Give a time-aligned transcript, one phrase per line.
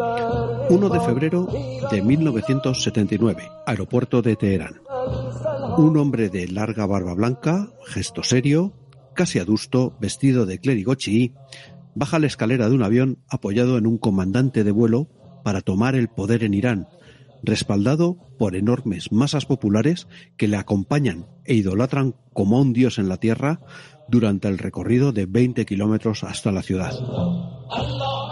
[0.00, 1.46] 1 de febrero
[1.90, 4.80] de 1979, aeropuerto de Teherán.
[5.76, 8.72] Un hombre de larga barba blanca, gesto serio,
[9.14, 11.34] casi adusto, vestido de clérigo chií,
[11.94, 15.08] baja la escalera de un avión apoyado en un comandante de vuelo
[15.44, 16.88] para tomar el poder en Irán,
[17.42, 20.08] respaldado por enormes masas populares
[20.38, 23.60] que le acompañan e idolatran como un dios en la tierra
[24.10, 26.92] durante el recorrido de 20 kilómetros hasta la ciudad.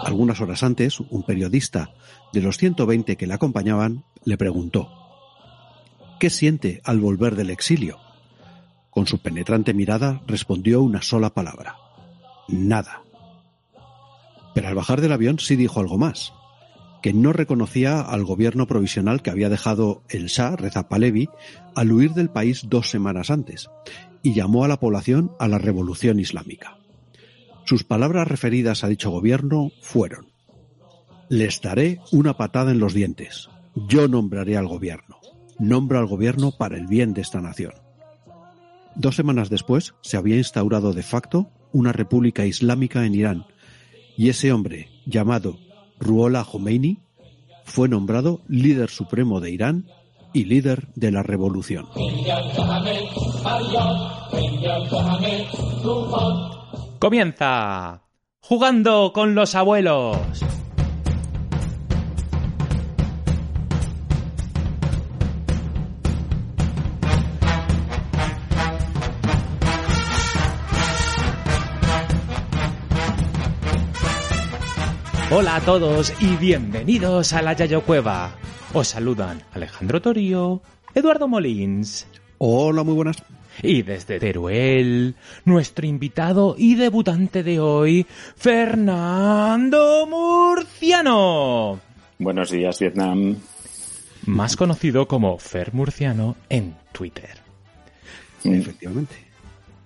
[0.04, 1.94] Algunas horas antes, un periodista
[2.32, 4.90] de los 120 que le acompañaban le preguntó,
[6.18, 7.98] ¿qué siente al volver del exilio?
[8.90, 11.76] Con su penetrante mirada respondió una sola palabra,
[12.48, 13.02] nada.
[14.54, 16.32] Pero al bajar del avión sí dijo algo más,
[17.02, 21.28] que no reconocía al gobierno provisional que había dejado el Shah, Reza Pahlavi,
[21.74, 23.70] al huir del país dos semanas antes,
[24.22, 26.78] y llamó a la población a la revolución islámica.
[27.64, 30.28] Sus palabras referidas a dicho gobierno fueron
[31.28, 33.50] Les daré una patada en los dientes.
[33.74, 35.18] Yo nombraré al gobierno.
[35.58, 37.74] Nombro al gobierno para el bien de esta nación.
[38.96, 43.46] Dos semanas después se había instaurado de facto una república islámica en Irán,
[44.16, 45.58] y ese hombre, llamado
[46.00, 46.98] Ruhollah Khomeini,
[47.64, 49.86] fue nombrado líder supremo de Irán
[50.32, 51.86] y líder de la revolución.
[56.98, 58.02] Comienza
[58.40, 60.16] jugando con los abuelos.
[75.30, 78.34] Hola a todos y bienvenidos a la Yayo Cueva.
[78.72, 80.62] Os saludan Alejandro Torío,
[80.94, 82.08] Eduardo Molins.
[82.38, 83.22] Hola, muy buenas.
[83.62, 88.06] Y desde Teruel, nuestro invitado y debutante de hoy,
[88.36, 91.78] Fernando Murciano.
[92.18, 93.36] Buenos días, Vietnam.
[94.24, 97.36] Más conocido como Fer Murciano en Twitter.
[98.44, 99.16] Efectivamente.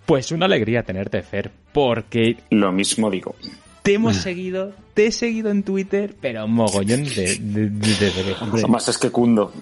[0.06, 2.36] Pues una alegría tenerte, Fer, porque...
[2.50, 3.34] Lo mismo digo
[3.82, 8.98] te hemos seguido, te he seguido en Twitter, pero mogollón de, de, de, Más es
[8.98, 9.52] que cundo.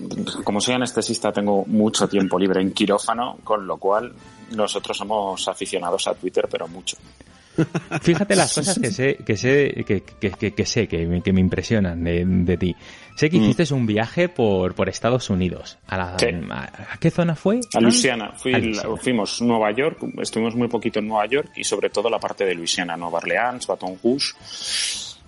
[0.45, 4.13] Como soy anestesista, tengo mucho tiempo libre en quirófano, con lo cual
[4.57, 6.97] nosotros somos aficionados a Twitter, pero mucho.
[8.03, 11.41] Fíjate las cosas que sé, que sé, que, que, que sé, que me, que me
[11.41, 12.75] impresionan de, de, ti.
[13.17, 13.77] Sé que hiciste mm.
[13.77, 15.79] un viaje por, por Estados Unidos.
[15.87, 17.61] ¿A, la, a, qué zona fue?
[17.75, 18.33] A Luisiana.
[18.33, 18.97] Fui, a Luisiana.
[18.97, 22.55] Fuimos Nueva York, estuvimos muy poquito en Nueva York y sobre todo la parte de
[22.55, 24.33] Luisiana, Nueva Orleans, Baton Rouge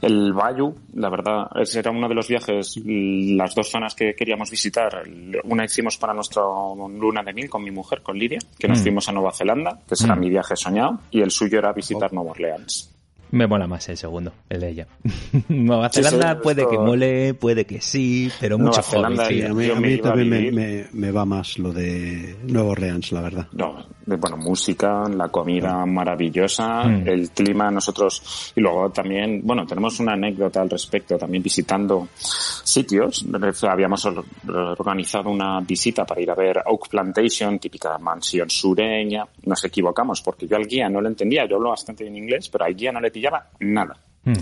[0.02, 4.50] el Bayou, la verdad, ese era uno de los viajes, las dos zonas que queríamos
[4.50, 5.04] visitar.
[5.44, 8.82] Una hicimos para nuestra luna de mil con mi mujer, con Lidia, que nos mm.
[8.82, 10.20] fuimos a Nueva Zelanda, que será mm.
[10.20, 12.16] mi viaje soñado, y el suyo era visitar oh.
[12.16, 12.91] Nueva Orleans.
[13.32, 14.86] Me mola más el segundo, el de ella.
[15.48, 19.74] Nueva Zelanda puede que mole, puede que sí, pero mucho Zelanda, sí, a mí, a
[19.74, 23.48] mí también me, me, me, va más lo de Nueva Orleans, la verdad.
[23.52, 27.08] No, bueno, música, la comida maravillosa, mm.
[27.08, 33.24] el clima, nosotros, y luego también, bueno, tenemos una anécdota al respecto, también visitando sitios.
[33.62, 39.26] Habíamos organizado una visita para ir a ver Oak Plantation, típica mansión sureña.
[39.44, 42.64] Nos equivocamos porque yo al guía no lo entendía, yo hablo bastante bien inglés, pero
[42.64, 43.96] al guía no le pillaba nada.
[44.24, 44.32] Mm.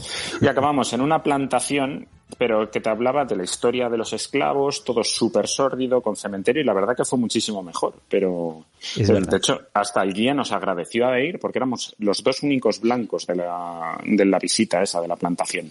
[0.40, 2.06] Y acabamos en una plantación,
[2.38, 6.62] pero que te hablaba de la historia de los esclavos, todo súper sórdido, con cementerio,
[6.62, 7.94] y la verdad que fue muchísimo mejor.
[8.08, 8.64] Pero,
[8.96, 13.26] de hecho, hasta el guía nos agradeció a ir porque éramos los dos únicos blancos
[13.26, 15.70] de la, de la visita esa, de la plantación.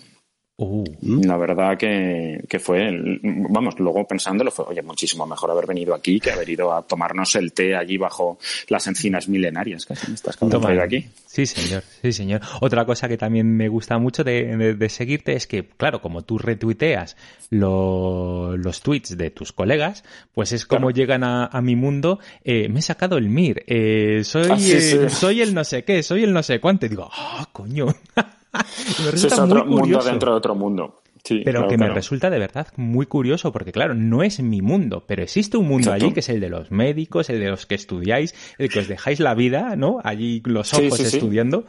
[0.62, 0.84] Uh.
[1.02, 2.92] La verdad que, que, fue,
[3.24, 7.34] vamos, luego pensándolo fue, oye, muchísimo mejor haber venido aquí que haber ido a tomarnos
[7.38, 11.08] el té allí bajo las encinas milenarias que estas de aquí.
[11.26, 12.42] Sí, señor, sí, señor.
[12.60, 16.38] Otra cosa que también me gusta mucho de, de, seguirte es que, claro, como tú
[16.38, 17.16] retuiteas
[17.50, 20.04] lo, los tweets de tus colegas,
[20.34, 24.24] pues es como llegan a, a, mi mundo, eh, me he sacado el MIR, eh,
[24.26, 24.98] soy, ah, sí, sí.
[25.08, 27.88] soy el no sé qué, soy el no sé cuánto, y digo, ah, coño.
[29.14, 31.02] es otro mundo dentro de otro mundo.
[31.24, 31.92] Sí, pero claro, que claro.
[31.92, 35.68] me resulta de verdad muy curioso, porque claro, no es mi mundo, pero existe un
[35.68, 36.06] mundo Exacto.
[36.06, 38.88] allí que es el de los médicos, el de los que estudiáis, el que os
[38.88, 40.00] dejáis la vida, ¿no?
[40.04, 41.66] Allí los ojos sí, sí, estudiando.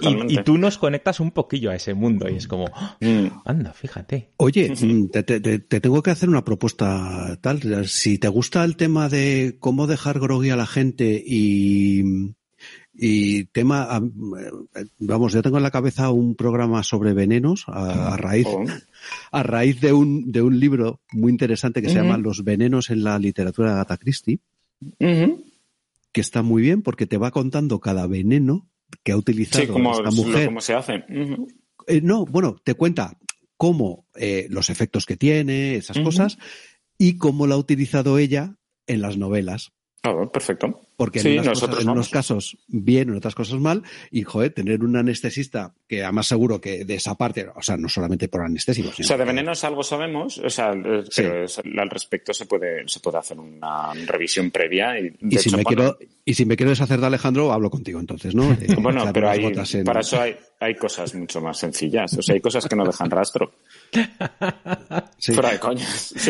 [0.00, 2.66] Y, y, tú nos conectas un poquillo a ese mundo y es como,
[3.00, 3.26] mm.
[3.44, 4.30] anda, fíjate.
[4.38, 4.72] Oye,
[5.12, 7.86] te, te, te, tengo que hacer una propuesta tal.
[7.88, 12.34] Si te gusta el tema de cómo dejar grogui a la gente y
[12.94, 14.02] Y tema,
[14.98, 18.64] vamos, yo tengo en la cabeza un programa sobre venenos a, raíz, oh.
[19.30, 23.02] a raíz de un, de un libro muy interesante que se llama Los venenos en
[23.02, 24.40] la literatura de Agatha Christie,
[24.98, 28.68] que está muy bien porque te va contando cada veneno
[29.02, 30.46] que ha utilizado esta mujer.
[30.46, 31.04] ¿Cómo se hace?
[31.86, 33.16] Eh, no, bueno, te cuenta
[33.56, 36.38] cómo eh, los efectos que tiene, esas cosas,
[36.98, 38.56] y cómo lo ha utilizado ella
[38.86, 39.72] en las novelas.
[40.04, 40.80] Ah, perfecto.
[40.96, 46.02] Porque en, unos casos bien, en otras cosas mal, y joder, tener un anestesista que
[46.02, 48.84] además seguro que de esa parte, o sea, no solamente por anestesia.
[48.88, 51.46] O sea, de venenos algo sabemos, o sea, eh, pero
[51.80, 54.98] al respecto se puede, se puede hacer una revisión previa.
[54.98, 58.34] Y, y si, me quiero, y si me quiero deshacer de Alejandro, hablo contigo entonces,
[58.34, 58.56] ¿no?
[58.78, 59.52] bueno, pero hay,
[59.84, 62.12] para eso hay, hay cosas mucho más sencillas.
[62.18, 63.52] O sea, hay cosas que no dejan rastro.
[63.92, 65.86] Fuera de coña.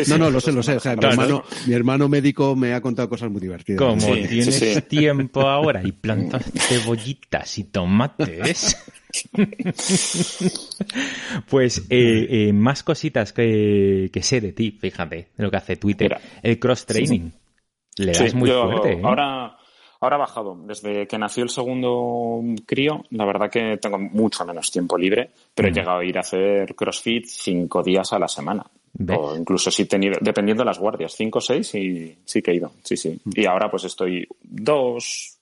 [0.07, 0.75] no, no, lo sé, lo sé.
[0.75, 3.79] O sea, mi, hermano, mi hermano médico me ha contado cosas muy divertidas.
[3.79, 8.77] Como tienes tiempo ahora y plantas cebollitas y tomates.
[11.49, 15.77] pues eh, eh, más cositas que, que, sé de ti, fíjate, de lo que hace
[15.77, 16.17] Twitter.
[16.41, 17.31] el cross-training.
[17.97, 18.93] Le das muy fuerte.
[18.93, 19.01] ¿eh?
[20.03, 20.57] Ahora ha bajado.
[20.65, 25.69] Desde que nació el segundo crío, la verdad que tengo mucho menos tiempo libre, pero
[25.69, 28.65] he llegado a ir a hacer CrossFit cinco días a la semana.
[29.17, 32.51] O incluso si he tenido, dependiendo de las guardias, cinco o seis y sí que
[32.51, 32.73] he ido.
[32.83, 33.17] Sí, sí.
[33.23, 33.31] Mm.
[33.33, 35.39] Y ahora pues estoy dos,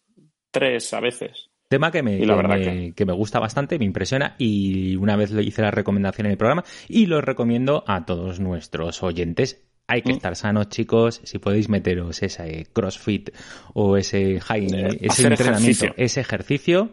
[0.52, 1.50] tres a veces.
[1.68, 3.06] Tema que me, que, que...
[3.06, 6.63] me gusta bastante, me impresiona y una vez le hice la recomendación en el programa
[6.88, 10.15] y lo recomiendo a todos nuestros oyentes hay que mm.
[10.15, 11.19] estar sanos, chicos.
[11.25, 13.31] Si podéis meteros ese CrossFit
[13.73, 16.91] o ese high, eh, ese entrenamiento, ese ejercicio.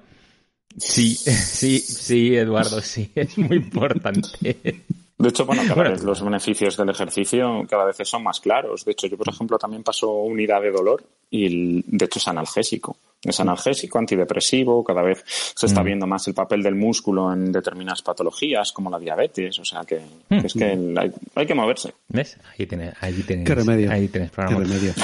[0.77, 4.83] Sí, sí, sí, Eduardo, sí, es muy importante.
[5.19, 8.85] De hecho, bueno, cada vez los beneficios del ejercicio cada vez son más claros.
[8.85, 12.97] De hecho, yo, por ejemplo, también paso unidad de dolor y, de hecho, es analgésico.
[13.21, 15.85] Es analgésico, antidepresivo, cada vez se está mm.
[15.85, 20.01] viendo más el papel del músculo en determinadas patologías como la diabetes, o sea que,
[20.29, 20.35] mm.
[20.35, 21.95] es que hay, que moverse.
[22.07, 22.39] ¿Ves?
[22.57, 23.91] Ahí tienes, ahí tienes, Qué remedio.
[23.91, 24.59] Ahí tienes programa.
[24.59, 24.95] Qué remedio.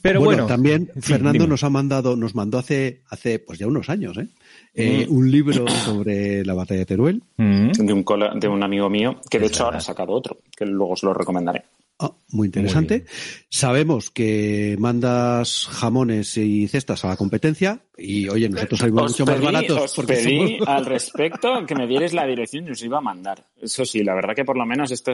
[0.00, 4.16] Pero bueno, también Fernando nos ha mandado, nos mandó hace, hace pues ya unos años,
[4.16, 4.28] ¿eh?
[4.74, 5.12] Eh, mm.
[5.12, 7.22] un libro sobre la batalla de Teruel.
[7.36, 7.72] Mm.
[7.72, 8.04] De, un
[8.38, 11.12] de un amigo mío, que de hecho ahora ha sacado otro, que luego os lo
[11.12, 11.64] recomendaré.
[11.98, 13.04] Ah, muy interesante.
[13.50, 19.40] Sabemos que mandas jamones y cestas a la competencia y oye, nosotros salimos mucho más
[19.40, 19.98] baratos.
[19.98, 23.44] Os pedí al respecto que me dierais la dirección y os iba a mandar.
[23.60, 25.12] Eso sí, la verdad que por lo menos este,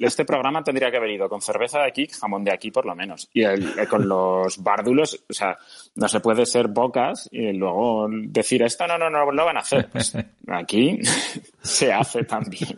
[0.00, 2.94] este programa tendría que haber ido con cerveza de aquí, jamón de aquí por lo
[2.94, 3.28] menos.
[3.34, 3.44] Y
[3.86, 5.58] con los bárdulos, o sea,
[5.96, 9.60] no se puede ser bocas y luego decir esto no, no, no, lo van a
[9.60, 9.88] hacer.
[9.90, 10.16] Pues
[10.46, 10.98] aquí
[11.62, 12.76] se hace también.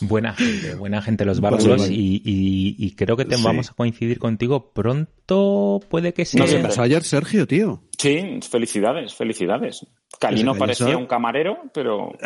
[0.00, 5.80] Buena gente, buena gente los bárdulos y, creo que te vamos a coincidir contigo pronto,
[5.88, 6.44] puede que sea.
[6.44, 7.82] No, ayer Sergio, tío.
[8.00, 9.86] Sí, felicidades, felicidades.
[10.18, 12.12] Calino parecía un camarero, pero.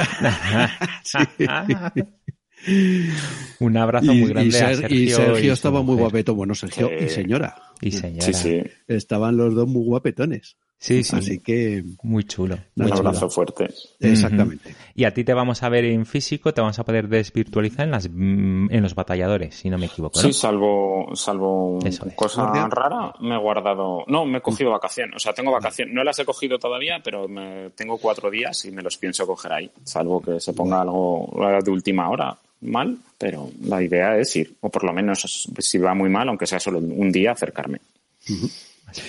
[3.59, 4.97] un abrazo muy grande y, a Sergio.
[4.97, 6.37] Y Sergio estaba muy guapeto.
[6.37, 7.57] Bueno, Sergio y señora.
[7.81, 8.25] Y señora.
[8.25, 8.63] Sí, sí.
[8.87, 10.59] Estaban los dos muy guapetones.
[10.85, 11.17] Sí, sí.
[11.17, 11.83] Así que.
[12.03, 12.59] Muy chulo.
[12.77, 13.73] un abrazo fuerte.
[14.01, 14.77] Exactamente.
[14.95, 17.91] Y a ti te vamos a ver en físico, te vamos a poder desvirtualizar en
[17.91, 20.21] las mm, en los batalladores, si no me equivoco.
[20.21, 21.79] Sí, salvo, salvo
[22.15, 24.05] cosa rara, me he guardado.
[24.09, 25.17] No, me he cogido vacaciones.
[25.17, 25.95] O sea, tengo vacaciones.
[25.95, 27.71] No las he cogido todavía, pero me...
[27.71, 29.71] tengo cuatro días y me los pienso coger ahí.
[29.85, 31.31] Salvo que se ponga algo
[31.65, 35.95] de última hora mal, pero la idea es ir, o por lo menos si va
[35.95, 37.81] muy mal, aunque sea solo un día, acercarme.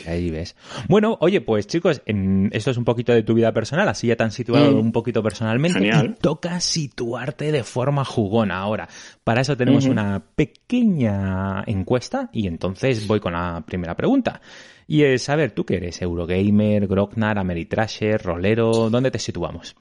[0.08, 0.56] Ahí ves.
[0.88, 4.24] Bueno, oye, pues chicos, esto es un poquito de tu vida personal, así ya te
[4.24, 4.80] han situado mm.
[4.80, 5.80] un poquito personalmente.
[5.80, 6.18] Genial.
[6.22, 8.88] toca situarte de forma jugona ahora.
[9.24, 14.42] Para eso tenemos una pequeña encuesta y entonces voy con la primera pregunta.
[14.88, 16.02] Y es, a ver, ¿tú qué eres?
[16.02, 18.90] ¿Eurogamer, Grognar, Ameritrasher, Rolero?
[18.90, 19.76] ¿Dónde te situamos?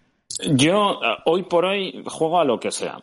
[0.54, 2.98] Yo, eh, hoy por hoy, juego a lo que sea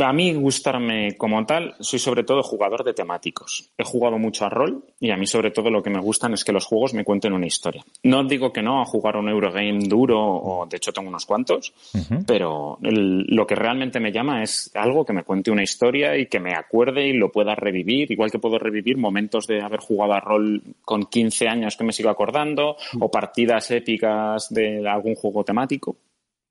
[0.00, 3.70] a mí gustarme como tal, soy sobre todo jugador de temáticos.
[3.76, 6.44] He jugado mucho a rol y a mí sobre todo lo que me gustan es
[6.44, 7.84] que los juegos me cuenten una historia.
[8.02, 11.72] No digo que no a jugar un Eurogame duro, o de hecho tengo unos cuantos,
[12.26, 16.40] pero lo que realmente me llama es algo que me cuente una historia y que
[16.40, 20.20] me acuerde y lo pueda revivir, igual que puedo revivir momentos de haber jugado a
[20.20, 25.96] rol con 15 años que me sigo acordando o partidas épicas de algún juego temático.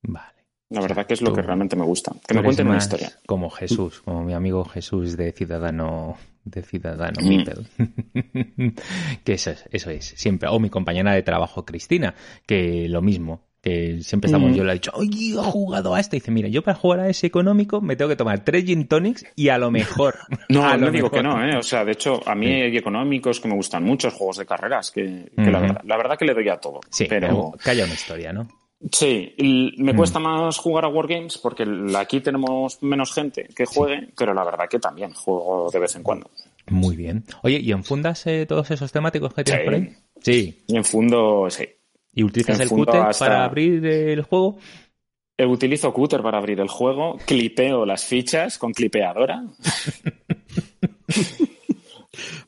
[0.04, 0.33] Vale.
[0.74, 2.12] La verdad que es lo que realmente me gusta.
[2.28, 3.12] Que me cuenten una historia.
[3.28, 8.68] Como Jesús, como mi amigo Jesús de Ciudadano de Ciudadano mm.
[9.24, 10.50] que eso es, eso es, siempre.
[10.50, 12.16] O mi compañera de trabajo, Cristina,
[12.48, 13.44] que lo mismo.
[13.62, 14.56] que siempre estamos, mm.
[14.56, 16.18] yo le he dicho, oye, he jugado a este.
[16.18, 18.88] Y dice, mira, yo para jugar a ese económico me tengo que tomar tres gin
[18.88, 20.16] tonics y a lo mejor.
[20.50, 21.56] no, no digo que no, ¿eh?
[21.56, 24.90] O sea, de hecho, a mí hay económicos que me gustan muchos juegos de carreras,
[24.90, 26.80] que, la, verdad, la, verdad, que le doy a todo.
[26.90, 28.48] Sí, pero que haya una historia, ¿no?
[28.92, 29.34] Sí,
[29.78, 29.96] me mm.
[29.96, 31.66] cuesta más jugar a Wargames porque
[31.98, 36.04] aquí tenemos menos gente que juegue, pero la verdad que también juego de vez en
[36.04, 36.30] cuando.
[36.68, 37.24] Muy bien.
[37.44, 39.96] Oye, ¿y enfundas eh, todos esos temáticos que tienes por ahí?
[40.22, 40.64] Sí.
[40.68, 41.68] Y en fundo, sí.
[42.14, 44.58] ¿Y utilizas el cúter para abrir el juego?
[45.38, 49.44] Eh, utilizo cúter para abrir el juego, clipeo las fichas con clipeadora.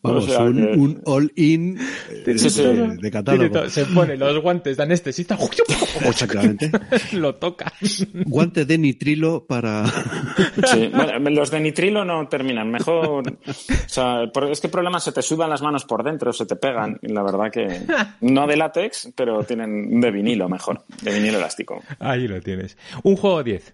[0.04, 1.80] Vamos, un, all-in
[2.24, 3.68] de, catálogo.
[3.70, 5.38] Se pone los guantes de anestesista.
[6.06, 6.72] Exactamente.
[7.14, 7.74] lo toca.
[8.14, 9.86] Guantes de nitrilo para.
[10.72, 10.92] sí,
[11.32, 12.70] los de nitrilo no terminan.
[12.70, 13.28] Mejor.
[13.28, 13.54] O
[13.88, 17.00] sea, es que el problema se te sudan las manos por dentro, se te pegan.
[17.02, 17.82] Y la verdad que.
[18.22, 20.84] No de látex, pero tienen de vinilo mejor.
[21.02, 21.82] De vinilo elástico.
[22.00, 22.78] Ahí lo tienes.
[23.04, 23.74] Un juego 10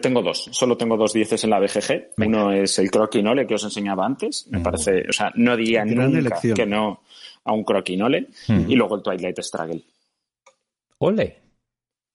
[0.00, 2.12] tengo dos, solo tengo dos dieces en la BGG.
[2.18, 4.46] Uno es el croquinole que os enseñaba antes.
[4.50, 7.02] Me parece, o sea, no diría nunca que no
[7.44, 8.28] a un croquinole.
[8.48, 9.82] Y luego el Twilight Struggle.
[10.98, 11.44] Ole.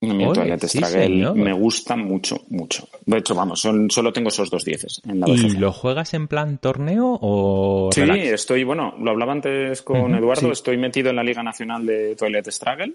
[0.02, 2.88] Twilight Struggle me gusta mucho, mucho.
[3.06, 5.46] De hecho, vamos, son, solo tengo esos dos dieces en la BGG.
[5.46, 10.52] ¿Y lo juegas en plan torneo o Sí, estoy, bueno, lo hablaba antes con Eduardo,
[10.52, 12.94] estoy metido en la Liga Nacional de Twilight Struggle.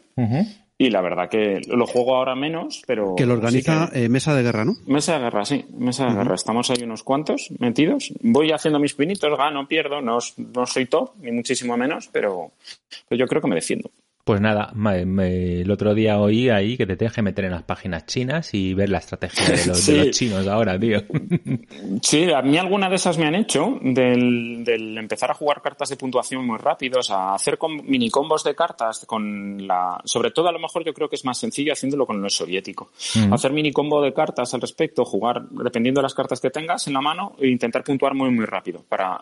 [0.77, 3.15] Y la verdad que lo juego ahora menos, pero...
[3.17, 4.75] Que lo organiza eh, Mesa de Guerra, ¿no?
[4.87, 5.65] Mesa de Guerra, sí.
[5.79, 6.35] Mesa de Guerra.
[6.35, 8.13] Estamos ahí unos cuantos metidos.
[8.23, 10.01] Voy haciendo mis pinitos, gano, pierdo.
[10.03, 12.51] No, no soy top, ni muchísimo menos, pero,
[13.09, 13.91] pero yo creo que me defiendo.
[14.25, 18.07] Pues nada, el otro día oí ahí que te tienes que meter en las páginas
[18.07, 21.03] chinas y ver la estrategia de los, chinos ahora, tío.
[22.03, 24.65] Sí, a mí alguna de esas me han hecho, del,
[24.97, 29.67] empezar a jugar cartas de puntuación muy rápidos, a hacer mini combos de cartas con
[29.67, 30.01] la...
[30.05, 32.91] Sobre todo a lo mejor yo creo que es más sencillo haciéndolo con lo soviético.
[33.17, 33.33] Mm.
[33.33, 36.95] Hacer mini combo de cartas al respecto, jugar dependiendo de las cartas que tengas en
[36.95, 39.21] la mano e intentar puntuar muy muy rápido para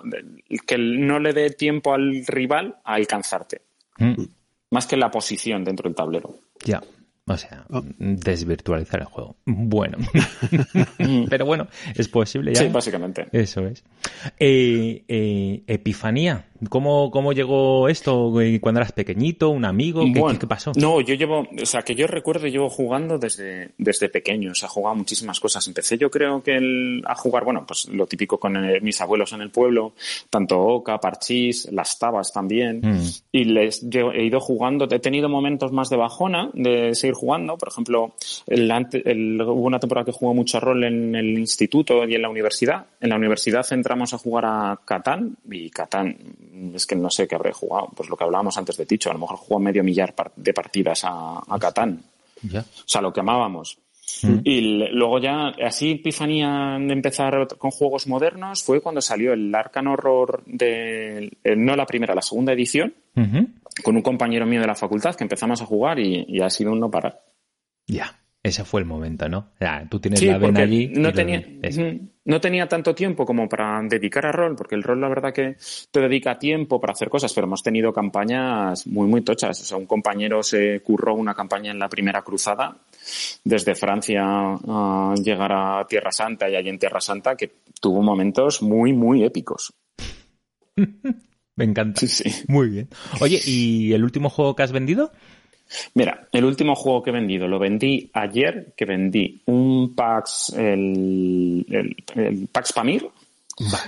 [0.66, 3.62] que no le dé tiempo al rival a alcanzarte.
[3.98, 4.22] Mm
[4.72, 6.34] más que la posición dentro del tablero.
[6.64, 6.82] Ya.
[7.26, 7.82] O sea, oh.
[7.98, 9.36] desvirtualizar el juego.
[9.44, 9.98] Bueno.
[11.30, 12.62] Pero bueno, es posible ya.
[12.62, 13.28] Sí, básicamente.
[13.30, 13.84] Eso es.
[14.40, 16.46] Eh, eh, Epifanía.
[16.68, 19.50] ¿Cómo, ¿Cómo llegó esto cuando eras pequeñito?
[19.50, 20.02] ¿Un amigo?
[20.38, 20.72] ¿Qué, pasó?
[20.76, 24.66] No, yo llevo, o sea, que yo recuerdo, llevo jugando desde, desde pequeño, o sea,
[24.68, 25.66] he jugado muchísimas cosas.
[25.66, 29.32] Empecé yo creo que el, a jugar, bueno, pues lo típico con eh, mis abuelos
[29.32, 29.94] en el pueblo,
[30.30, 33.06] tanto Oca, Parchís, las tabas también, mm.
[33.32, 37.68] y les he ido jugando, he tenido momentos más de bajona, de seguir jugando, por
[37.68, 38.14] ejemplo,
[38.46, 42.86] el, hubo una temporada que jugó mucho rol en el instituto y en la universidad.
[43.00, 46.16] En la universidad entramos a jugar a Catán, y Catán
[46.74, 49.14] es que no sé qué habré jugado, pues lo que hablábamos antes de Ticho, a
[49.14, 52.02] lo mejor jugó medio millar de partidas a, Catán.
[52.44, 53.78] O sea, lo que amábamos.
[54.22, 54.40] Mm.
[54.44, 54.60] Y
[54.92, 60.42] luego ya, así epifanía de empezar con juegos modernos fue cuando salió el Arcan Horror
[60.46, 62.94] de, eh, no la primera, la segunda edición,
[63.82, 66.80] con un compañero mío de la facultad que empezamos a jugar y, ha sido un
[66.80, 67.22] no parar.
[67.86, 68.18] Ya.
[68.44, 69.38] Ese fue el momento, ¿no?
[69.38, 70.88] O sea, tú tienes la vena allí.
[70.88, 71.40] No tenía,
[72.24, 75.56] no tenía tanto tiempo como para dedicar a rol, porque el rol la verdad que
[75.92, 79.60] te dedica tiempo para hacer cosas, pero hemos tenido campañas muy, muy tochas.
[79.60, 82.78] O sea, un compañero se curró una campaña en la primera cruzada,
[83.44, 88.60] desde Francia a llegar a Tierra Santa y allí en Tierra Santa, que tuvo momentos
[88.60, 89.72] muy, muy épicos.
[91.54, 92.00] Me encanta.
[92.00, 92.44] Sí, sí.
[92.48, 92.88] Muy bien.
[93.20, 95.12] Oye, ¿y el último juego que has vendido?
[95.94, 101.66] Mira, el último juego que he vendido, lo vendí ayer, que vendí un Pax, el,
[102.14, 103.08] el, Pax Pamir,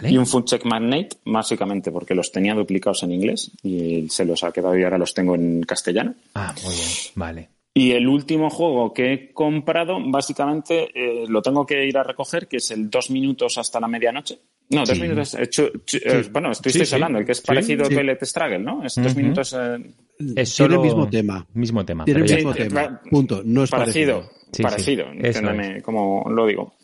[0.02, 4.44] Y un Food Check Magnate, básicamente porque los tenía duplicados en inglés y se los
[4.44, 6.14] ha quedado y ahora los tengo en castellano.
[6.34, 7.48] Ah, muy bien, vale.
[7.76, 12.46] Y el último juego que he comprado, básicamente eh, lo tengo que ir a recoger,
[12.46, 14.38] que es el dos minutos hasta la medianoche.
[14.70, 15.34] No, dos minutos.
[15.34, 18.84] Eh, bueno, estoy, hablando, el que es parecido a Toilet Struggle, ¿no?
[18.84, 19.54] Es dos minutos.
[19.58, 19.94] Eh,
[20.36, 20.68] es solo...
[20.68, 21.46] Tiene el mismo tema.
[21.54, 22.04] Mismo tema.
[22.04, 23.00] Tiene el mismo tema.
[23.10, 23.42] Punto.
[23.44, 24.30] No es parecido.
[24.60, 25.06] Parecido.
[25.12, 26.74] Entiéndeme cómo lo digo.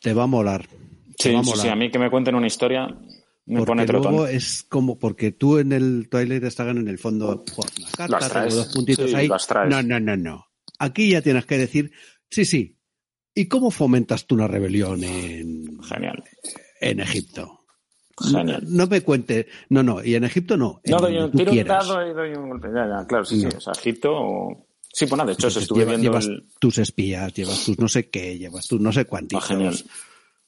[0.00, 0.66] Te va a molar.
[1.18, 2.88] Sí, sí, a mí que me cuenten una historia
[3.46, 7.44] me porque luego es como porque tú en el Twilight Struggle en el fondo
[7.98, 9.28] una carta, dos puntitos ahí.
[9.68, 10.46] No, no, no, no.
[10.78, 11.92] Aquí ya tienes que decir,
[12.30, 12.78] sí, sí.
[13.34, 16.22] ¿Y cómo fomentas tú una rebelión en, Genial.
[16.82, 17.60] En Egipto?
[18.20, 18.62] Genial.
[18.66, 20.80] No, me cuente, no, no, y en Egipto no.
[20.84, 22.68] No, doy un, tiro un dado y doy un golpe.
[22.74, 23.46] Ya, ya, claro, sí, sí.
[23.46, 24.66] O sea, Egipto.
[24.92, 26.02] Sí, pues nada, de hecho, se estuve viendo.
[26.02, 29.42] Llevas tus espías, llevas tus no sé qué, llevas tus no sé cuántos.
[29.42, 29.74] Ah, genial.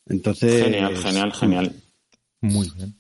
[0.07, 0.65] Entonces.
[0.65, 1.75] Genial, genial, genial.
[2.43, 2.95] Muy bien.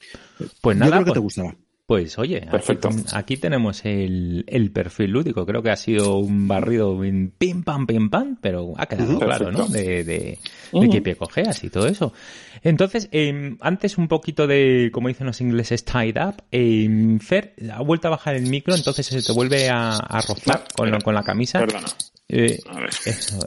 [0.62, 0.96] Pues nada.
[0.96, 1.56] Yo creo que te pues, gustará.
[1.86, 2.88] Pues oye, Perfecto.
[3.12, 5.44] Aquí, tenemos el, el, perfil lúdico.
[5.44, 9.52] Creo que ha sido un barrido en pim pam pim pam, pero ha quedado claro,
[9.52, 9.66] ¿no?
[9.68, 10.38] De, de,
[10.72, 12.14] de qué pie cojeas y todo eso.
[12.62, 16.42] Entonces, eh, antes un poquito de, como dicen los ingleses, tied up.
[16.50, 20.64] Eh, Fer ha vuelto a bajar el micro, entonces se te vuelve a, a rozar
[20.74, 21.58] con, con, la camisa.
[21.58, 21.88] Perdona.
[22.28, 22.90] Eh, a ver.
[23.04, 23.38] Eso,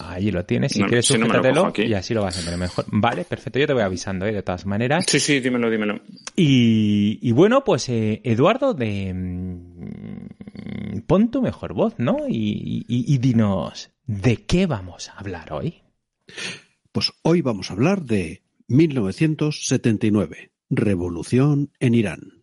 [0.00, 0.72] Ahí lo tienes.
[0.72, 2.84] Si quieres, si y así lo vas a entender mejor.
[2.88, 3.58] Vale, perfecto.
[3.58, 4.32] Yo te voy avisando, ¿eh?
[4.32, 5.04] de todas maneras.
[5.08, 6.00] Sí, sí, dímelo, dímelo.
[6.36, 12.26] Y, y bueno, pues eh, Eduardo, de mm, pon tu mejor voz, ¿no?
[12.28, 15.82] Y, y, y dinos, ¿de qué vamos a hablar hoy?
[16.92, 22.42] Pues hoy vamos a hablar de 1979, Revolución en Irán.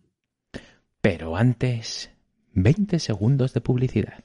[1.00, 2.10] Pero antes,
[2.54, 4.24] 20 segundos de publicidad.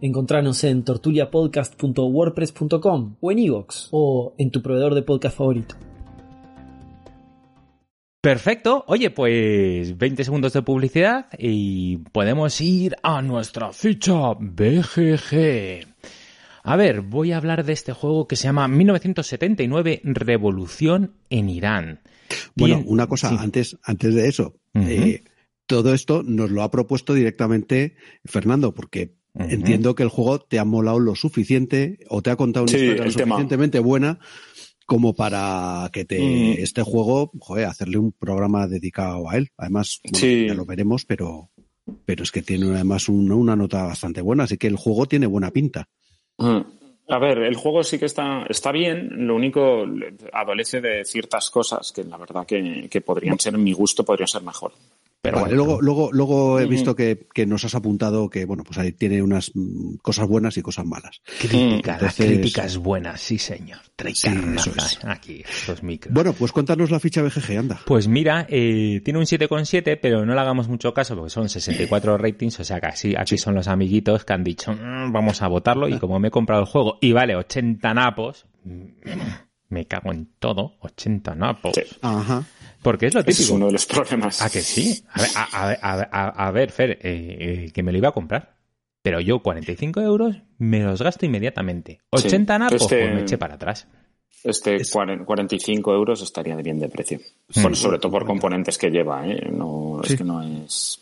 [0.00, 5.74] Encontranos en tortuliapodcast.wordpress.com o en iVoox o en tu proveedor de podcast favorito.
[8.20, 8.84] Perfecto.
[8.86, 15.86] Oye, pues 20 segundos de publicidad y podemos ir a nuestra ficha BGG.
[16.62, 22.00] A ver, voy a hablar de este juego que se llama 1979 Revolución en Irán.
[22.54, 24.54] Bueno, una cosa antes, antes de eso.
[24.72, 25.24] Eh,
[25.66, 30.64] todo esto nos lo ha propuesto directamente Fernando, porque Entiendo que el juego te ha
[30.64, 34.20] molado lo suficiente o te ha contado una historia lo suficientemente buena
[34.86, 36.62] como para que te mm.
[36.62, 39.48] este juego, joder, hacerle un programa dedicado a él.
[39.56, 41.50] Además, ya lo veremos, pero,
[42.04, 45.50] pero es que tiene además una, nota bastante buena, así que el juego tiene buena
[45.50, 45.88] pinta.
[46.38, 46.60] Mm.
[47.06, 49.84] A ver, el juego sí que está, está bien, lo único
[50.32, 54.28] adolece de ciertas cosas que la verdad que, que podrían ser, en mi gusto, podrían
[54.28, 54.72] ser mejor.
[55.24, 58.92] Pero luego, luego, luego he visto que, que, nos has apuntado que, bueno, pues ahí
[58.92, 61.22] tiene unas mm, cosas buenas y cosas malas.
[61.40, 63.78] Crítica, críticas buenas, sí señor.
[64.12, 64.28] Sí,
[65.04, 66.12] aquí, estos micros.
[66.12, 67.80] Bueno, pues cuéntanos la ficha BGG, anda.
[67.86, 72.18] Pues mira, eh, tiene un 7,7, pero no le hagamos mucho caso porque son 64
[72.18, 75.48] ratings, o sea que así, aquí son los amiguitos que han dicho, mm, vamos a
[75.48, 78.44] votarlo y como me he comprado el juego y vale 80 napos,
[79.70, 81.72] me cago en todo, 80 napos.
[82.02, 82.44] Ajá.
[82.84, 83.42] Porque es lo típico.
[83.42, 84.42] es uno de los problemas.
[84.42, 85.02] ¿A que sí?
[85.14, 88.54] A ver, Fer, eh, eh, que me lo iba a comprar.
[89.02, 92.00] Pero yo 45 euros me los gasto inmediatamente.
[92.10, 93.88] 80 napos, este, pues me eché para atrás.
[94.42, 97.20] Este 45 euros estaría bien de precio.
[97.54, 97.74] Mm.
[97.74, 99.50] sobre todo por componentes que lleva, ¿eh?
[99.50, 101.00] No, es que no es...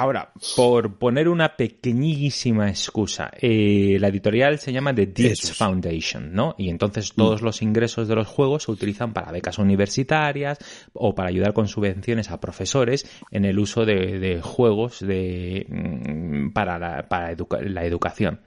[0.00, 6.54] Ahora, por poner una pequeñísima excusa, eh, la editorial se llama The Dietz Foundation, ¿no?
[6.56, 7.16] Y entonces mm.
[7.16, 10.56] todos los ingresos de los juegos se utilizan para becas universitarias
[10.94, 16.78] o para ayudar con subvenciones a profesores en el uso de, juegos de, mm, para,
[16.78, 18.40] la, para la educación.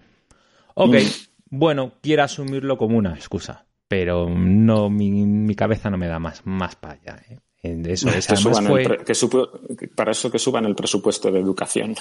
[0.74, 1.08] Ok, mm.
[1.52, 6.48] bueno, quiero asumirlo como una excusa, pero no, mi, mi cabeza no me da más,
[6.48, 7.38] más para allá, ¿eh?
[7.64, 8.10] Eso
[9.78, 11.96] que para eso que suban el presupuesto de educación.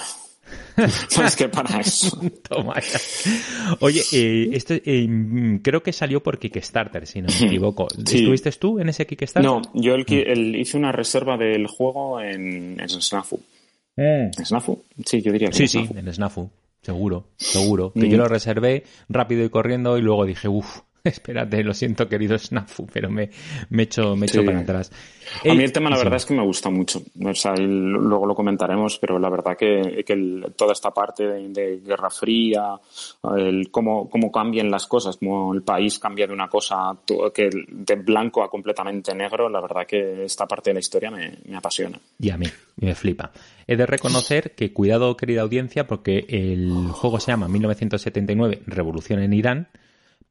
[1.17, 2.19] Más que para eso.
[2.49, 2.75] Toma
[3.79, 7.87] Oye, eh, esto eh, creo que salió por Kickstarter, si no me equivoco.
[7.97, 9.49] ¿Estuviste tú en ese Kickstarter?
[9.49, 13.39] No, yo el, hice una reserva del juego en, en Snafu.
[13.95, 14.83] ¿En Snafu?
[15.05, 16.49] Sí, yo diría que Sí, sí, en Snafu.
[16.81, 17.93] Seguro, seguro.
[17.93, 18.19] Que yo mm.
[18.19, 23.09] lo reservé rápido y corriendo y luego dije, uff, Espérate, lo siento, querido Snafu, pero
[23.09, 23.29] me,
[23.71, 24.89] me echo, me echo para atrás.
[25.43, 27.03] A mí el tema, la verdad, es que me gusta mucho.
[27.21, 32.09] O sea, luego lo comentaremos, pero la verdad que, que toda esta parte de, Guerra
[32.09, 32.79] Fría,
[33.35, 36.97] el cómo, cómo cambian las cosas, cómo el país cambia de una cosa
[37.33, 41.39] que de blanco a completamente negro, la verdad que esta parte de la historia me,
[41.49, 41.99] me apasiona.
[42.17, 43.33] Y a mí, me flipa.
[43.67, 49.33] He de reconocer que, cuidado, querida audiencia, porque el juego se llama 1979 Revolución en
[49.33, 49.67] Irán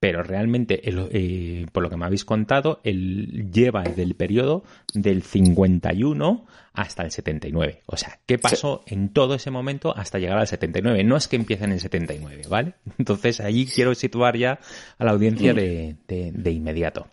[0.02, 5.22] pero realmente, eh, por lo que me habéis contado, él lleva desde el periodo del
[5.22, 7.82] 51 hasta el 79.
[7.86, 11.04] O sea, ¿qué pasó en todo ese momento hasta llegar al 79?
[11.04, 12.74] No es que empiece en el 79, ¿vale?
[12.98, 14.58] Entonces, allí quiero situar ya
[14.98, 17.06] a la audiencia de, inmediato.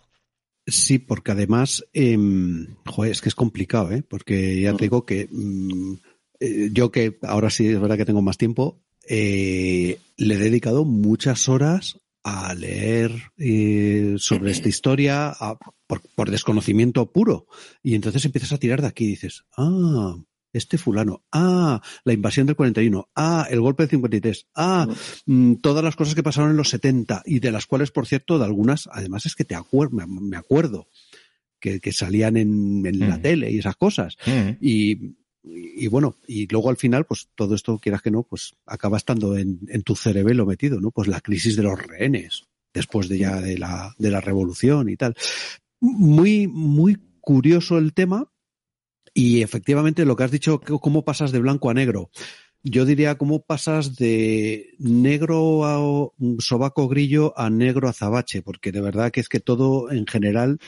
[0.66, 4.02] Sí, porque además, em, joder, es que es complicado, ¿eh?
[4.02, 5.94] Porque ya te digo que mm,
[6.40, 10.84] eh, yo que ahora sí es verdad que tengo más tiempo, eh, le he dedicado
[10.84, 15.34] muchas horas a leer eh, sobre esta historia
[15.86, 17.46] por, desconocimiento puro.
[17.82, 20.16] Y entonces empiezas a tirar de aquí y dices, ah,
[20.52, 24.88] este fulano, ah, la invasión del 41, ah, el golpe del 53, ah,
[25.26, 28.38] mm, todas las cosas que pasaron en los 70 y de las cuales, por cierto,
[28.38, 30.88] de algunas, además es que te acuerdo, me acuerdo
[31.60, 33.22] que, salían en, la mm.
[33.22, 34.16] tele y esas cosas.
[34.26, 34.50] Mm.
[34.60, 38.98] Y, y, bueno, y luego al final, pues todo esto, quieras que no, pues acaba
[38.98, 40.90] estando en, tu cerebelo metido, ¿no?
[40.90, 44.96] Pues la crisis de los rehenes, después de ya de la, de la revolución y
[44.96, 45.14] tal.
[45.80, 48.30] Muy, muy curioso el tema,
[49.14, 52.10] y efectivamente lo que has dicho, cómo pasas de blanco a negro.
[52.62, 59.10] Yo diría cómo pasas de negro a sobaco grillo a negro azabache, porque de verdad
[59.10, 60.58] que es que todo en general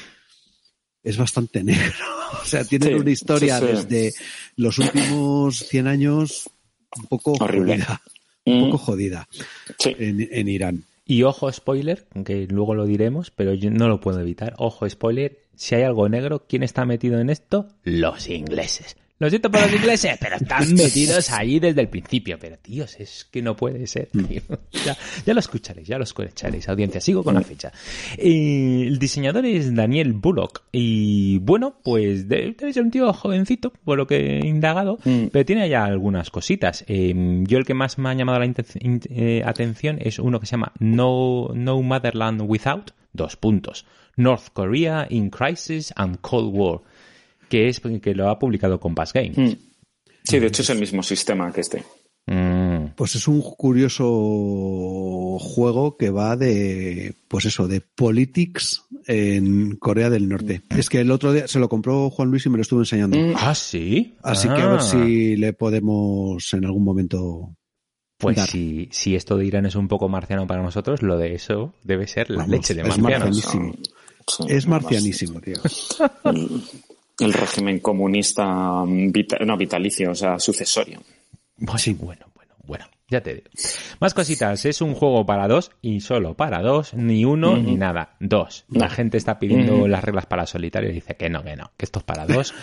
[1.03, 1.93] es bastante negro.
[2.33, 4.11] O sea, tiene una historia desde
[4.57, 6.49] los últimos 100 años
[6.97, 8.01] un poco jodida.
[8.47, 8.87] Un poco mm.
[8.87, 9.29] jodida
[9.85, 10.85] en, en Irán.
[11.05, 14.55] Y ojo spoiler, aunque luego lo diremos, pero yo no lo puedo evitar.
[14.57, 17.69] Ojo spoiler, si hay algo negro, ¿quién está metido en esto?
[17.83, 18.97] Los ingleses.
[19.23, 22.39] Lo siento por los ingleses, pero están metidos ahí desde el principio.
[22.41, 24.25] Pero, tíos, es que no puede ser, mm.
[25.25, 27.01] Ya, lo escucharéis, ya lo escucharéis, audiencia.
[27.01, 27.71] Sigo con la fecha.
[28.19, 30.65] el diseñador es Daniel Bullock.
[30.73, 35.27] Y bueno, pues debe ser un tío jovencito, por lo que he indagado, mm.
[35.31, 36.85] pero tiene ya algunas cositas.
[36.89, 40.57] Em, yo el que más me ha llamado la eh, atención es uno que se
[40.57, 43.87] llama No, no Motherland Without, dos puntos.
[44.17, 46.81] North Korea in Crisis and Cold War
[47.53, 49.37] que es que lo ha publicado Compass Games.
[49.37, 49.53] Mm.
[50.25, 51.85] Sí, de hecho es el mismo sistema que este.
[52.25, 52.95] Mm.
[52.97, 54.07] Pues es un curioso
[55.39, 60.63] juego que va de, pues eso, de politics en Corea del Norte.
[60.71, 63.19] Es que el otro día se lo compró Juan Luis y me lo estuvo enseñando.
[63.19, 63.35] Mm.
[63.37, 64.15] Ah, sí.
[64.23, 64.81] Así que a ver ah.
[64.81, 67.55] si le podemos en algún momento.
[68.17, 71.75] Pues si, si esto de Irán es un poco marciano para nosotros, lo de eso
[71.83, 73.09] debe ser la leche de marciano.
[73.11, 73.75] Es marcianísimo.
[74.49, 75.57] es marcianísimo, tío.
[77.19, 81.01] el régimen comunista no vitalicio, o sea, sucesorio.
[81.77, 83.47] Sí, bueno, bueno, bueno, ya te digo.
[84.01, 88.17] Más cositas, es un juego para dos y solo para dos, ni uno ni nada,
[88.19, 88.65] dos.
[88.69, 91.85] La gente está pidiendo las reglas para solitario y dice que no, que no, que
[91.85, 92.55] esto es para dos.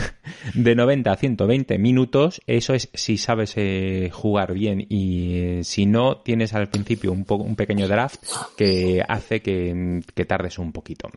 [0.54, 5.86] de 90 a 120 minutos, eso es si sabes eh, jugar bien y eh, si
[5.86, 8.22] no, tienes al principio un, un pequeño draft
[8.56, 11.08] que hace que, que tardes un poquito.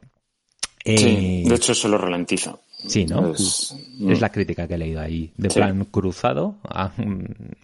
[0.95, 2.58] Sí, de hecho eso lo ralentiza.
[2.86, 3.32] Sí, ¿no?
[3.32, 5.32] Es, la crítica que he leído ahí.
[5.36, 6.92] De plan cruzado, a,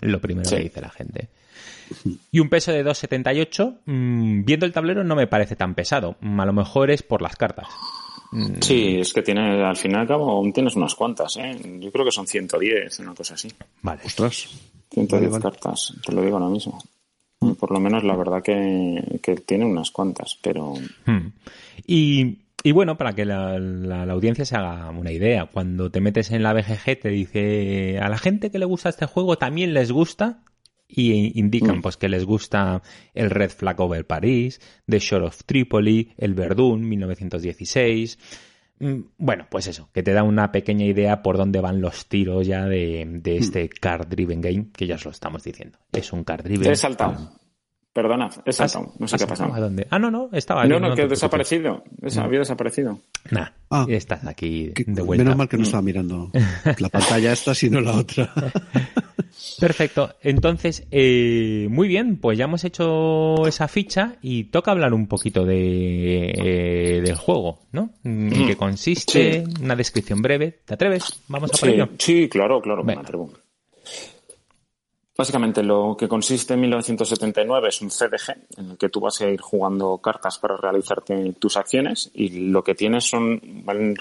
[0.02, 1.30] lo primero que dice la gente.
[2.32, 6.16] Y un peso de 2,78, mm, viendo el tablero no me parece tan pesado.
[6.22, 7.68] A lo mejor es por las cartas.
[8.32, 8.62] Mm.
[8.62, 11.56] Sí, es que tiene, al final cabo aún tienes unas cuantas, ¿eh?
[11.80, 13.50] Yo creo que son 110, una cosa así.
[13.82, 14.02] Vale.
[14.04, 14.50] Ostras.
[14.90, 16.82] 110 cartas, te lo digo ahora mismo.
[17.60, 20.74] Por lo menos la verdad que, que tiene unas cuantas, pero...
[21.06, 21.28] Hmm.
[21.86, 23.56] Y y bueno, para que la,
[24.10, 28.18] audiencia se haga una idea, cuando te metes en la BGG te dice a la
[28.18, 30.44] gente que le gusta este juego también les gusta
[30.88, 31.82] y indican mm.
[31.82, 32.82] pues que les gusta
[33.14, 38.18] el Red Flag Over Paris, The Shore of Tripoli, el Verdún 1916.
[38.80, 42.48] Mm, bueno, pues eso, que te da una pequeña idea por dónde van los tiros
[42.48, 43.38] ya de, de mm.
[43.44, 45.80] este card driven game, que ya os lo estamos diciendo.
[45.92, 46.64] Es un card driven.
[46.64, 47.43] Te he saltado.
[47.94, 48.92] Perdona, he saltado.
[48.98, 49.54] No sé qué ha pasado.
[49.54, 49.86] ¿A dónde?
[49.92, 50.70] Ah, no, no, estaba ahí.
[50.70, 51.84] No, no, que ha desaparecido.
[52.18, 53.00] Había desaparecido.
[53.30, 55.24] Nah, ah, estás aquí de vuelta.
[55.24, 56.32] Menos mal que no estaba mirando
[56.80, 58.34] la pantalla esta, sino la otra.
[59.60, 60.16] Perfecto.
[60.22, 65.46] Entonces, eh, muy bien, pues ya hemos hecho esa ficha y toca hablar un poquito
[65.46, 67.92] de, eh, del juego, ¿no?
[68.04, 69.44] ¿En qué consiste?
[69.62, 70.62] Una descripción breve.
[70.66, 71.22] ¿Te atreves?
[71.28, 71.90] Vamos a por ello.
[72.00, 73.32] Sí, claro, claro, me atrevo.
[75.16, 79.30] Básicamente lo que consiste en 1979 es un CDG en el que tú vas a
[79.30, 83.40] ir jugando cartas para realizarte tus acciones y lo que tienes son,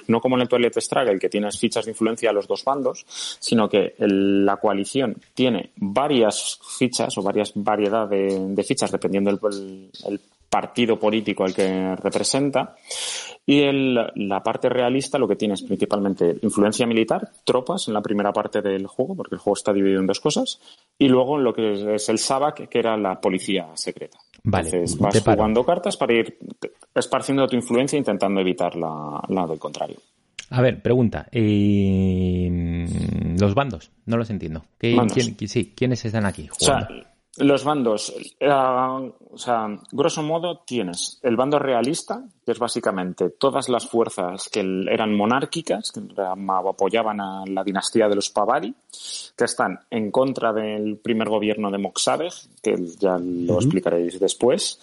[0.07, 3.05] no como en el Toilet Struggle, que tienes fichas de influencia a los dos bandos,
[3.07, 10.20] sino que la coalición tiene varias fichas o varias variedad de, fichas dependiendo del el
[10.52, 12.76] partido político al que representa.
[13.46, 18.02] Y el, la parte realista lo que tiene es principalmente influencia militar, tropas en la
[18.02, 20.60] primera parte del juego, porque el juego está dividido en dos cosas,
[20.98, 24.18] y luego lo que es el SABAC, que era la policía secreta.
[24.44, 26.36] Vale, Entonces vas jugando cartas para ir
[26.94, 29.96] esparciendo tu influencia intentando evitar la, la del contrario.
[30.50, 31.28] A ver, pregunta.
[31.32, 32.86] Eh,
[33.40, 34.66] los bandos, no los entiendo.
[34.76, 35.08] ¿Quién,
[35.48, 36.46] sí, ¿Quiénes están aquí?
[36.48, 37.12] Jugando?
[37.38, 43.70] Los bandos, eh, o sea, grosso modo tienes el bando realista, que es básicamente todas
[43.70, 48.74] las fuerzas que eran monárquicas, que apoyaban a la dinastía de los Pavari,
[49.34, 52.28] que están en contra del primer gobierno de Moxadeh,
[52.62, 54.78] que ya lo explicaréis después,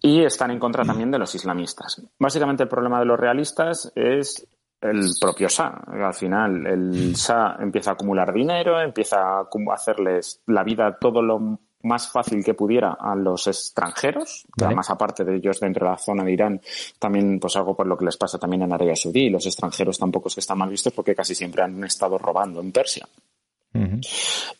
[0.00, 2.00] y están en contra también de los islamistas.
[2.18, 4.46] Básicamente el problema de los realistas es
[4.80, 5.82] el propio Shah.
[5.86, 11.58] Al final, el Shah empieza a acumular dinero, empieza a hacerles la vida todo lo
[11.84, 16.24] más fácil que pudiera a los extranjeros, además aparte de ellos dentro de la zona
[16.24, 16.60] de Irán,
[16.98, 20.28] también pues algo por lo que les pasa también en Arabia Saudí, los extranjeros tampoco
[20.28, 23.06] es que están mal vistos porque casi siempre han estado robando en Persia.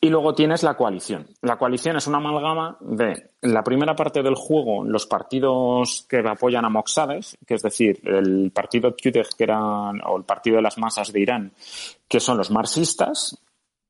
[0.01, 1.29] Y luego tienes la coalición.
[1.41, 6.65] La coalición es una amalgama de la primera parte del juego, los partidos que apoyan
[6.65, 10.79] a Moxadeh, que es decir, el partido Tudeh, que era, o el partido de las
[10.79, 11.53] masas de Irán,
[12.09, 13.39] que son los marxistas,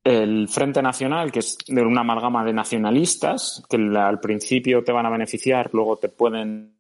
[0.05, 5.07] el Frente Nacional, que es de una amalgama de nacionalistas, que al principio te van
[5.07, 6.75] a beneficiar, luego te pueden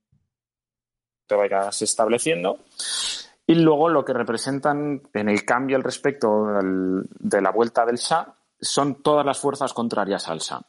[1.26, 2.58] te vayas estableciendo.
[3.46, 6.46] Y luego lo que representan en el cambio al respecto
[7.18, 10.60] de la vuelta del Shah son todas las fuerzas contrarias al Shah.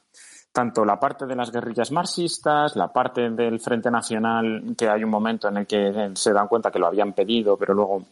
[0.51, 5.09] Tanto la parte de las guerrillas marxistas, la parte del Frente Nacional, que hay un
[5.09, 8.05] momento en el que se dan cuenta que lo habían pedido, pero luego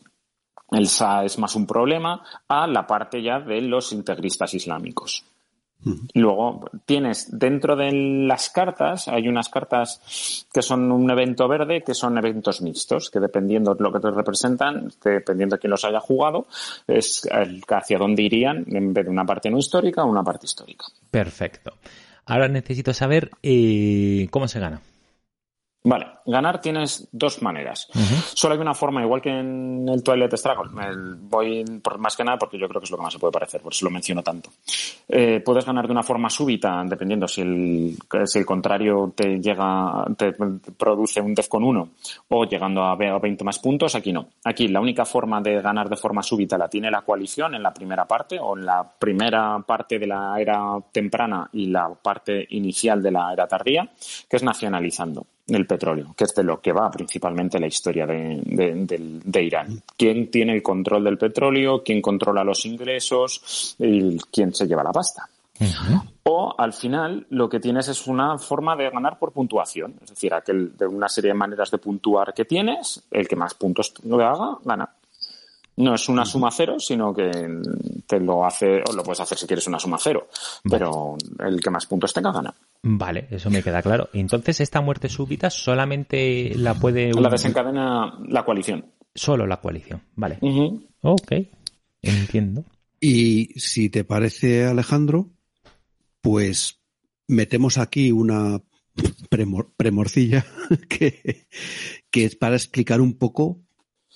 [0.71, 5.26] el SA es más un problema, a la parte ya de los integristas islámicos.
[6.13, 11.93] Luego tienes dentro de las cartas, hay unas cartas que son un evento verde, que
[11.93, 15.99] son eventos mixtos, que dependiendo de lo que te representan, dependiendo de quién los haya
[15.99, 16.47] jugado,
[16.88, 17.28] es
[17.67, 20.86] hacia dónde irían en vez de una parte no histórica o una parte histórica.
[21.12, 21.73] Perfecto.
[22.26, 24.82] Ahora necesito saber eh, cómo se gana.
[25.86, 27.89] Vale, ganar tienes dos maneras.
[28.34, 30.72] Solo hay una forma, igual que en el Twilight Struggle.
[31.24, 33.34] voy por más que nada porque yo creo que es lo que más se puede
[33.34, 34.50] parecer, por eso lo menciono tanto.
[35.10, 40.06] Eh, puedes ganar de una forma súbita, dependiendo si el, si el contrario te llega,
[40.15, 41.89] te produce un con 1
[42.30, 43.93] o llegando a 20 más puntos.
[43.96, 44.30] Aquí no.
[44.46, 47.74] Aquí la única forma de ganar de forma súbita la tiene la coalición en la
[47.74, 53.04] primera parte o en la primera parte de la era temprana y la parte inicial
[53.04, 53.89] de la era tardía,
[54.30, 59.41] que es nacionalizando el petróleo, que es de lo que va principalmente la historia de,
[59.41, 59.82] Irán.
[59.97, 61.84] ¿Quién tiene el control del petróleo?
[61.84, 63.75] ¿Quién controla los ingresos?
[63.79, 65.27] ¿Y quién se lleva la pasta?
[66.23, 70.34] O al final lo que tienes es una forma de ganar por puntuación, es decir,
[70.34, 74.21] aquel de una serie de maneras de puntuar que tienes, el que más puntos lo
[74.21, 74.89] haga, gana.
[75.77, 77.31] No es una suma cero, sino que
[78.05, 80.27] te lo hace, o lo puedes hacer si quieres una suma cero,
[80.69, 82.53] pero el que más puntos tenga gana.
[82.83, 84.09] Vale, eso me queda claro.
[84.13, 87.13] Entonces, esta muerte súbita solamente la puede.
[87.13, 88.86] La desencadena la coalición.
[89.15, 90.39] Solo la coalición, vale.
[91.01, 91.31] Ok,
[92.01, 92.65] entiendo.
[92.99, 95.29] Y si te parece, Alejandro,
[96.21, 96.79] pues
[97.27, 98.62] metemos aquí una
[99.77, 100.45] premorcilla
[100.89, 101.47] que,
[102.09, 103.59] que es para explicar un poco,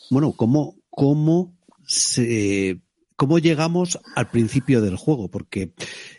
[0.09, 1.55] bueno, cómo, cómo
[1.86, 2.81] se
[3.15, 5.73] cómo llegamos al principio del juego, porque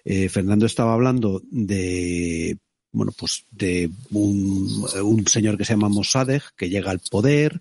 [0.04, 2.58] eh, Fernando estaba hablando de
[2.92, 7.60] bueno, pues de un, señor que se llama Mossadegh, que llega al poder,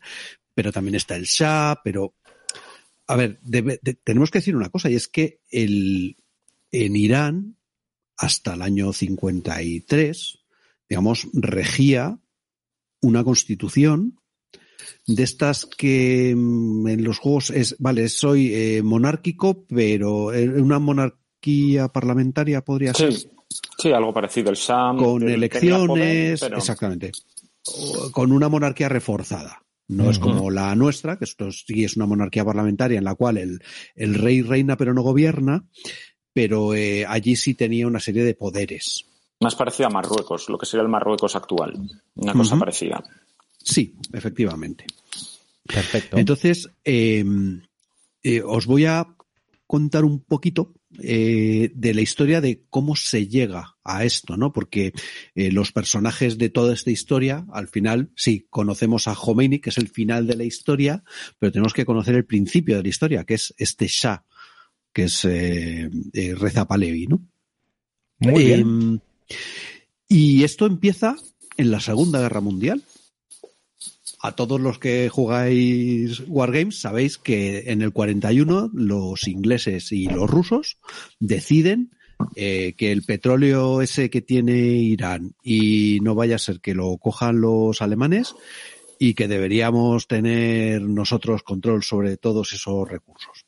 [0.53, 2.13] pero también está el Shah, pero
[3.07, 3.39] a ver,
[4.03, 6.17] tenemos que decir una cosa, y es que el,
[6.71, 7.57] en Irán,
[8.15, 10.39] hasta el año 53,
[10.87, 12.19] digamos, regía
[13.01, 14.19] una constitución
[15.05, 21.87] de estas que mm, en los juegos es, vale, soy eh, monárquico, pero una monarquía
[21.89, 23.13] parlamentaria podría ser.
[23.77, 24.49] Sí, algo parecido.
[24.49, 24.97] El Sham.
[24.97, 27.11] Con elecciones, exactamente.
[28.11, 29.63] Con una monarquía reforzada.
[29.89, 33.37] No es como la nuestra, que esto sí es una monarquía parlamentaria en la cual
[33.37, 33.59] el,
[33.95, 35.63] el rey reina pero no gobierna,
[36.33, 39.05] pero eh, allí sí tenía una serie de poderes.
[39.39, 41.73] Más parecido a Marruecos, lo que sería el Marruecos actual.
[42.15, 43.01] Una cosa parecida.
[43.67, 44.85] Sí, efectivamente.
[45.65, 46.17] Perfecto.
[46.17, 47.61] Entonces, em,
[48.23, 49.07] eh, os voy a
[49.65, 54.53] contar un poquito eh, de la historia de cómo se llega a esto, ¿no?
[54.53, 54.93] Porque
[55.35, 59.77] eh, los personajes de toda esta historia, al final, sí, conocemos a Khomeini, que es
[59.77, 61.03] el final de la historia,
[61.37, 64.23] pero tenemos que conocer el principio de la historia, que es este Shah,
[64.93, 65.27] que es
[66.39, 67.21] Reza Palevi, ¿no?
[68.19, 68.61] Muy bien.
[68.61, 68.99] Em,
[70.07, 71.17] y esto empieza
[71.57, 72.81] en la Segunda Guerra Mundial,
[74.19, 80.29] a todos los que jugáis Wargames sabéis que en el 41 los ingleses y los
[80.29, 80.77] rusos
[81.19, 81.91] deciden
[82.35, 86.97] eh, que el petróleo ese que tiene Irán y no vaya a ser que lo
[86.97, 88.33] cojan los alemanes
[88.99, 93.45] y que deberíamos tener nosotros control sobre todos esos recursos.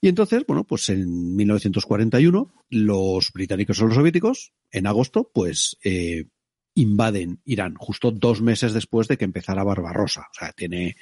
[0.00, 6.26] Y entonces, bueno, pues en 1941 los británicos o los soviéticos, en agosto, pues eh,
[6.74, 10.28] invaden Irán, justo dos meses después de que empezara Barbarossa.
[10.30, 10.96] O sea, tiene,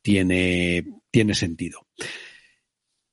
[0.00, 1.86] tiene, tiene sentido.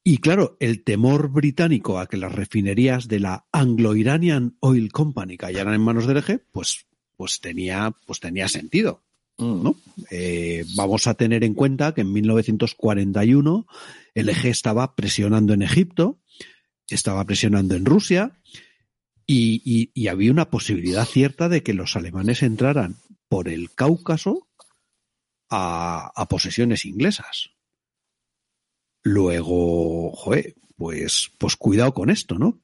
[0.03, 5.73] Y claro, el temor británico a que las refinerías de la Anglo-Iranian Oil Company cayeran
[5.73, 9.03] en manos del eje, pues, pues tenía, pues tenía sentido.
[9.37, 9.77] ¿no?
[10.11, 13.67] Eh, vamos a tener en cuenta que en 1941
[14.13, 16.19] el eje estaba presionando en Egipto,
[16.89, 18.33] estaba presionando en Rusia
[19.31, 22.95] y, había una posibilidad cierta de que los alemanes entraran
[23.27, 24.47] por el Cáucaso
[25.51, 27.51] a, posesiones inglesas.
[29.03, 30.13] Luego,
[30.77, 32.59] pues, pues cuidado con esto, ¿no?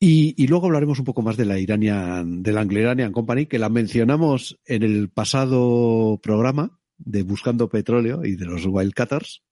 [0.00, 3.58] Y, y, luego hablaremos un poco más de la Iranian, de la Anglo-Iranian Company, que
[3.58, 9.42] la mencionamos en el pasado programa de Buscando Petróleo y de los Wildcatters,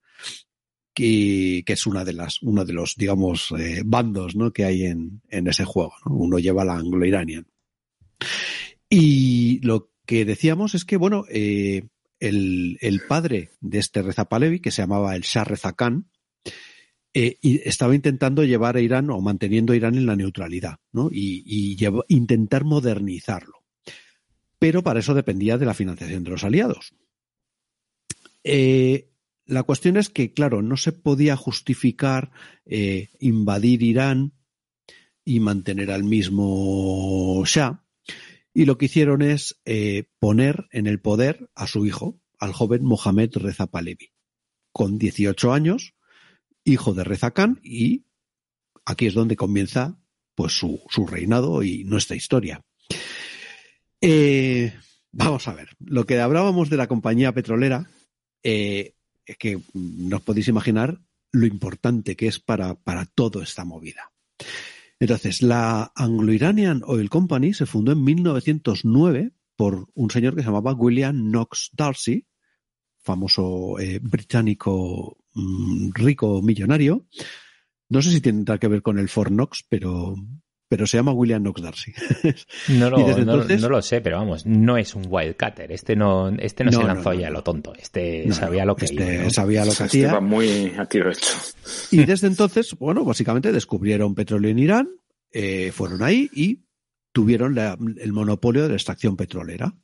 [0.96, 4.50] que, es una de las, uno de los, digamos, eh, bandos ¿no?
[4.50, 5.92] que hay en, en ese juego.
[6.06, 6.14] ¿no?
[6.14, 7.46] Uno lleva la Anglo-Iranian.
[8.88, 14.61] Y lo que decíamos es que, bueno, eh, el, el, padre de este Reza Pahlavi,
[14.61, 16.06] que se llamaba el Shah Reza Khan,
[17.12, 21.11] eh, estaba intentando llevar a Irán o manteniendo a Irán en la neutralidad, ¿no?
[21.12, 21.76] Y,
[22.09, 23.64] intentar modernizarlo.
[24.59, 26.94] Pero para eso dependía de la financiación de los aliados.
[28.44, 29.11] Eh,
[29.46, 32.32] la cuestión es que, claro, no se podía justificar
[32.64, 34.32] eh, invadir Irán
[35.24, 37.85] y mantener al mismo Shah.
[38.52, 42.85] Y lo que hicieron es eh, poner en el poder a su hijo, al joven
[42.85, 44.12] Mohamed Reza Pahlavi,
[44.72, 45.94] con 18 años,
[46.64, 48.06] hijo de Reza Khan, y
[48.85, 49.98] aquí es donde comienza
[50.35, 52.64] pues su, su reinado y nuestra historia.
[54.00, 54.74] Eh,
[55.12, 57.90] vamos a ver, lo que hablábamos de la compañía petrolera,
[59.27, 61.01] es que no os podéis imaginar
[61.33, 64.12] lo importante que es para, para toda esta movida.
[64.99, 70.73] Entonces, la Anglo-Iranian Oil Company se fundó en 1909 por un señor que se llamaba
[70.73, 72.27] William Knox Darcy,
[73.03, 77.07] famoso eh, británico mmm, rico millonario.
[77.89, 80.17] No sé si tendrá que ver con el Fort Knox, pero,
[80.68, 81.92] pero se llama William Knox Darcy.
[82.68, 83.61] No lo, no, entonces...
[83.61, 85.70] no lo, sé, pero vamos, no es un wildcatter.
[85.70, 87.72] Este no, este no, no se lanzó ya a lo tonto.
[87.74, 90.07] Este sabía lo que este iba, sabía lo que hacía.
[90.07, 91.33] Estaba muy a tiro hecho.
[91.90, 94.88] Y desde entonces, bueno, básicamente descubrieron petróleo en Irán,
[95.31, 96.64] eh, fueron ahí y
[97.12, 99.74] tuvieron la, el monopolio de la extracción petrolera.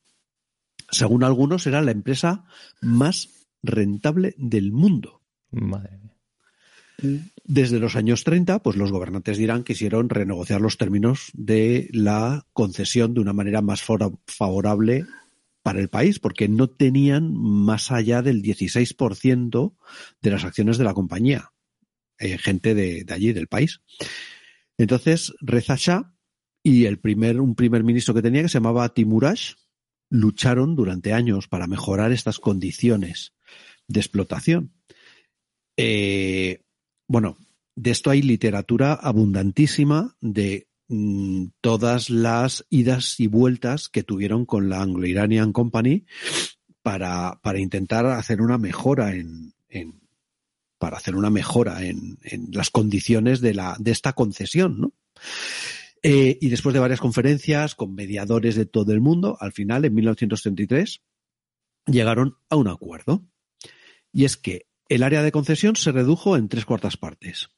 [0.90, 2.45] Según algunos, era la empresa
[2.81, 5.23] más rentable del mundo.
[5.51, 7.23] Madre mía.
[7.45, 12.47] Desde los años 30, pues los gobernantes de Irán quisieron renegociar los términos de la
[12.53, 15.05] concesión de una manera más favorable
[15.63, 19.75] para el país, porque no tenían más allá del 16%
[20.21, 21.53] de las acciones de la compañía,
[22.19, 23.81] eh, gente de, allí, del país.
[24.79, 26.15] Entonces, Reza Shah
[26.63, 29.55] y el primer, un primer ministro que tenía, que se llamaba Timurash,
[30.11, 33.35] lucharon durante años para mejorar estas condiciones
[33.89, 34.73] de explotación.
[35.77, 36.63] Eh,
[37.07, 37.37] bueno,
[37.75, 44.69] de esto hay literatura abundantísima de mmm, todas las idas y vueltas que tuvieron con
[44.69, 46.05] la Anglo-Iranian Company
[46.83, 49.55] para, para, intentar hacer una mejora en,
[50.79, 54.93] para hacer una mejora en, en, las condiciones de, la, de esta concesión, ¿no?
[56.03, 59.95] Eh, y después de varias conferencias con mediadores de todo el mundo, al final, en
[59.95, 61.01] 1933,
[61.87, 63.25] llegaron a un acuerdo.
[64.12, 67.51] Y es que el área de concesión se redujo en tres cuartas partes.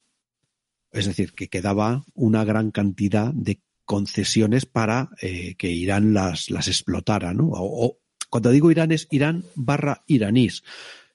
[0.92, 6.68] Es decir, que quedaba una gran cantidad de concesiones para eh, que Irán las, las
[6.68, 7.48] explotara, ¿no?
[7.48, 7.98] O, o,
[8.30, 10.62] cuando digo Irán es Irán barra iraníes.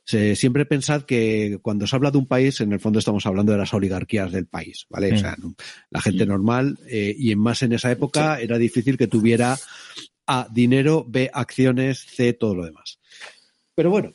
[0.03, 3.51] Se, siempre pensad que cuando se habla de un país, en el fondo estamos hablando
[3.51, 5.13] de las oligarquías del país, ¿vale?
[5.13, 5.37] O sea,
[5.91, 8.43] la gente normal, eh, y en más en esa época, sí.
[8.43, 9.57] era difícil que tuviera
[10.25, 12.99] A, dinero, B, acciones, C, todo lo demás.
[13.75, 14.13] Pero bueno,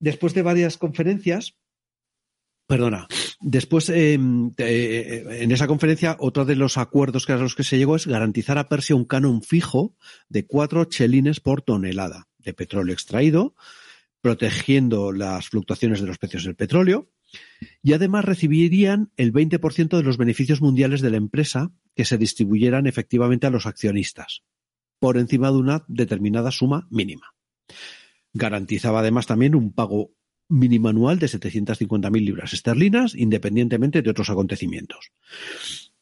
[0.00, 1.56] después de varias conferencias,
[2.66, 3.08] perdona,
[3.40, 7.96] después eh, en esa conferencia, otro de los acuerdos que a los que se llegó
[7.96, 9.96] es garantizar a Persia un canon fijo
[10.28, 13.54] de cuatro chelines por tonelada de petróleo extraído,
[14.20, 17.10] protegiendo las fluctuaciones de los precios del petróleo
[17.82, 22.86] y además recibirían el 20% de los beneficios mundiales de la empresa que se distribuyeran
[22.86, 24.42] efectivamente a los accionistas,
[24.98, 27.34] por encima de una determinada suma mínima.
[28.32, 30.12] Garantizaba además también un pago
[30.48, 35.12] mínimo anual de 750.000 libras esterlinas, independientemente de otros acontecimientos.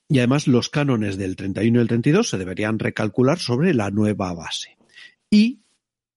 [0.09, 4.33] Y además los cánones del 31 y el 32 se deberían recalcular sobre la nueva
[4.33, 4.77] base.
[5.31, 5.63] Y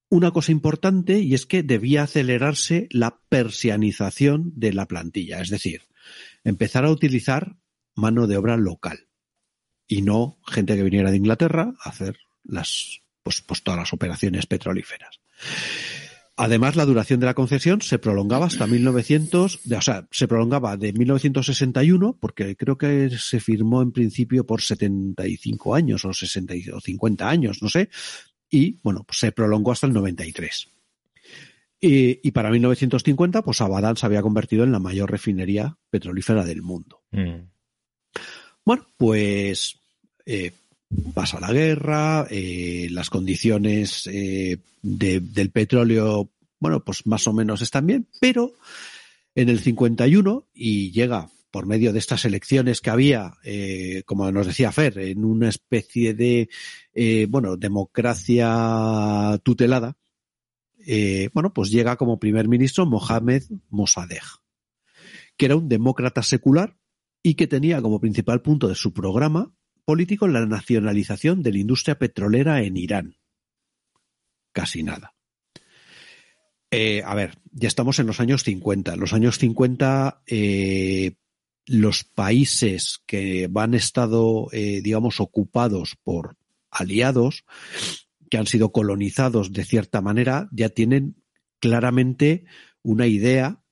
[0.10, 5.83] una cosa importante y es que debía acelerarse la persianización de la plantilla, es decir,
[6.44, 7.58] empezar a utilizar
[7.96, 9.08] mano de obra local
[9.88, 14.46] y no gente que viniera de Inglaterra a hacer las pues, pues todas las operaciones
[14.46, 15.19] petrolíferas.
[16.42, 20.94] Además, la duración de la concesión se prolongaba hasta 1900, o sea, se prolongaba de
[20.94, 27.29] 1961, porque creo que se firmó en principio por 75 años o 60 o 50
[27.29, 27.90] años, no sé,
[28.50, 30.69] y, bueno, pues se prolongó hasta el 93.
[31.81, 36.62] Y, y, para 1950, pues Abadán se había convertido en la mayor refinería petrolífera del
[36.62, 37.02] mundo.
[37.12, 37.50] Mm.
[38.63, 39.77] Bueno, pues
[40.25, 40.54] eh,
[41.13, 46.29] pasa la guerra, eh, las condiciones eh, de, del petróleo,
[46.60, 48.54] bueno, pues más o menos están bien, pero
[49.35, 54.48] en el 51 y llega por medio de estas elecciones que había, eh, como nos
[54.48, 56.50] decía Fer, en una especie de,
[56.94, 59.98] eh, bueno, democracia tutelada,
[60.85, 64.42] eh, bueno, pues llega como primer ministro Mohamed Mossadegh,
[65.37, 66.77] que era un demócrata secular
[67.21, 69.54] y que tenía como principal punto de su programa
[69.90, 73.17] político la nacionalización de la industria petrolera en Irán.
[74.52, 75.15] Casi nada.
[76.69, 78.94] Eh, a ver, ya estamos en los años 50.
[78.94, 81.13] En los años 50, eh,
[81.65, 86.37] los países que han estado, eh, digamos, ocupados por
[86.69, 87.44] aliados,
[88.29, 91.15] que han sido colonizados de cierta manera, ya tienen
[91.60, 92.46] claramente
[92.83, 93.63] una idea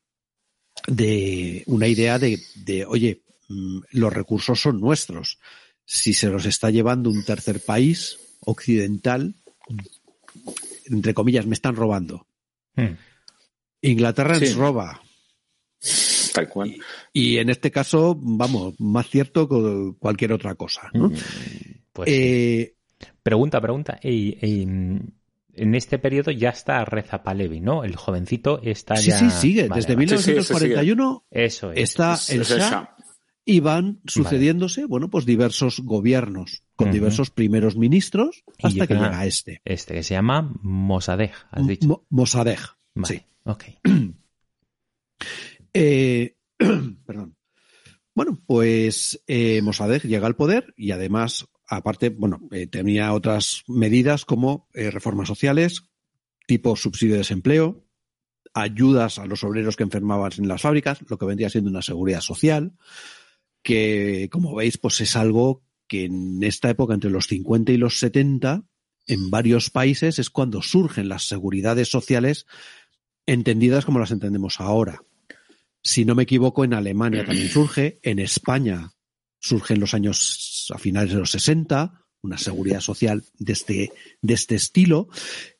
[0.87, 5.37] de, una idea de, oye, mm, los recursos son nuestros.
[5.89, 9.35] Si se los está llevando un tercer país occidental,
[10.85, 12.27] entre comillas, me están robando.
[12.75, 12.97] Hmm.
[13.81, 15.01] Inglaterra nos roba.
[16.33, 16.75] Tal cual.
[17.13, 20.89] Y, en este caso, vamos, más cierto que cualquier otra cosa.
[20.93, 21.07] ¿no?
[21.07, 21.15] Mm,
[21.93, 22.75] pues eh,
[23.23, 23.97] pregunta, pregunta.
[24.01, 25.13] en
[25.55, 27.85] este periodo ya está Reza Palevi, ¿no?
[27.85, 29.17] El jovencito está ya.
[29.17, 29.69] Sí, sí, sigue.
[29.73, 32.96] Desde 1941 Eso está el Shah
[33.49, 39.61] y van sucediéndose, bueno, pues diversos gobiernos con diversos primeros ministros hasta que llega este.
[39.63, 42.05] Este que se llama Mossadegh, has dicho.
[42.09, 42.59] Mossadegh.
[43.05, 43.21] Sí.
[43.45, 43.63] Ok.
[45.73, 46.35] eh,
[47.05, 47.37] perdón.
[48.13, 54.25] Bueno, pues eh, Mossadegh llega al poder y además, aparte, bueno, eh, tenía otras medidas
[54.25, 55.85] como eh, reformas sociales,
[56.47, 57.85] tipo subsidio de desempleo,
[58.53, 62.19] ayudas a los obreros que enfermaban en las fábricas, lo que vendría siendo una seguridad
[62.19, 62.73] social,
[63.63, 67.99] que, como veis, pues es algo que en esta época, entre los 50 y los
[67.99, 68.63] 70,
[69.07, 72.45] en varios países es cuando surgen las seguridades sociales
[73.25, 75.01] entendidas como las entendemos ahora.
[75.81, 78.91] Si no me equivoco, en Alemania también surge, en España
[79.39, 84.33] surge en los años a finales de los 60, una seguridad social de este, de
[84.33, 85.07] este estilo.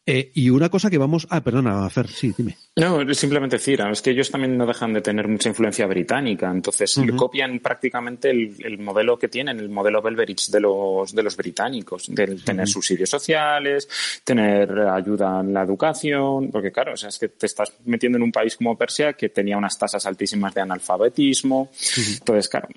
[0.10, 1.28] Eh, y una cosa que vamos.
[1.30, 2.56] Ah, perdona, Fer, sí, dime.
[2.78, 6.98] No, simplemente decir, es que ellos también no dejan de tener mucha influencia británica, entonces
[7.18, 12.38] copian prácticamente el, modelo que tienen, el modelo Belberich de los, de los británicos, de
[12.38, 13.90] tener subsidios sociales,
[14.24, 18.24] tener ayuda en la educación, porque claro, o sea, es que te estás metiendo en
[18.24, 21.72] un país como Persia que tenía unas tasas altísimas de analfabetismo.
[22.20, 22.70] Entonces, claro,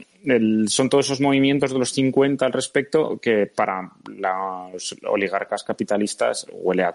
[0.67, 6.85] son todos esos movimientos de los 50 al respecto que para los oligarcas capitalistas huele
[6.85, 6.93] a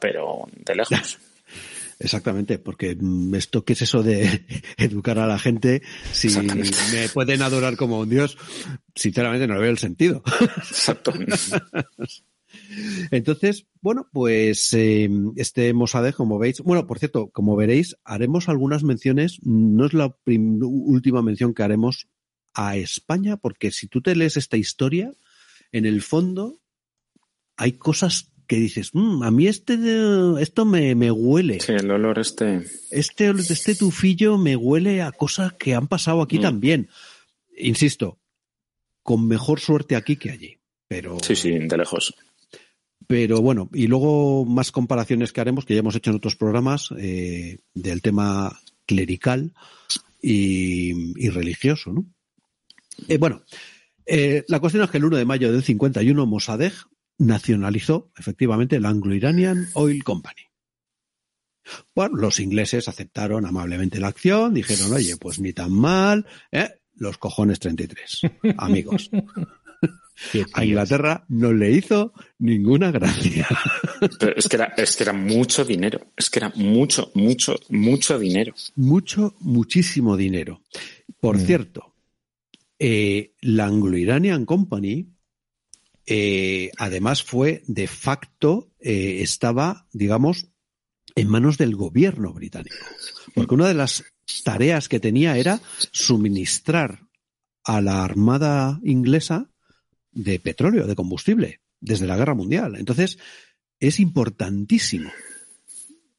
[0.00, 1.18] pero de lejos.
[2.02, 4.46] Exactamente, porque mm, esto qué es eso de
[4.78, 5.82] educar a la gente,
[6.12, 8.38] si me pueden adorar como un dios,
[8.94, 10.22] sinceramente no le veo el sentido.
[10.56, 11.12] Exacto.
[13.10, 18.82] Entonces, bueno, pues em, este Mossadegh, como veis, bueno, por cierto, como veréis, haremos algunas
[18.82, 22.08] menciones, no es la última mención que haremos
[22.54, 25.12] a España, porque si tú te lees esta historia,
[25.70, 26.60] en el fondo
[27.56, 29.78] hay cosas que dices, mm, a mí este,
[30.40, 31.60] esto me, me, huele.
[31.60, 32.64] Sí, el olor este.
[32.90, 36.42] Este, este tufillo me huele a cosas que han pasado aquí mm.
[36.42, 36.88] también.
[37.56, 38.18] Insisto,
[39.04, 40.58] con mejor suerte aquí que allí.
[40.88, 41.18] Pero.
[41.22, 42.12] Sí, sí, de lejos.
[43.06, 46.88] Pero bueno, y luego más comparaciones que haremos, que ya hemos hecho en otros programas,
[46.98, 49.54] eh, del tema clerical
[50.20, 52.04] y, religioso, ¿no?
[53.06, 53.44] Eh, bueno,
[54.06, 56.89] eh, la cuestión es que el 1 de mayo del 51 Mossadegh
[57.20, 60.42] nacionalizó efectivamente el Anglo-Iranian Oil Company.
[61.94, 66.68] Bueno, los ingleses aceptaron amablemente la acción, dijeron, oye, pues ni tan mal, ¿eh?
[66.96, 68.22] los cojones 33,
[68.58, 69.10] amigos.
[70.52, 73.48] A Inglaterra no le hizo ninguna gracia.
[74.36, 78.52] es que, era, es que era mucho dinero, es que era mucho, mucho, mucho dinero.
[78.76, 80.62] Mucho, muchísimo dinero.
[81.20, 81.40] Por mm.
[81.40, 81.94] cierto,
[82.78, 85.08] eh, la Anglo-Iranian Company
[86.06, 90.48] eh, además fue de facto, eh, estaba, digamos,
[91.14, 92.76] en manos del gobierno británico.
[93.34, 94.04] Porque una de las
[94.44, 95.60] tareas que tenía era
[95.92, 97.08] suministrar
[97.64, 99.50] a la Armada inglesa
[100.12, 102.76] de petróleo, de combustible, desde la Guerra Mundial.
[102.76, 103.18] Entonces,
[103.78, 105.10] es importantísimo.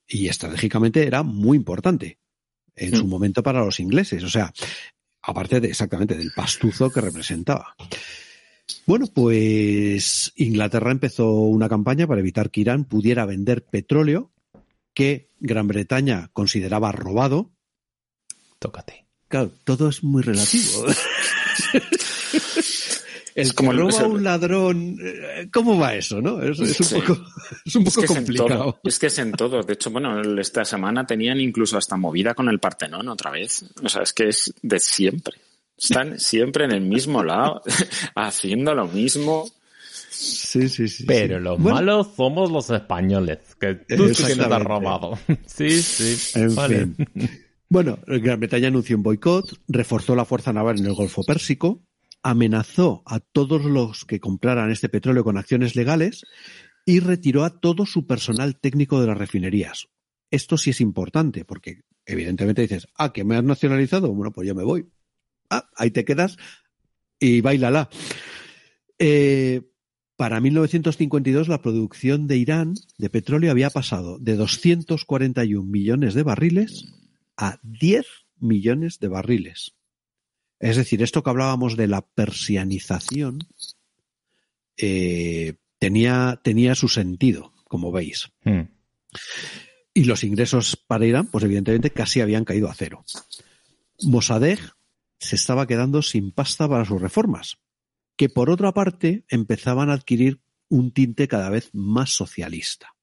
[0.08, 2.20] Y estratégicamente era muy importante
[2.76, 4.24] en su momento para los ingleses.
[4.24, 4.52] O sea,
[5.22, 7.76] aparte de exactamente del pastuzo que representaba.
[8.86, 14.32] Bueno, pues Inglaterra empezó una campaña para evitar que Irán pudiera vender petróleo
[14.94, 17.52] que Gran Bretaña consideraba robado.
[18.60, 19.06] Tócate.
[19.28, 20.86] Claro, todo es muy relativo.
[23.34, 26.42] El como roba un ladrón, eh, ¿cómo va eso, no?
[26.42, 27.18] Es, un poco,
[27.66, 28.80] es un poco complicado.
[28.84, 29.64] Es, que es en todo.
[29.64, 33.66] De hecho, bueno, esta semana tenían incluso hasta movida con el Partenón otra vez.
[33.82, 35.38] O sea, es que es de siempre.
[35.82, 37.62] Están siempre en el mismo lado,
[38.16, 39.50] haciendo lo mismo.
[40.10, 41.06] Sí, sí, sí.
[41.06, 45.18] Pero los malos somos los españoles, que tú sí que nos has robado.
[45.48, 46.40] sí, sí.
[46.40, 46.96] En fin.
[47.68, 51.82] Bueno, Gran Bretaña anunció un boicot, reforzó la fuerza naval en el Golfo Pérsico,
[52.22, 56.26] amenazó a todos los que compraran este petróleo con acciones legales
[56.86, 59.88] y retiró a todo su personal técnico de las refinerías.
[60.30, 64.54] Esto sí es importante, porque evidentemente dices, ah, que me has nacionalizado, bueno, pues yo
[64.54, 64.88] me voy.
[65.52, 66.38] Ah, ahí te quedas
[67.20, 67.90] y bailala.
[68.98, 69.62] Eh,
[70.16, 76.86] para 1952 la producción de Irán de petróleo había pasado de 241 millones de barriles
[77.36, 78.06] a 10
[78.40, 79.74] millones de barriles.
[80.60, 83.40] Es decir, esto que hablábamos de la persianización
[84.78, 88.32] eh, tenía, tenía su sentido, como veis.
[88.44, 88.70] Hmm.
[89.94, 93.04] Y los ingresos para Irán, pues evidentemente casi habían caído a cero.
[94.04, 94.62] Mossadegh
[95.22, 97.60] se estaba quedando sin pasta para sus reformas,
[98.18, 102.96] que por otra parte empezaban a adquirir un tinte cada vez más socialista.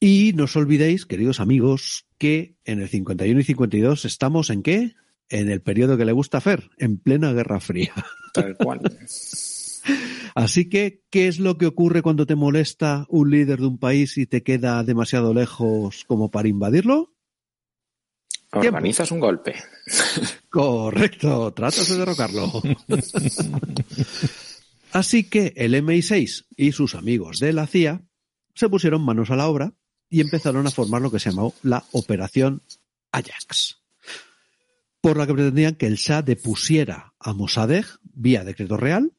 [0.00, 4.94] Y no os olvidéis, queridos amigos, que en el 51 y 52 estamos en qué?
[5.28, 7.92] en el periodo que le gusta hacer, en plena Guerra Fría.
[8.32, 8.80] Tal cual.
[10.34, 14.18] Así que, ¿qué es lo que ocurre cuando te molesta un líder de un país
[14.18, 17.15] y te queda demasiado lejos como para invadirlo?
[18.52, 19.54] Organizas un golpe.
[20.50, 22.50] Correcto, tratas de derrocarlo.
[24.92, 28.02] Así que el MI6 y sus amigos de la CIA
[28.54, 29.74] se pusieron manos a la obra
[30.08, 32.62] y empezaron a formar lo que se llamó la Operación
[33.12, 33.76] Ajax
[35.06, 39.12] por la que pretendían que el Shah depusiera a Mossadegh vía decreto real,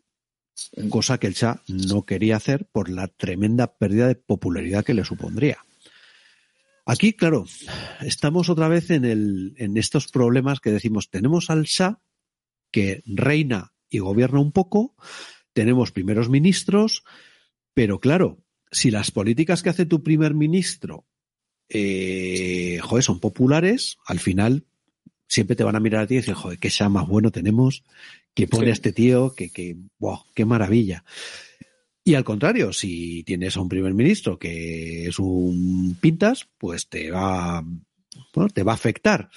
[0.90, 5.06] cosa que el Shah no quería hacer por la tremenda pérdida de popularidad que le
[5.06, 5.60] supondría.
[6.88, 7.46] Aquí, claro,
[8.00, 12.00] estamos otra vez en, el, en estos problemas que decimos, tenemos al Shah
[12.72, 14.96] que reina y gobierna un poco,
[15.52, 17.04] tenemos primeros ministros,
[17.74, 21.06] pero claro, si las políticas que hace tu primer ministro
[21.68, 24.66] eh, son populares, al final
[25.28, 27.84] siempre te van a mirar a ti y decir, joder, qué sea más bueno tenemos,
[28.34, 31.04] que pone a este tío, que, que, wow, qué maravilla.
[32.08, 37.12] Y al contrario, si tienes a un primer ministro que es un pintas, pues te
[37.12, 37.62] va,
[38.54, 39.30] te va a afectar.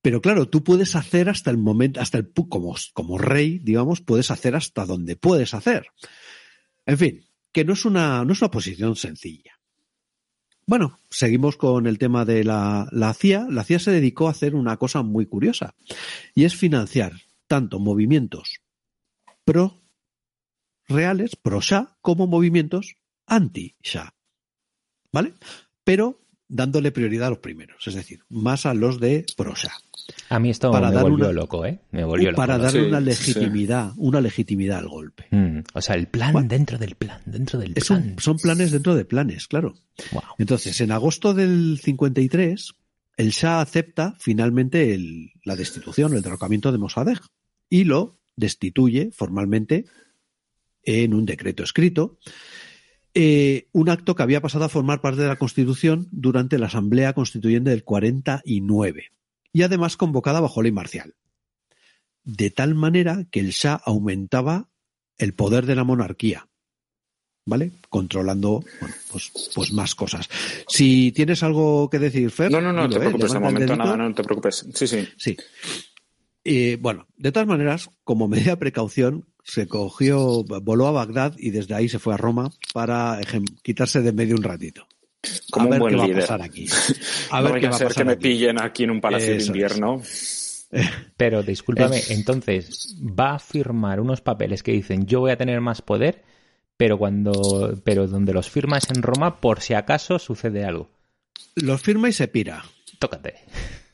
[0.00, 4.30] Pero claro, tú puedes hacer hasta el momento, hasta el, como, como rey, digamos, puedes
[4.30, 5.86] hacer hasta donde puedes hacer.
[6.86, 9.58] En fin, que no es una, no es una posición sencilla.
[10.64, 13.48] Bueno, seguimos con el tema de la, CIA.
[13.50, 15.74] La CIA se dedicó a hacer una cosa muy curiosa
[16.36, 17.14] y es financiar
[17.48, 18.60] tanto movimientos
[19.44, 19.81] pro
[20.88, 24.14] reales, pro Shah, como movimientos anti-Shah.
[25.12, 25.34] ¿Vale?
[25.84, 29.72] Pero dándole prioridad a los primeros, es decir, más a los de pro Shah.
[30.28, 31.80] A mí esto me volvió loco, ¿eh?
[31.90, 32.36] Me volvió loco.
[32.36, 35.26] Para darle una legitimidad, una legitimidad al golpe.
[35.30, 38.16] Mm, o sea, el plan dentro del plan, dentro del plan.
[38.18, 39.74] son planes dentro de planes, claro.
[40.38, 42.74] Entonces, en agosto del 53,
[43.16, 44.98] el Shah acepta finalmente
[45.44, 47.20] la destitución, el derrocamiento de Mossadegh
[47.70, 49.86] y lo destituye formalmente
[50.84, 52.18] en un decreto escrito.
[53.14, 57.12] Eh, un acto que había pasado a formar parte de la Constitución durante la Asamblea
[57.12, 59.12] Constituyente del 49
[59.52, 61.14] y además convocada bajo ley marcial.
[62.24, 64.70] De tal manera que el Shah aumentaba
[65.18, 66.48] el poder de la monarquía.
[67.44, 67.72] ¿Vale?
[67.88, 70.28] Controlando, bueno, pues, pues más cosas.
[70.68, 72.52] Si tienes algo que decir, Fer.
[72.52, 73.00] No, no, no, te ¿eh?
[73.00, 74.64] preocupes, de momento nada, no te preocupes.
[74.72, 75.08] Sí, sí.
[75.16, 75.36] Sí.
[76.44, 81.50] Y bueno, de todas maneras, como medida de precaución, se cogió, voló a Bagdad y
[81.50, 83.20] desde ahí se fue a Roma para
[83.62, 84.86] quitarse de medio un ratito.
[85.50, 86.16] Como a ver un buen qué líder.
[86.16, 86.66] va a pasar aquí.
[87.30, 90.02] A ver qué va a ser que me pillen aquí en un palacio de invierno.
[91.16, 95.82] Pero discúlpame, entonces va a firmar unos papeles que dicen yo voy a tener más
[95.82, 96.22] poder,
[96.78, 100.88] pero cuando pero donde los firma es en Roma por si acaso sucede algo.
[101.56, 102.64] Los firma y se pira.
[102.98, 103.34] Tócate.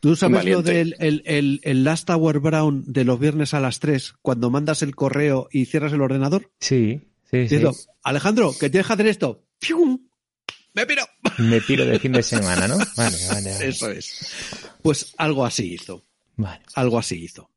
[0.00, 4.14] ¿Tú sabes lo del el, el, Last Hour Brown de los viernes a las 3
[4.22, 6.52] cuando mandas el correo y cierras el ordenador?
[6.60, 7.62] Sí, sí, sí.
[8.02, 9.44] Alejandro, que te deja hacer esto.
[10.74, 11.02] Me piro.
[11.38, 12.78] Me piro de fin de semana, ¿no?
[12.96, 14.32] Vale, vale, Eso es.
[14.82, 16.04] Pues algo así hizo.
[16.36, 16.62] Vale.
[16.74, 17.50] Algo así hizo.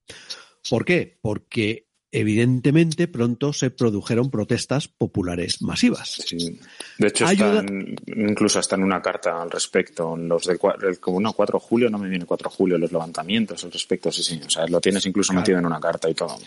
[0.70, 1.20] ¿Por qué?
[1.22, 6.22] Porque evidentemente pronto se produjeron protestas populares masivas.
[6.26, 6.60] Sí.
[6.98, 10.60] De hecho, están, incluso hasta en una carta al respecto, los del
[11.00, 14.12] como no, 4 de julio, no me viene 4 de julio, los levantamientos al respecto,
[14.12, 16.38] sí, sí, o sea, lo tienes incluso metido en una carta y todo.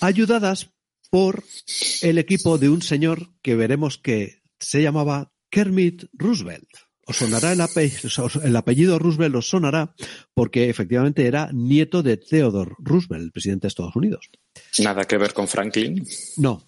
[0.00, 0.70] Ayudadas
[1.10, 1.44] por
[2.02, 6.68] el equipo de un señor que veremos que se llamaba Kermit Roosevelt.
[7.06, 9.94] Os sonará el apellido, el apellido Roosevelt os sonará
[10.34, 14.28] porque efectivamente era nieto de Theodore Roosevelt, el presidente de Estados Unidos.
[14.78, 16.06] Nada que ver con Franklin.
[16.36, 16.66] No,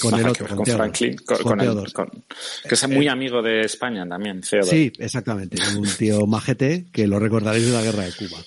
[0.00, 2.24] con el otro, con, Franklin, con,
[2.68, 4.70] que es muy eh, amigo de España también, Theodore.
[4.70, 8.38] Sí, exactamente, un tío majete que lo recordaréis de la guerra de Cuba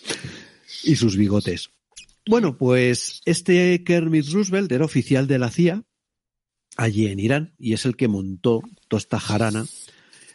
[0.83, 1.69] y sus bigotes.
[2.25, 5.83] Bueno, pues este Kermit Roosevelt era oficial de la CIA
[6.75, 9.65] allí en Irán y es el que montó toda esta jarana,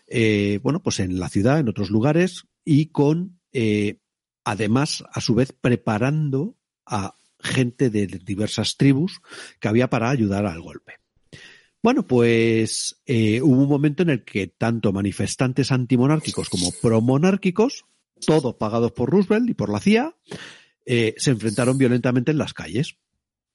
[0.06, 4.00] eh, bueno, pues en la ciudad, en otros lugares y con, eh,
[4.44, 6.56] además, a su vez, preparando
[6.86, 7.14] a
[7.48, 9.20] gente de diversas tribus
[9.60, 10.94] que había para ayudar al golpe.
[11.82, 17.84] Bueno, pues eh, hubo un momento en el que tanto manifestantes antimonárquicos como promonárquicos,
[18.26, 20.16] todos pagados por Roosevelt y por la CIA,
[20.86, 22.96] eh, se enfrentaron violentamente en las calles,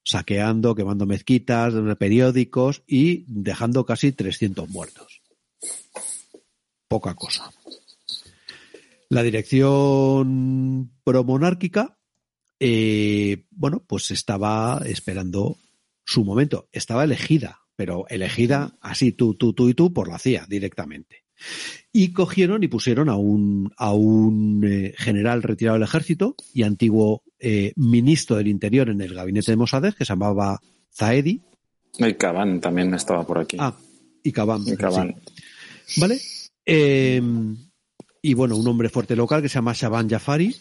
[0.03, 5.21] saqueando, quemando mezquitas, periódicos y dejando casi 300 muertos.
[6.87, 7.51] Poca cosa.
[9.09, 11.97] La dirección promonárquica
[12.65, 15.57] eh, bueno, pues estaba esperando
[16.05, 16.69] su momento.
[16.71, 21.25] Estaba elegida, pero elegida así tú, tú, tú y tú por la CIA directamente.
[21.91, 27.23] Y cogieron y pusieron a un, a un eh, general retirado del ejército y antiguo
[27.37, 30.61] eh, ministro del Interior en el gabinete de Mossadegh, que se llamaba
[30.95, 31.41] Zaedi.
[31.97, 33.57] Y Caban también estaba por aquí.
[33.59, 33.75] Ah,
[34.23, 34.63] y Caban.
[35.97, 36.17] ¿Vale?
[36.65, 40.55] y bueno, un hombre fuerte local que se llama Shaban Jafari,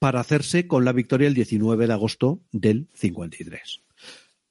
[0.00, 3.82] para hacerse con la victoria el 19 de agosto del 53.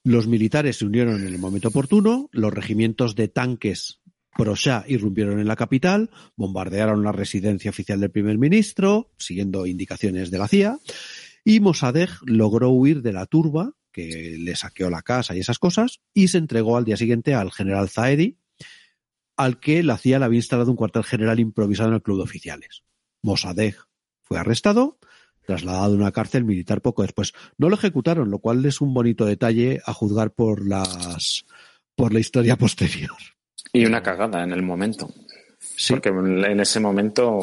[0.03, 3.99] Los militares se unieron en el momento oportuno, los regimientos de tanques
[4.37, 10.37] pro-Shah irrumpieron en la capital, bombardearon la residencia oficial del primer ministro, siguiendo indicaciones de
[10.37, 10.79] la CIA,
[11.43, 15.99] y Mossadegh logró huir de la turba que le saqueó la casa y esas cosas,
[16.13, 18.37] y se entregó al día siguiente al general Zaedi,
[19.35, 22.23] al que la CIA le había instalado un cuartel general improvisado en el club de
[22.23, 22.83] oficiales.
[23.23, 23.77] Mossadegh
[24.21, 24.99] fue arrestado
[25.49, 27.33] trasladado a una cárcel militar poco después.
[27.57, 31.45] No lo ejecutaron, lo cual es un bonito detalle a juzgar por las
[31.95, 33.17] por la historia posterior.
[33.73, 35.11] Y una cagada en el momento.
[35.89, 37.39] Porque en ese momento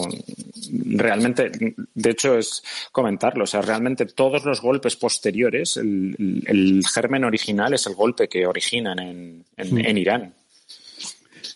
[0.73, 1.51] realmente,
[1.95, 7.87] de hecho es comentarlo, o sea, realmente todos los golpes posteriores, el, germen original es
[7.87, 10.35] el golpe que originan en, en, Irán.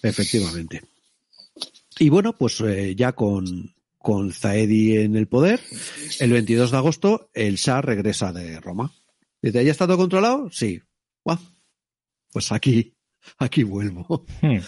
[0.02, 0.82] Efectivamente.
[1.98, 5.60] Y bueno, pues eh, ya con, con Zaedi en el poder,
[6.18, 8.92] el 22 de agosto el Shah regresa de Roma.
[9.42, 10.50] ¿Dice, ¿ya está todo controlado?
[10.50, 10.80] Sí.
[12.32, 12.94] Pues aquí,
[13.38, 14.24] aquí vuelvo.
[14.40, 14.58] Hmm.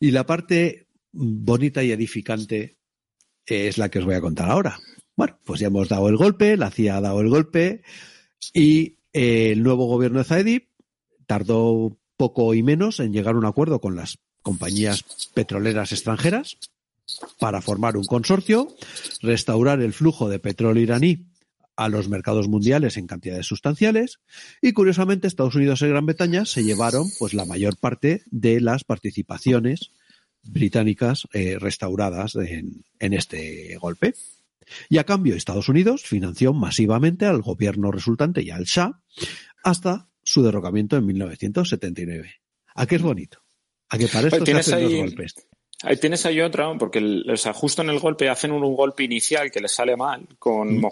[0.00, 2.78] Y la parte bonita y edificante
[3.46, 4.78] es la que os voy a contar ahora.
[5.16, 7.82] Bueno, pues ya hemos dado el golpe, la CIA ha dado el golpe
[8.52, 10.68] y el nuevo gobierno de Zaedi
[11.26, 16.58] tardó poco y menos en llegar a un acuerdo con las compañías petroleras extranjeras
[17.38, 18.68] para formar un consorcio,
[19.20, 21.26] restaurar el flujo de petróleo iraní
[21.76, 24.20] a los mercados mundiales en cantidades sustanciales
[24.60, 28.84] y curiosamente Estados Unidos y Gran Bretaña se llevaron pues la mayor parte de las
[28.84, 29.90] participaciones
[30.42, 34.14] británicas eh, restauradas en, en este golpe.
[34.88, 39.00] Y a cambio Estados Unidos financió masivamente al gobierno resultante y al Shah
[39.64, 42.34] hasta su derrocamiento en 1979.
[42.74, 43.38] ¿A qué es bonito?
[43.88, 45.34] ¿A qué para esto se hacen dos golpes?
[45.82, 49.50] Ahí tienes ahí otra, porque o sea, justo en el golpe hacen un, golpe inicial
[49.50, 50.86] que les sale mal con mm.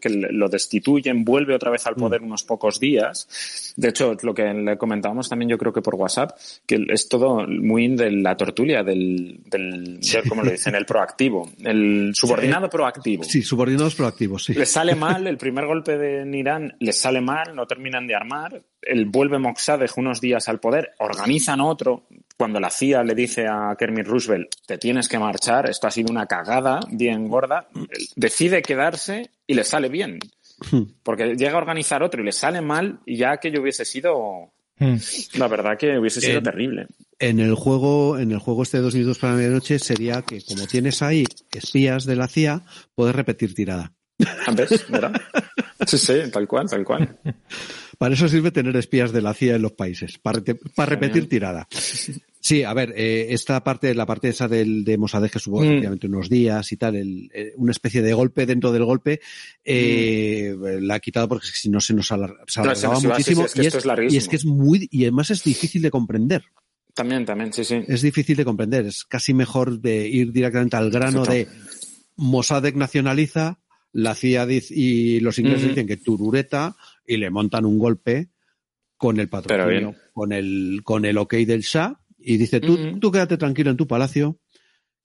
[0.00, 2.00] que lo destituyen, vuelve otra vez al mm.
[2.00, 3.72] poder unos pocos días.
[3.76, 7.46] De hecho, lo que le comentábamos también yo creo que por WhatsApp, que es todo
[7.46, 10.74] muy de la tortulia, del, del ¿cómo le dicen?
[10.74, 13.22] El proactivo, el subordinado proactivo.
[13.24, 14.54] Sí, subordinados proactivos, sí.
[14.54, 18.62] Les sale mal, el primer golpe de Irán les sale mal, no terminan de armar,
[18.82, 22.06] el vuelve Moxadeh unos días al poder, organizan otro,
[22.36, 26.10] cuando la CIA le dice a Kermit Roosevelt, te tienes que marchar, esto ha sido
[26.10, 27.68] una cagada bien gorda,
[28.14, 30.18] decide quedarse y le sale bien.
[30.70, 30.82] Hmm.
[31.02, 34.52] Porque llega a organizar otro y le sale mal y ya aquello hubiese sido...
[34.78, 34.96] Hmm.
[35.34, 36.86] La verdad que hubiese sido terrible.
[37.18, 40.42] En el juego, en el juego este de dos minutos para la medianoche sería que
[40.42, 42.62] como tienes ahí espías de la CIA,
[42.94, 43.94] puedes repetir tirada.
[44.54, 44.86] ¿Ves?
[44.90, 45.18] ¿Verdad?
[45.86, 47.18] Sí, sí, tal cual, tal cual.
[47.98, 50.42] Para eso sirve tener espías de la CIA en los países, para,
[50.74, 51.66] para repetir tirada.
[52.40, 55.64] Sí, a ver, eh, esta parte, la parte esa del, de Mossadegh que subo Mm.
[55.64, 59.20] efectivamente unos días y tal, el, eh, una especie de golpe dentro del golpe,
[59.64, 62.62] eh, la ha quitado porque si no se nos alar- se Mm.
[62.62, 64.14] Claro, se alargaba nos iba, sí, muchísimo sí, es que y, esto es, es larguísimo.
[64.14, 66.44] y es que es muy, y además es difícil de comprender.
[66.94, 67.82] También, también, sí, sí.
[67.88, 68.86] Es difícil de comprender.
[68.86, 71.46] Es casi mejor de ir directamente al grano de
[72.16, 73.58] Mossadegh nacionaliza,
[73.92, 75.68] la CIA dice- y los ingleses Ujú.
[75.70, 76.76] dicen que turureta
[77.06, 78.28] y le montan un golpe
[78.96, 83.36] con el patrocinio, con el, con el ok del Shah y dice tú, tú quédate
[83.36, 84.40] tranquilo en tu palacio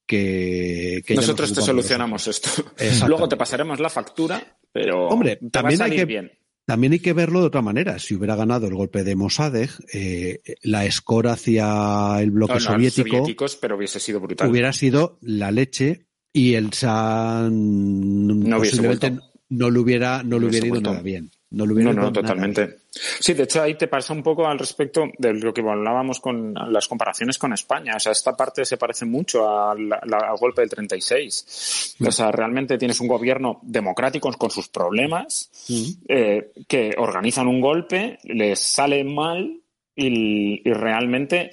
[0.06, 2.50] que, Nosotros nos te solucionamos esto.
[3.08, 6.32] Luego te pasaremos la factura, pero Hombre, te va a también hay que- bien.
[6.64, 7.98] También hay que verlo de otra manera.
[8.00, 12.66] Si hubiera ganado el golpe de Mossadegh, eh, la escora hacia el bloque No, no,
[12.66, 14.50] soviético soviéticos, pero hubiese sido brutal.
[14.50, 18.88] hubiera sido la leche y el mm, No hubiese le
[19.80, 20.92] hubiera, no le hubiera ido vuelto.
[20.92, 21.32] nada bien.
[21.52, 22.66] No hubiera No, no, nada totalmente.
[22.66, 22.78] bien.
[22.94, 26.54] Sí, de hecho ahí te pasa un poco al respecto de lo que hablábamos con
[26.54, 27.94] las comparaciones con España.
[27.96, 29.90] O sea, esta parte se parece mucho al,
[30.40, 31.96] golpe del 36.
[32.06, 35.50] O sea, realmente tienes un gobierno democrático con sus problemas,
[36.08, 39.61] eh, que organizan un golpe, les sale mal
[39.96, 41.52] y, y realmente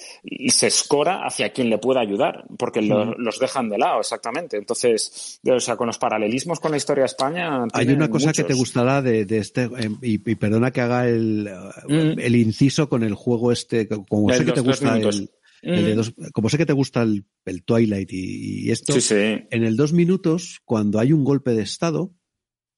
[0.49, 4.57] se escora hacia quien le pueda ayudar, porque lo- los dejan de lado, exactamente.
[4.57, 7.65] Entonces, o sea, con los paralelismos con la historia de España.
[7.73, 11.09] Hay una cosa que te gustará de, de este, eh, y, y perdona que haga
[11.09, 11.49] el,
[11.89, 12.19] Mm.
[12.21, 15.31] el inciso con el juego este, como El sé que te gusta el,
[15.63, 15.97] el de Mm.
[15.97, 19.15] dos, como sé que te gusta el, el Twilight y, y esto, Sí, sí.
[19.17, 22.15] en el dos minutos, cuando hay un golpe de Estado,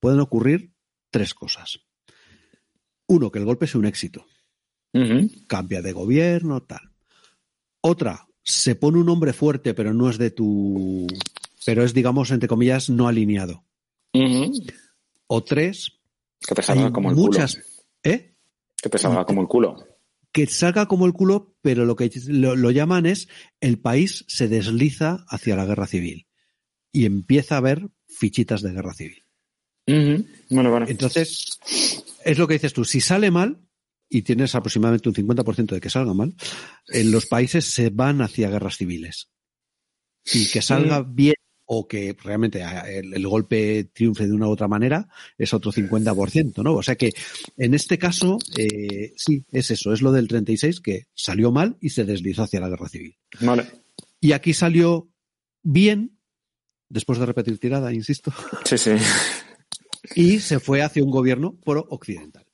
[0.01, 0.73] pueden ocurrir
[1.11, 1.81] tres cosas.
[3.07, 4.25] Uno, que el golpe sea un éxito.
[5.47, 6.91] Cambia de gobierno, tal.
[7.81, 11.07] Otra, se pone un hombre fuerte, pero no es de tu.
[11.65, 13.65] pero es, digamos, entre comillas, no alineado.
[15.27, 15.93] O tres,
[16.41, 17.55] Que te hay salga como el muchas.
[17.57, 17.67] culo.
[18.03, 18.35] ¿Eh?
[18.83, 19.87] Que te salga como el culo.
[20.33, 23.29] Que salga como el culo, pero lo que lo, lo llaman es
[23.61, 26.27] el país se desliza hacia la guerra civil.
[26.93, 29.25] Y empieza a haber fichitas de guerra civil.
[29.87, 30.87] Bueno, bueno.
[30.89, 31.59] Entonces,
[32.25, 33.61] es lo que dices tú, si sale mal,
[34.11, 36.35] y tienes aproximadamente un 50% de que salga mal,
[36.89, 39.31] en los países se van hacia guerras civiles.
[40.25, 41.37] Y que salga bien
[41.73, 45.09] o que realmente el, el golpe triunfe de una u otra manera
[45.39, 46.75] es otro 50%, ¿no?
[46.75, 47.13] O sea que
[47.57, 51.91] en este caso, eh, sí, es eso, es lo del 36 que salió mal y
[51.91, 53.17] se deslizó hacia la guerra civil.
[53.41, 53.67] Vale.
[54.21, 55.09] Y aquí salió
[55.63, 56.19] bien,
[56.89, 58.33] después de repetir tirada, insisto,
[58.65, 58.91] Sí, sí.
[60.17, 62.47] y se fue hacia un gobierno pro-occidental.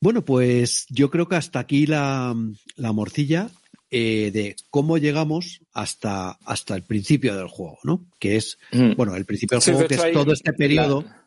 [0.00, 2.34] Bueno, pues yo creo que hasta aquí la,
[2.76, 3.50] la morcilla
[3.90, 8.04] eh, de cómo llegamos hasta, hasta el principio del juego, ¿no?
[8.18, 8.92] Que es, Mm.
[8.96, 11.02] bueno, el principio del Sí, juego, de que es todo este periodo.
[11.02, 11.21] la-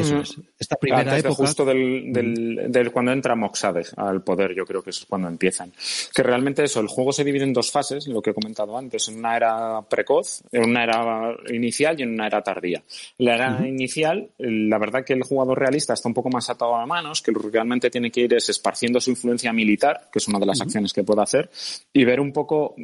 [0.00, 0.36] Eso es.
[0.58, 1.34] Esta primera Antes de época.
[1.34, 5.28] justo del, del, del cuando entra Moxadeh al poder, yo creo que eso es cuando
[5.28, 5.72] empiezan.
[6.14, 9.08] Que realmente eso, el juego se divide en dos fases, lo que he comentado antes,
[9.08, 12.82] en una era precoz, en una era inicial y en una era tardía.
[13.18, 16.86] La era inicial, la verdad que el jugador realista está un poco más atado a
[16.86, 20.28] manos, que lo que realmente tiene que ir es esparciendo su influencia militar, que es
[20.28, 21.50] una de las acciones que puede hacer,
[21.92, 22.74] y ver un poco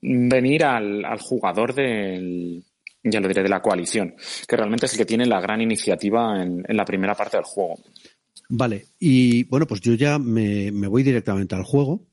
[0.00, 2.64] venir al, al jugador del,
[3.02, 4.14] ya lo diré, de la coalición,
[4.46, 7.44] que realmente es el que tiene la gran iniciativa en, en la primera parte del
[7.44, 7.78] juego.
[8.48, 8.86] Vale.
[8.98, 12.06] Y bueno, pues yo ya me, me voy directamente al juego.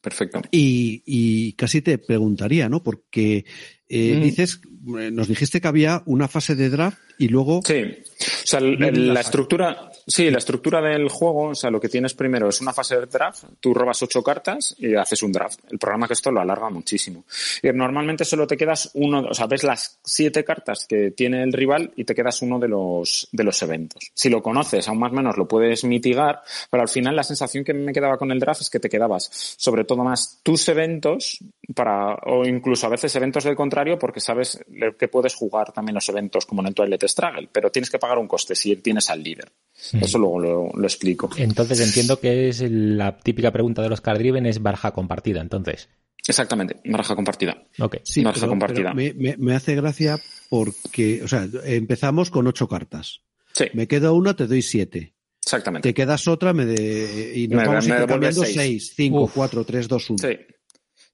[0.00, 0.40] Perfecto.
[0.50, 2.82] Y, y casi te preguntaría, ¿no?
[2.82, 3.44] Porque
[3.88, 4.22] eh, Mm.
[4.22, 4.60] dices,
[4.98, 8.76] eh, nos dijiste que había una fase de draft y luego Sí, o sea, el-
[8.76, 12.14] Viene el- la la estructura, sí, la estructura del juego, o sea, lo que tienes
[12.14, 15.60] primero es una fase de draft, tú robas ocho cartas y haces un draft.
[15.70, 17.24] El programa que esto lo alarga muchísimo.
[17.62, 21.52] Y normalmente solo te quedas uno, o sea, ves las siete cartas que tiene el
[21.52, 24.10] rival y te quedas uno de los, de los eventos.
[24.14, 27.64] Si lo conoces, aún más o menos lo puedes mitigar, pero al final la sensación
[27.64, 31.38] que me quedaba con el draft es que te quedabas sobre todo más tus eventos
[31.74, 34.58] para, o incluso a veces eventos del contrario porque sabes
[34.98, 38.16] que puedes jugar también los eventos como en el Twilight Struggle, pero tienes que pagar
[38.16, 39.52] un coste si tienes al líder.
[40.00, 41.28] Eso luego lo, lo explico.
[41.36, 45.90] Entonces entiendo que es la típica pregunta de los card driven es baraja compartida, entonces.
[46.26, 47.62] Exactamente, baraja compartida.
[47.78, 47.98] Ok.
[48.02, 48.92] Sí, pero- compartida.
[48.94, 50.18] pero me, me- me hace gracia
[50.48, 53.20] porque, o sea, empezamos con ocho cartas.
[53.52, 55.14] Sí, Me quedo una, te doy siete.
[55.42, 55.88] exactamente.
[55.90, 58.54] Te quedas otra me de- y nos Me- vamos me devuelves intercambiando seis.
[58.56, 59.32] seis, cinco, Uf.
[59.34, 60.18] cuatro, tres, dos, uno.
[60.18, 60.34] Sí.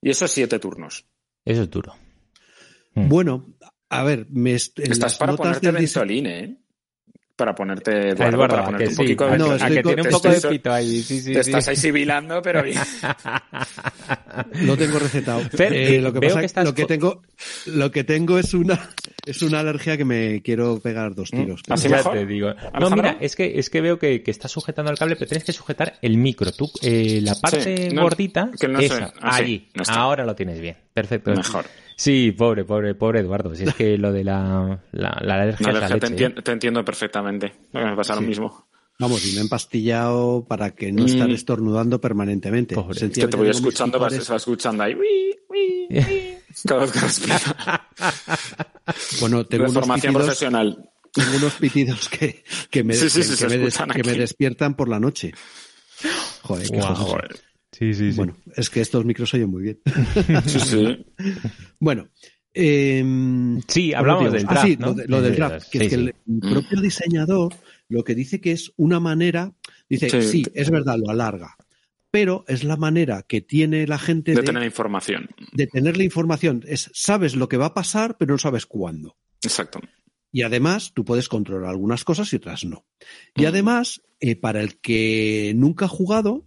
[0.00, 1.04] Y eso es siete turnos.
[1.44, 1.94] Eso es duro.
[2.94, 3.08] Mm.
[3.08, 3.46] Bueno,
[3.90, 6.56] a ver, me est- en Estás para notas ponerte Ventolín, ¿eh?
[7.34, 8.96] Para ponerte, Eduardo, verdad, para ponerte un sí.
[8.96, 9.38] poquito de...
[9.38, 11.02] No, a que tiene un poco de pito ahí.
[11.02, 11.50] Sí, sí, Te sí.
[11.50, 12.78] estás ahí sibilando, pero bien.
[14.66, 15.40] Lo tengo recetado.
[15.50, 17.22] Fer, Eh, lo que veo pasa que es estás lo que tengo,
[17.66, 18.78] lo que tengo es una,
[19.24, 21.62] Es una alergia que me quiero pegar dos tiros.
[21.68, 22.12] ¿Así ya mejor?
[22.14, 22.48] te digo.
[22.80, 25.44] No, mira, es que, es que veo que, que estás sujetando el cable, pero tienes
[25.44, 26.50] que sujetar el micro.
[26.52, 29.68] Tú, eh, la parte no, gordita, que no esa, Ah, allí.
[29.74, 29.82] no.
[29.94, 30.76] Ahora lo tienes bien.
[30.92, 31.30] Perfecto.
[31.32, 31.66] Mejor.
[31.94, 33.54] Sí, pobre, pobre, pobre Eduardo.
[33.54, 36.42] Si es que lo de la, la, la alergia es la Alergia, te, ¿eh?
[36.42, 37.52] te entiendo perfectamente.
[37.72, 38.66] Me pasa lo mismo.
[38.98, 41.06] Vamos, y me he empastillado para que no Mm.
[41.06, 42.74] estar estornudando permanentemente.
[42.74, 42.94] Pobre.
[42.94, 44.94] Que Sencillamente te voy escuchando, vas, escuchando ahí.
[44.94, 46.34] Uy, uy, uy.
[46.66, 47.88] Cada vez que respira.
[49.20, 50.90] Bueno, tengo unos formación pitidos, profesional.
[51.12, 53.90] tengo unos pitidos que, que, me, Sí, sí, que- sí, que se me des- escuchan
[53.90, 54.18] que me aquí.
[54.20, 55.32] despiertan por la noche.
[56.42, 56.80] Joder, qué.
[56.80, 57.36] Joder.
[57.70, 58.16] Sí, sí, sí.
[58.16, 59.80] Bueno, es que estos micros oyen muy bien.
[60.46, 61.06] Sí, sí.
[61.78, 62.08] bueno,
[62.52, 64.86] em, Sí, ¿cómo hablamos del Ah, draft, sí, ¿no?
[64.88, 66.02] lo, de- lo del draft, que sí, es que sí.
[66.02, 67.54] el, el propio diseñador
[67.88, 69.52] lo que dice que es una manera,
[69.88, 70.22] dice, Sí.
[70.22, 71.56] sí, es verdad, lo alarga,
[72.12, 75.28] pero es la manera que tiene la gente De de, tener información.
[75.52, 76.62] de tener la información.
[76.68, 79.16] Es, sabes lo que va a pasar, pero no sabes cuándo.
[79.42, 79.80] Exacto.
[80.30, 82.86] Y además, tú puedes controlar algunas cosas y otras no.
[83.34, 83.46] Y Mm.
[83.46, 86.46] además, eh, para el que nunca ha jugado,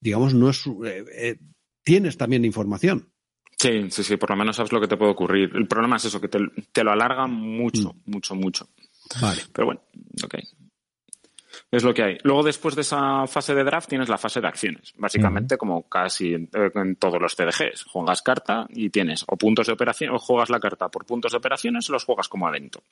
[0.00, 1.36] digamos, no es, eh, eh,
[1.84, 3.12] tienes también información.
[3.58, 5.50] Sí, sí, sí, por lo menos sabes lo que te puede ocurrir.
[5.54, 6.38] El problema es eso, que te,
[6.72, 8.68] te lo alarga mucho, mucho, mucho.
[9.20, 9.42] Vale.
[9.52, 9.80] Pero bueno,
[10.24, 10.34] ok.
[11.70, 12.18] Es lo que hay.
[12.22, 14.94] Luego, después de esa fase de draft, tienes la fase de acciones.
[14.96, 17.84] Básicamente, como casi en, eh, en todos los TDGs.
[17.84, 21.38] Juegas carta y tienes o puntos de operación, o juegas la carta por puntos de
[21.38, 22.82] operaciones o los juegas como evento.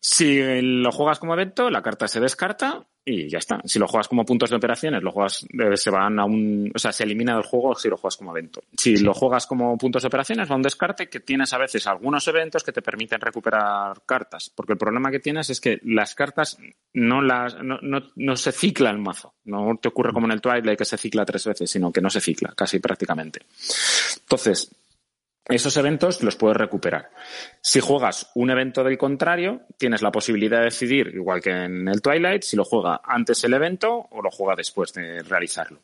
[0.00, 3.60] Si lo juegas como evento, la carta se descarta y ya está.
[3.64, 6.78] Si lo juegas como puntos de operaciones, lo juegas, eh, se van a un, o
[6.78, 8.62] sea, se elimina del juego si lo juegas como evento.
[8.76, 11.86] Si lo juegas como puntos de operaciones, va a un descarte que tienes a veces
[11.86, 14.50] algunos eventos que te permiten recuperar cartas.
[14.54, 16.58] Porque el problema que tienes es que las cartas
[16.94, 19.34] no las, no, no, no se cicla el mazo.
[19.44, 22.08] No te ocurre como en el Twilight que se cicla tres veces, sino que no
[22.08, 23.42] se cicla, casi prácticamente.
[24.20, 24.70] Entonces,
[25.46, 27.10] esos eventos los puedes recuperar.
[27.60, 32.00] Si juegas un evento del contrario, tienes la posibilidad de decidir, igual que en el
[32.00, 35.80] Twilight, si lo juega antes el evento o lo juega después de realizarlo.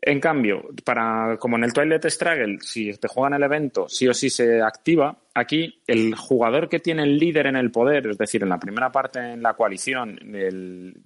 [0.00, 4.14] En cambio, para, como en el Twilight Struggle, si te juegan el evento, sí o
[4.14, 5.16] sí se activa.
[5.34, 8.90] Aquí, el jugador que tiene el líder en el poder, es decir, en la primera
[8.90, 10.18] parte en la coalición,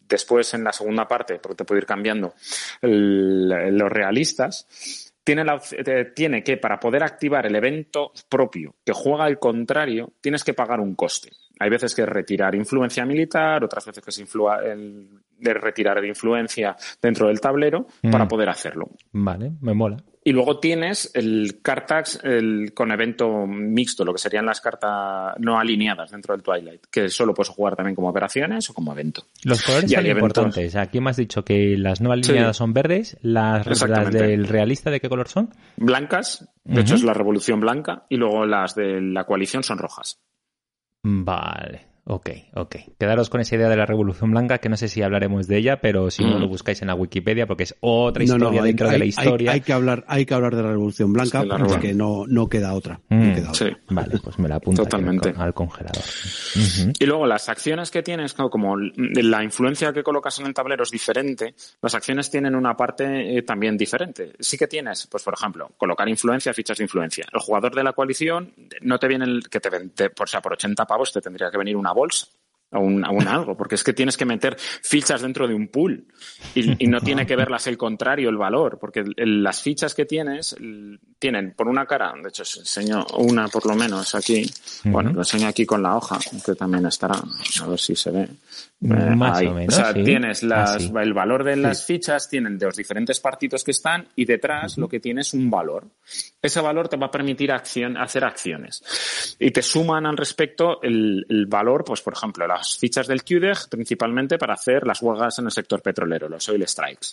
[0.08, 2.34] después en la segunda parte, porque te puede ir cambiando,
[2.82, 4.66] los realistas,
[5.26, 10.12] tiene, la, eh, tiene que, para poder activar el evento propio que juega al contrario,
[10.20, 11.30] tienes que pagar un coste.
[11.58, 15.08] Hay veces que es retirar influencia militar, otras veces que es influa- el-
[15.38, 18.10] de retirar de influencia dentro del tablero Mm.
[18.10, 18.90] para poder hacerlo.
[19.12, 19.96] Vale, me mola.
[20.24, 25.56] Y luego tienes el Cartax el, con evento mixto, lo que serían las cartas no
[25.56, 29.22] alineadas dentro del Twilight, que solo puedes jugar también como operaciones o como evento.
[29.44, 30.74] Los colores son eventos- importantes.
[30.74, 32.58] Aquí me has dicho que las no alineadas Sí.
[32.58, 35.50] son verdes, las, las del realista, ¿de qué color son?
[35.76, 40.18] Blancas, de hecho es la revolución blanca, y luego las de la coalición son rojas.
[41.04, 42.76] Vale, ok, ok.
[42.98, 45.80] Quedaros con esa idea de la Revolución Blanca, que no sé si hablaremos de ella,
[45.80, 46.40] pero si no Mm.
[46.42, 49.50] lo buscáis en la Wikipedia, porque es otra historia no, hay, dentro de la historia.
[49.50, 51.98] hay- hay que hablar, hay que hablar de la Revolución Blanca Sí, la porque revolución.
[51.98, 53.00] no, no queda otra.
[53.08, 53.68] Mm, no queda otra.
[53.68, 53.76] Sí.
[53.90, 55.28] Vale, pues me la apunto Totalmente.
[55.30, 56.02] al, con- al congelador.
[56.98, 60.84] Y luego las acciones que tienes, como- como la influencia que colocas en el tablero
[60.84, 64.32] es diferente, las acciones tienen una parte eh, también diferente.
[64.40, 67.26] Sí que tienes, pues por ejemplo, colocar influencia, fichas de influencia.
[67.32, 68.52] El jugador de la coalición
[68.82, 71.20] no te viene el que te, ven- te- por, o sea, por 80 pavos te
[71.20, 72.28] tendría que venir una bolsa.
[72.72, 75.68] O un, o un algo, porque es que tienes que meter fichas dentro de un
[75.68, 76.04] pool
[76.52, 80.04] y, y no tiene que verlas el contrario, el valor, porque el- las fichas que
[80.04, 80.54] tienes
[81.20, 84.50] tienen por una cara, de hecho os enseño una por lo menos aquí,
[84.82, 87.14] bueno, lo enseño aquí con la hoja, que también estará,
[87.62, 88.28] a ver si se ve.
[88.82, 89.46] Eh, Más ahí.
[89.46, 90.04] o menos, sea, sí.
[90.04, 90.92] tienes las, Así.
[91.00, 94.86] el valor de las fichas, tienen de los diferentes partidos que están y detrás lo
[94.88, 95.86] que tienes es un valor.
[96.42, 99.36] Ese valor te va a permitir acción, hacer acciones.
[99.38, 103.68] Y te suman al respecto el, el valor, pues por ejemplo, las fichas del QDEG
[103.70, 107.08] principalmente para hacer las huelgas en el sector petrolero, los oil strikes.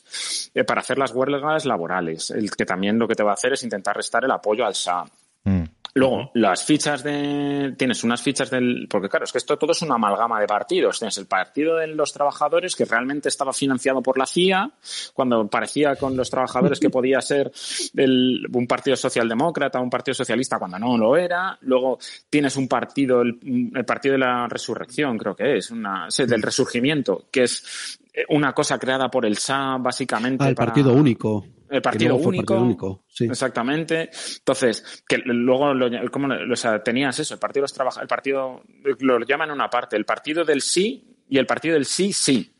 [0.53, 3.53] Eh, para hacer las huelgas laborales, el que también lo que te va a hacer
[3.53, 5.05] es intentar restar el apoyo al SA.
[5.45, 5.63] Mm.
[5.95, 7.75] Luego, las fichas de.
[7.77, 8.87] Tienes unas fichas del.
[8.89, 10.97] Porque claro, es que esto todo es una amalgama de partidos.
[10.97, 14.71] Tienes el partido de los trabajadores que realmente estaba financiado por la CIA,
[15.13, 17.51] cuando parecía con los trabajadores que podía ser
[17.95, 21.59] el- un partido socialdemócrata, un partido socialista, cuando no lo era.
[21.61, 23.37] Luego tienes un partido, el,
[23.75, 28.23] el partido de la resurrección, creo que es, una, sí, del resurgimiento, que es eh,
[28.29, 30.43] una cosa creada por el SA, básicamente.
[30.43, 31.45] Ah, el para- partido único.
[31.75, 32.43] El partido único.
[32.43, 33.25] partido único, sí.
[33.25, 34.09] Exactamente.
[34.39, 38.03] Entonces, que luego lo, ¿cómo lo- o sea, tenías eso, el partido de los trabajadores,
[38.03, 38.63] el partido,
[38.99, 42.53] lo llaman una parte, el partido del sí y el partido del sí, sí.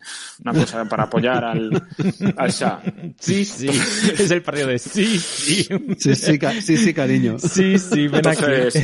[0.43, 1.71] Una cosa para apoyar al,
[2.37, 2.81] al Shah.
[3.19, 3.67] Sí, sí.
[3.69, 5.67] es el partido de sí, sí.
[5.97, 7.37] Sí, sí, ca- sí, sí, cariño.
[7.39, 8.79] Sí, sí, ven aquí.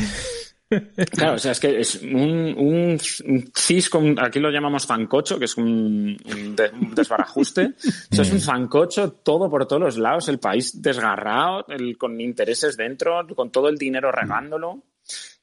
[1.10, 2.98] Claro, o sea, es que es un, un,
[3.56, 6.16] CIS con, aquí lo llamamos zancocho, que es un,
[6.94, 7.72] desbarajuste.
[8.10, 12.76] Eso es un zancocho todo por todos los lados, el país desgarrado, el, con intereses
[12.76, 14.84] dentro, con todo el dinero regándolo.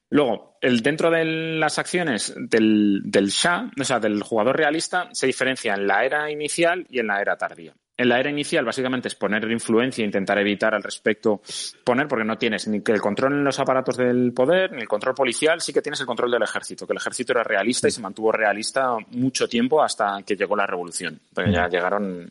[0.10, 5.28] Luego, el, dentro de las acciones del, del Shah, o sea, del jugador realista, se
[5.28, 7.76] diferencia en la era inicial y en la era tardía.
[8.00, 11.42] En la era inicial, básicamente, es poner influencia e intentar evitar al respecto
[11.84, 15.16] poner, porque no tienes ni el control en los aparatos del poder, ni el control
[15.16, 18.02] policial, sí que tienes el control del ejército, que el ejército era realista y se
[18.02, 21.20] mantuvo realista mucho tiempo hasta que llegó la revolución.
[21.34, 22.30] Pero ya llegaron.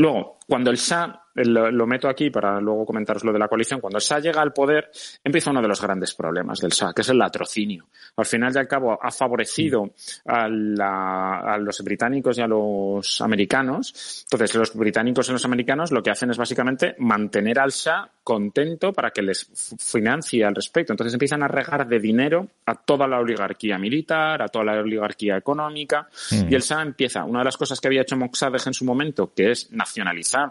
[0.00, 3.80] Luego, cuando el Shah lo, meto aquí para luego comentaros lo de la coalición.
[3.80, 4.90] Cuando el Shah llega al poder,
[5.22, 7.86] empieza uno de los grandes problemas del Shah, que es el latrocinio.
[8.16, 9.92] Al final y al cabo ha favorecido
[10.26, 14.24] a, los británicos y a los americanos.
[14.24, 18.92] Entonces, los británicos y los americanos lo que hacen es básicamente mantener al Shah contento
[18.92, 20.92] para que les financie al respecto.
[20.92, 25.36] Entonces empiezan a regar de dinero a toda la oligarquía militar, a toda la oligarquía
[25.36, 26.08] económica.
[26.30, 26.52] Mm.
[26.52, 29.32] Y el Shah empieza, una de las cosas que había hecho Mossadegh en su momento,
[29.34, 29.89] que es nacionalizar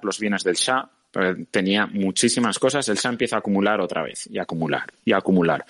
[0.03, 0.89] los bienes del Shah,
[1.51, 5.65] tenía muchísimas cosas, el Shah empieza a acumular otra vez y acumular y acumular.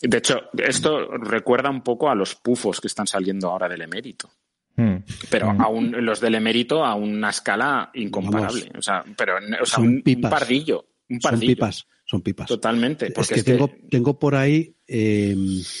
[0.00, 4.30] De hecho, esto recuerda un poco a los pufos que están saliendo ahora del emérito.
[4.74, 4.96] Hmm.
[5.30, 5.60] Pero hmm.
[5.60, 8.72] aún los del emérito a una escala incomparable.
[8.76, 9.34] o sea, pero
[9.78, 10.86] un, pardillo.
[11.08, 12.48] Un Son pipas, son pipas.
[12.48, 13.10] Totalmente.
[13.10, 15.36] Porque es que, tengo, tengo por ahí eh,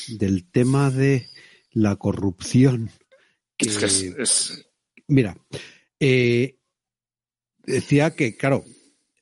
[0.08, 1.28] del tema de
[1.72, 2.90] la corrupción.
[5.08, 5.36] Mira,
[5.98, 6.58] eh,
[7.66, 8.64] decía que, claro,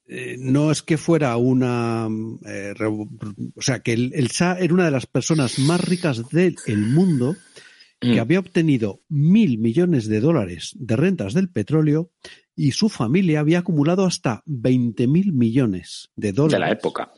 [0.07, 2.09] eh, no es que fuera una.
[2.45, 2.74] Eh,
[3.55, 7.36] o sea, que el, Shah era una de las personas más ricas del mundo
[8.01, 8.18] que mm.
[8.18, 12.11] había obtenido mil millones de dólares de rentas del petróleo
[12.57, 16.59] y su familia había acumulado hasta 20 mil millones de dólares.
[16.59, 17.12] De la época.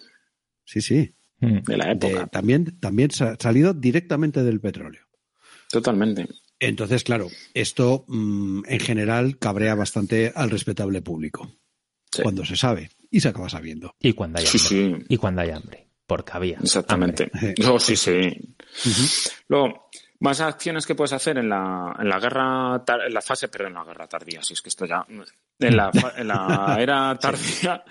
[0.64, 1.14] Sí, sí.
[1.40, 2.26] De la época.
[2.26, 5.02] también, también salido directamente del petróleo.
[5.70, 6.28] Totalmente.
[6.62, 11.50] Entonces, claro, esto mm, en general cabrea bastante al respetable público
[12.22, 13.96] cuando se sabe y se acaba sabiendo.
[13.98, 15.04] Y cuando hay hambre.
[15.08, 15.88] Y cuando hay hambre.
[16.06, 16.58] Porque había.
[16.58, 17.32] Exactamente.
[17.58, 18.54] Luego, sí, sí.
[19.48, 19.88] Luego,
[20.20, 23.74] más acciones que puedes hacer en la, en la guerra, en la fase, perdón, en
[23.74, 27.82] la guerra tardía, si es que esto ya, en la, en la era tardía,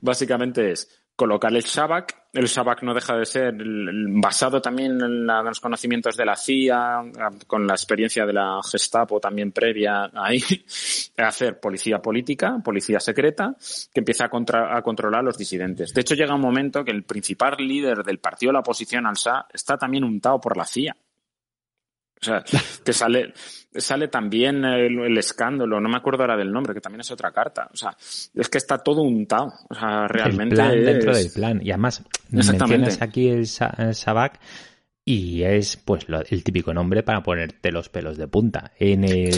[0.00, 2.26] básicamente es colocar el Shabak.
[2.34, 7.10] El Shabak no deja de ser basado también en, los conocimientos de la CIA,
[7.46, 10.42] con la experiencia de la Gestapo también previa ahí,
[11.16, 13.56] hacer policía política, policía secreta,
[13.92, 15.94] que empieza a, a controlar a los disidentes.
[15.94, 19.14] De hecho, llega un momento que el principal líder del partido de la oposición al
[19.14, 20.94] Shah está también untado por la CIA.
[22.20, 22.42] O sea,
[22.84, 23.32] que sale,
[23.74, 27.68] sale también el, escándalo, no me acuerdo ahora del nombre, que también es otra carta.
[27.72, 27.96] O sea,
[28.34, 29.52] es que está todo untado.
[29.68, 30.54] O sea, realmente.
[30.54, 31.60] El plan dentro del plan.
[31.62, 33.46] Y además, mencionas aquí el,
[33.78, 34.40] el Sabac
[35.08, 38.72] y es pues el típico nombre para ponerte los pelos de punta.
[38.76, 39.32] En el,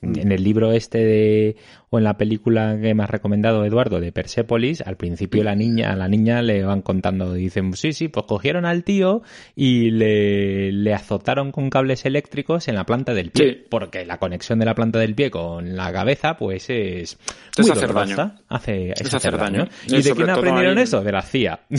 [0.00, 1.56] en, el libro este de,
[1.92, 5.92] o en la película que me has recomendado Eduardo de Persepolis, al principio la niña,
[5.92, 9.20] a la niña le van contando, dicen, sí, sí, pues cogieron al tío
[9.54, 14.58] y le, le azotaron con cables eléctricos en la planta del pie, porque la conexión
[14.58, 17.18] de la planta del pie con la cabeza pues es
[17.58, 18.36] muy hacer daño.
[18.48, 19.68] Hace, es hacer, daño.
[19.86, 21.02] ¿Y, de quién aprendieron eso?
[21.02, 21.60] De la CIA.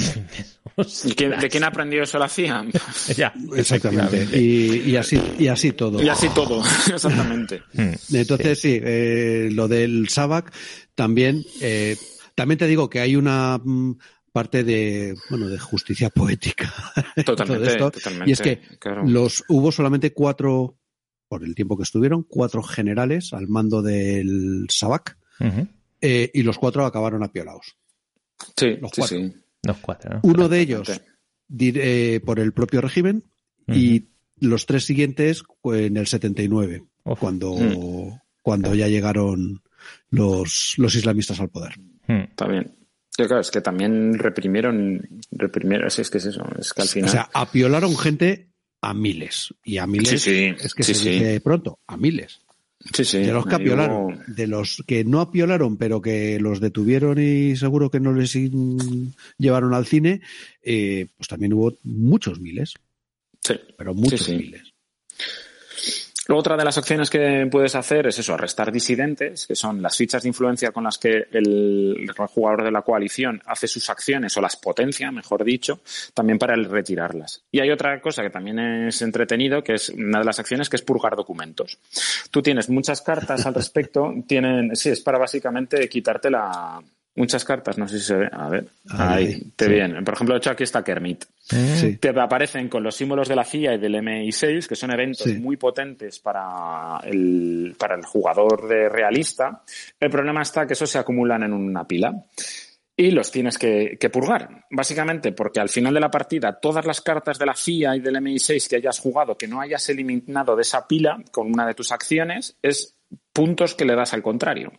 [0.75, 2.65] ¿De quién aprendió eso la CIA?
[3.15, 4.39] ya, exactamente.
[4.39, 6.01] Y, así, y así todo.
[6.01, 6.61] Y así todo,
[6.93, 7.61] exactamente.
[7.73, 7.93] Hmm.
[8.11, 10.53] Entonces, sí, eh, lo del Sabac
[10.95, 11.97] también, eh,
[12.35, 13.97] también te digo que hay una mm,
[14.31, 16.73] parte de, bueno, de justicia poética.
[17.25, 17.77] Totalmente,
[18.25, 18.61] Y es que
[19.05, 20.77] los, hubo solamente cuatro,
[21.27, 25.17] por el tiempo que estuvieron, cuatro generales al mando del Sabac,
[26.01, 27.77] eh, y los cuatro acabaron apiolados.
[28.57, 29.17] Sí, los cuatro.
[29.17, 29.33] sí.
[30.23, 30.89] Uno de ellos
[31.59, 33.23] eh, por el propio régimen
[33.67, 36.83] y los tres siguientes en el 79,
[37.19, 38.19] cuando, mm.
[38.41, 39.62] cuando ya llegaron
[40.09, 41.73] los, los islamistas al poder.
[42.07, 42.75] Está bien.
[43.15, 47.09] claro, es que también reprimieron, reprimieron, es, que es eso, es que al final...
[47.09, 48.49] O sea, apiolaron gente
[48.81, 49.53] a miles.
[49.63, 52.41] Y a miles es que se dice pronto, a miles.
[53.13, 57.89] De los que apiolaron, de los que no apiolaron, pero que los detuvieron y seguro
[57.89, 58.37] que no les
[59.37, 60.21] llevaron al cine,
[60.61, 62.73] eh, pues también hubo muchos miles.
[63.39, 63.53] Sí.
[63.77, 64.73] Pero muchos miles.
[66.29, 70.23] Otra de las acciones que puedes hacer es eso, arrestar disidentes, que son las fichas
[70.23, 74.55] de influencia con las que el, jugador de la coalición hace sus acciones o las
[74.55, 75.81] potencia, mejor dicho,
[76.13, 77.43] también para retirarlas.
[77.51, 80.77] Y hay otra cosa que también es entretenido, que es una de las acciones que
[80.77, 81.77] es purgar documentos.
[82.31, 86.81] Tú tienes muchas cartas al respecto, tienen, sí, es para básicamente quitarte la,
[87.15, 90.03] muchas cartas, no sé si se ve, a ver, ahí, te vienen.
[90.03, 91.25] Por ejemplo, de hecho aquí está Kermit.
[91.51, 95.23] Eh, Te aparecen con los símbolos de la FIA y del MI6, que son eventos
[95.23, 95.35] Sí.
[95.35, 99.61] muy potentes para el, para el jugador de realista.
[99.99, 102.13] El problema está que esos se acumulan en una pila
[102.95, 104.65] y los tienes que, que purgar.
[104.71, 108.15] Básicamente porque al final de la partida todas las cartas de la FIA y del
[108.17, 111.91] MI6 que hayas jugado, que no hayas eliminado de esa pila con una de tus
[111.91, 112.95] acciones, es
[113.31, 114.71] puntos que le das al contrario.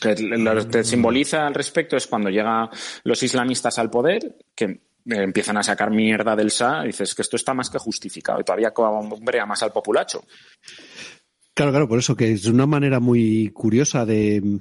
[0.00, 2.68] Que lo que simboliza al respecto es cuando llegan
[3.04, 7.22] los islamistas al poder, que eh, empiezan a sacar mierda del SA, y dices que
[7.22, 10.24] esto está más que justificado y todavía combrea más al populacho.
[11.54, 14.60] Claro, claro, por eso que es una manera muy curiosa de,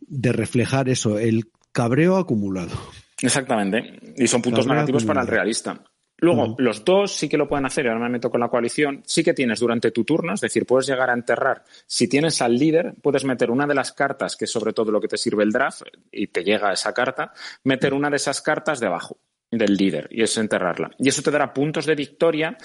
[0.00, 2.76] de reflejar eso, el cabreo acumulado.
[3.22, 4.00] Exactamente.
[4.16, 5.84] Y son puntos Cabreo negativos para el realista.
[6.20, 9.02] Luego, los dos sí que lo pueden hacer, y ahora me meto con la coalición,
[9.06, 11.64] sí que tienes durante tu turno, es decir, puedes llegar a enterrar.
[11.86, 15.00] Si tienes al líder, puedes meter una de las cartas, que es sobre todo lo
[15.00, 17.32] que te sirve el draft, y te llega esa carta,
[17.64, 19.18] meter una de esas cartas debajo
[19.50, 20.90] del líder y es enterrarla.
[20.98, 22.56] Y eso te dará puntos de victoria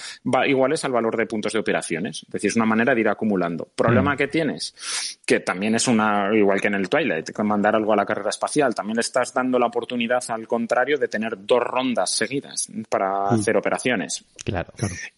[0.47, 2.23] iguales al valor de puntos de operaciones.
[2.23, 3.67] Es decir, es una manera de ir acumulando.
[3.75, 7.93] Problema que tienes, que también es una, igual que en el Twilight, con mandar algo
[7.93, 11.61] a la carrera espacial, también le estás dando la oportunidad al contrario de tener dos
[11.61, 14.23] rondas seguidas para hacer operaciones.
[14.43, 14.71] Claro.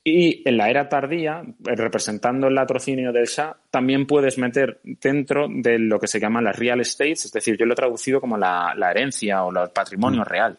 [0.04, 5.48] Y en la era tardía, eh, representando el latrocinio del Shah, también puedes meter dentro
[5.50, 8.38] de lo que se llama las real estates, es decir, yo lo he traducido como
[8.38, 10.58] la, la herencia o el patrimonio real.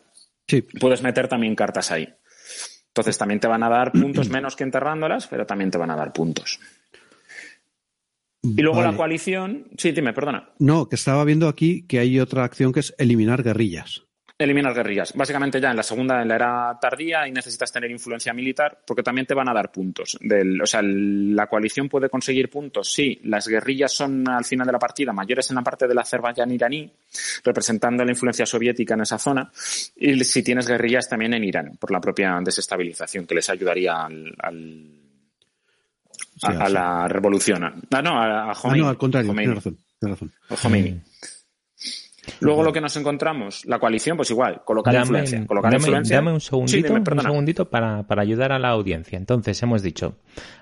[0.48, 2.08] Sí, Puedes meter también cartas ahí.
[2.88, 5.96] Entonces también te van a dar puntos menos que enterrándolas, pero también te van a
[5.96, 6.58] dar puntos.
[8.42, 8.92] Y luego vale.
[8.92, 9.66] la coalición.
[9.76, 10.50] Sí, dime, perdona.
[10.58, 14.07] No, que estaba viendo aquí que hay otra acción que es eliminar guerrillas.
[14.40, 15.12] Eliminar guerrillas.
[15.16, 19.02] Básicamente ya en la segunda, en la era tardía, ahí necesitas tener influencia militar porque
[19.02, 20.16] también te van a dar puntos.
[20.20, 24.72] Del, o sea, la coalición puede conseguir puntos si las guerrillas son al final de
[24.72, 26.88] la partida mayores en la parte del Azerbaiyán iraní,
[27.42, 29.50] representando la influencia soviética en esa zona,
[29.96, 34.32] y si tienes guerrillas también en Irán, por la propia desestabilización que les ayudaría al,
[34.38, 34.86] al-
[36.44, 36.72] a, Sí, a sí.
[36.72, 37.64] la revolución.
[37.90, 39.48] Ah, no, a, a Ah, no, al contrario, Khomeini.
[39.52, 40.32] tienes razón, tienes razón.
[40.48, 41.00] O Khomeini.
[42.40, 45.46] Luego lo que nos encontramos, la coalición, pues igual, colocar Dame, influencia.
[45.46, 46.16] Colocar dame- influencia.
[46.16, 49.16] dame un Sí, segundito, dime, un segundito para, para ayudar a la audiencia.
[49.18, 50.16] Entonces, hemos dicho,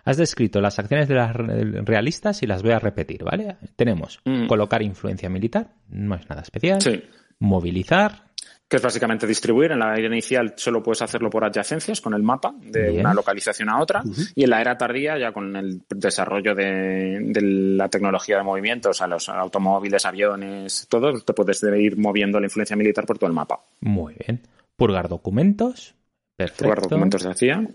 [0.05, 3.57] has descrito las acciones de las re- realistas y las voy a repetir, ¿vale?
[3.77, 4.47] Tenemos Mm.
[4.47, 6.81] colocar influencia militar, no es nada especial.
[6.81, 7.03] Sí.
[7.39, 8.26] Movilizar,
[8.69, 9.71] Que es básicamente distribuir.
[9.73, 13.01] En la era inicial solo puedes hacerlo por adyacencias con el mapa de Bien.
[13.01, 14.03] una localización a otra.
[14.35, 19.01] Y en la era tardía, ya con el desarrollo de, de la tecnología de movimientos,
[19.01, 23.35] a los automóviles, aviones, todo, te puedes ir moviendo la influencia militar por todo el
[23.35, 23.61] mapa.
[23.81, 24.43] muy bien.
[24.77, 25.95] Purgar documentos,
[26.37, 26.65] perfecto.
[26.65, 27.69] Probar documentos de CIA.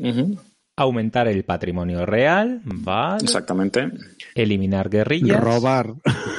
[0.81, 3.23] Aumentar el patrimonio real, vale.
[3.23, 3.91] Exactamente.
[4.33, 5.39] Eliminar guerrillas.
[5.39, 5.93] Robar.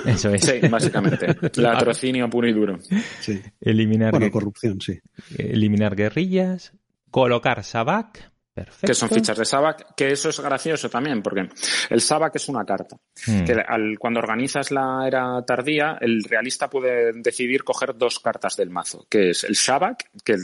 [0.05, 0.45] Eso es.
[0.45, 1.29] Sí, básicamente.
[1.61, 2.79] Latrocinio puro y duro.
[3.21, 3.41] Sí.
[3.61, 4.99] Eliminar, Bueno, corrupción, sí.
[5.39, 6.73] eliminar guerrillas.
[7.11, 8.33] Colocar Sabac.
[8.55, 8.87] Perfecto.
[8.89, 11.49] que son fichas de Sabac, que eso es gracioso también, porque
[11.89, 12.97] el Sabac es una carta.
[13.27, 13.45] Mm.
[13.45, 18.69] Que al, cuando organizas la era tardía, el realista puede decidir coger dos cartas del
[18.71, 20.37] mazo, que es el Sabac, que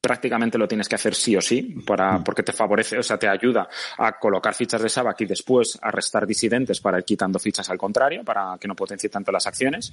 [0.00, 3.28] prácticamente lo tienes que hacer sí o sí, para, porque te favorece, o sea, te
[3.28, 7.68] ayuda a colocar fichas de Sabac y después a restar disidentes para ir quitando fichas
[7.70, 9.92] al contrario, para que no potencie tanto las acciones.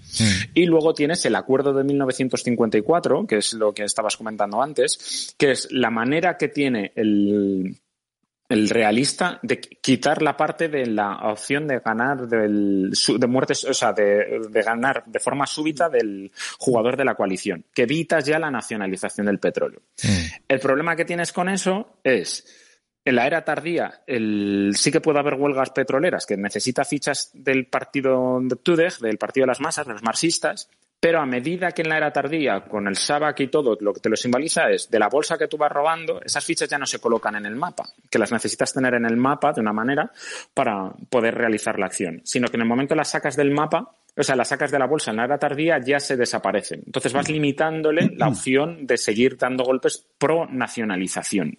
[0.53, 5.51] Y luego tienes el acuerdo de 1954, que es lo que estabas comentando antes, que
[5.51, 7.77] es la manera que tiene el,
[8.49, 13.73] el realista de quitar la parte de la opción de ganar del, de muertes, o
[13.73, 18.39] sea, de, de ganar de forma súbita del jugador de la coalición, que evitas ya
[18.39, 19.81] la nacionalización del petróleo.
[20.01, 20.43] Mm.
[20.47, 22.45] El problema que tienes con eso es,
[23.03, 27.67] en la era tardía, el, sí que puede haber huelgas petroleras que necesita fichas del
[27.67, 30.69] partido de Tudeh, del partido de las masas, de los marxistas,
[30.99, 33.99] pero a medida que en la era tardía, con el Sabac y todo, lo que
[33.99, 36.87] te lo simboliza es de la bolsa que tú vas robando, esas fichas ya no
[36.87, 40.11] se colocan en el mapa, que las necesitas tener en el mapa de una manera
[40.53, 43.95] para poder realizar la acción, sino que en el momento que las sacas del mapa,
[44.15, 46.81] o sea, las sacas de la bolsa en la era tardía ya se desaparecen.
[46.85, 51.57] Entonces vas limitándole la opción de seguir dando golpes pro nacionalización.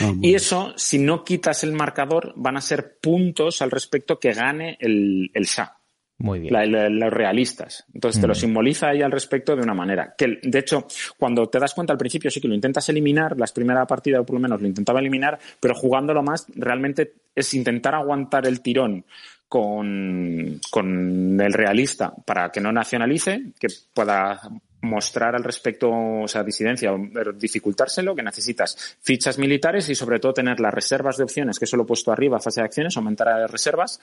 [0.00, 4.32] Ah, Y eso, si no quitas el marcador, van a ser puntos al respecto que
[4.32, 5.76] gane el, el Shah.
[6.24, 6.54] Muy bien.
[6.54, 7.84] La- la- los realistas.
[7.92, 8.36] Entonces te lo Mm.
[8.36, 10.14] simboliza ahí al respecto de una manera.
[10.16, 10.86] Que, de hecho,
[11.18, 14.34] cuando te das cuenta al principio sí que lo intentas eliminar, la primera partida por
[14.36, 19.04] lo menos lo intentaba eliminar, pero jugándolo más realmente es intentar aguantar el tirón
[19.48, 24.40] con, con el realista para que no nacionalice, que pueda
[24.80, 26.98] mostrar al respecto, o sea, disidencia o
[27.34, 31.76] dificultárselo, que necesitas fichas militares y sobre todo tener las reservas de opciones, que eso
[31.76, 34.00] lo he puesto arriba, fase de acciones, aumentar las reservas,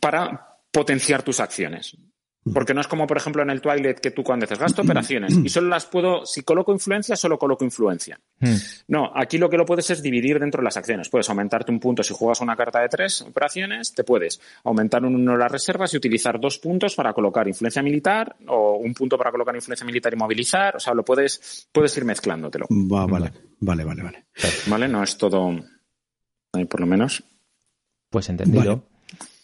[0.00, 1.96] para potenciar tus acciones.
[2.52, 5.32] Porque no es como, por ejemplo, en el Twilight que tú cuando haces gasto operaciones
[5.44, 8.18] y solo las puedo, si coloco influencia, solo coloco influencia.
[8.40, 8.56] Hmm.
[8.88, 11.08] No, aquí lo que lo puedes es dividir dentro de las acciones.
[11.08, 15.36] Puedes aumentarte un punto si juegas una carta de tres operaciones, te puedes aumentar uno
[15.36, 19.54] las reservas y utilizar dos puntos para colocar influencia militar o un punto para colocar
[19.54, 20.74] influencia militar y movilizar.
[20.74, 22.66] O sea, lo puedes, puedes ir mezclándotelo.
[22.70, 24.24] Va, vale, vale, vale, vale.
[24.66, 25.60] Vale, no es todo,
[26.52, 27.22] ahí por lo menos.
[28.10, 28.84] Pues entendido.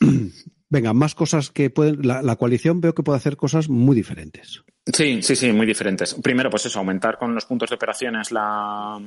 [0.70, 2.06] Venga, más cosas que pueden.
[2.06, 4.62] La, la, coalición veo que puede hacer cosas muy diferentes.
[4.84, 6.14] Sí, sí, sí, muy diferentes.
[6.14, 8.98] Primero, pues eso, aumentar con los puntos de operaciones la,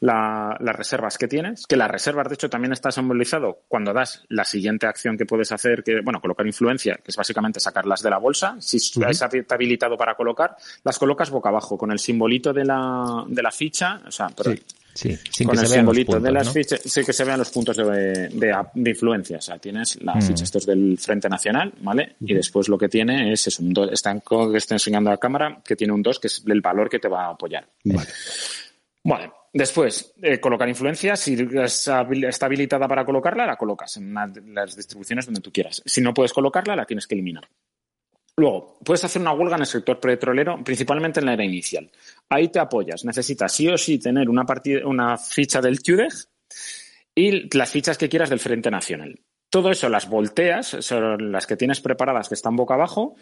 [0.00, 1.66] la, las reservas que tienes.
[1.66, 5.52] Que las reservas, de hecho, también está simbolizado cuando das la siguiente acción que puedes
[5.52, 8.56] hacer, que, bueno, colocar influencia, que es básicamente sacarlas de la bolsa.
[8.60, 9.10] Si uh -huh.
[9.10, 13.50] está habilitado para colocar, las colocas boca abajo, con el simbolito de la, de la
[13.50, 14.00] ficha.
[14.06, 14.62] O sea, pero, sí.
[14.92, 16.52] Sí, sin con que el se vean los simbolito puntos, de las ¿no?
[16.52, 17.84] fichas, sí que se vean los puntos de,
[18.28, 19.38] de, de influencia.
[19.38, 20.22] O sea, tienes la Mm.
[20.22, 22.16] ficha, esto es del Frente Nacional, ¿vale?
[22.20, 25.14] Y después lo que tiene es, es un 2, está, en- que está enseñando a
[25.14, 27.66] la cámara, que tiene un 2, que es el valor que te va a apoyar.
[27.84, 28.08] Vale.
[29.02, 34.76] Bueno, después, eh, colocar influencia, si está habilitada para colocarla, la colocas en una las
[34.76, 35.82] distribuciones donde tú quieras.
[35.86, 37.48] Si no puedes colocarla, la tienes que eliminar.
[38.40, 41.90] Luego, puedes hacer una huelga en el sector petrolero, principalmente en la era inicial.
[42.30, 43.04] Ahí te apoyas.
[43.04, 46.10] Necesitas sí o sí tener una, partida, una ficha del TUDEG
[47.14, 49.20] y las fichas que quieras del Frente Nacional.
[49.50, 53.14] Todo eso las volteas, son las que tienes preparadas que están boca abajo,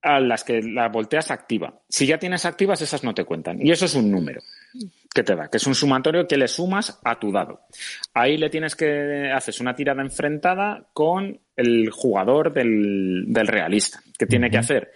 [0.00, 1.82] a las que la volteas activa.
[1.86, 3.60] Si ya tienes activas, esas no te cuentan.
[3.60, 4.40] Y eso es un número
[5.14, 7.60] que te da, que es un sumatorio que le sumas a tu dado.
[8.14, 14.26] Ahí le tienes que haces una tirada enfrentada con el jugador del, del realista, que
[14.26, 14.92] tiene que hacer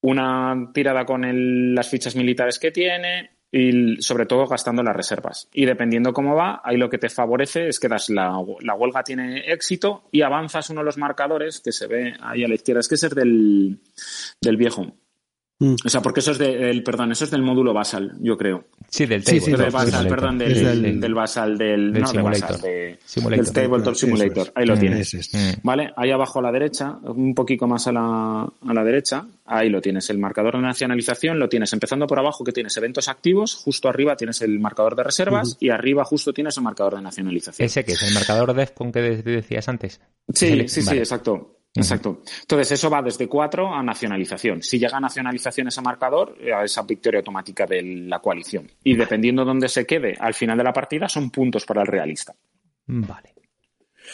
[0.00, 5.48] una tirada con el- las fichas militares que tiene y sobre todo gastando las reservas.
[5.54, 9.02] Y dependiendo cómo va, ahí lo que te favorece es que das la, la huelga
[9.02, 12.80] tiene éxito y avanzas uno de los marcadores que se ve ahí a la izquierda.
[12.80, 13.78] Es que ese es del,
[14.40, 14.92] del viejo.
[15.60, 15.76] Mm.
[15.84, 18.64] O sea, porque eso es del, perdón, eso es del módulo basal, yo creo.
[18.88, 19.40] Sí, del Sí, table.
[19.40, 20.16] sí, del del basal, simulator.
[20.18, 22.40] perdón, del, del- del basal, del, del no, de simulator.
[22.50, 23.44] basal, de, Simulator.
[23.44, 24.46] del tabletop simulator.
[24.48, 24.52] es.
[24.56, 24.80] Ahí lo Mm.
[24.80, 25.14] tienes.
[25.14, 25.32] Es.
[25.32, 25.60] Mm.
[25.62, 25.92] ¿Vale?
[25.96, 29.80] Ahí abajo a la derecha, un poquito más a la, a la derecha, ahí lo
[29.80, 33.88] tienes, el marcador de nacionalización, lo tienes empezando por abajo que tienes eventos activos, justo
[33.88, 37.64] arriba tienes el marcador de reservas y arriba justo tienes el marcador de nacionalización.
[37.64, 40.00] Ese que es el marcador DEFCON que de- decías antes.
[40.32, 41.58] Sí, sí, sí, exacto.
[41.74, 42.22] Exacto.
[42.42, 44.62] Entonces, eso va desde 4 a nacionalización.
[44.62, 48.70] Si llega a nacionalización ese marcador, a esa victoria automática de la coalición.
[48.84, 52.34] Y dependiendo dónde se quede al final de la partida, son puntos para el realista.
[52.86, 53.34] Vale.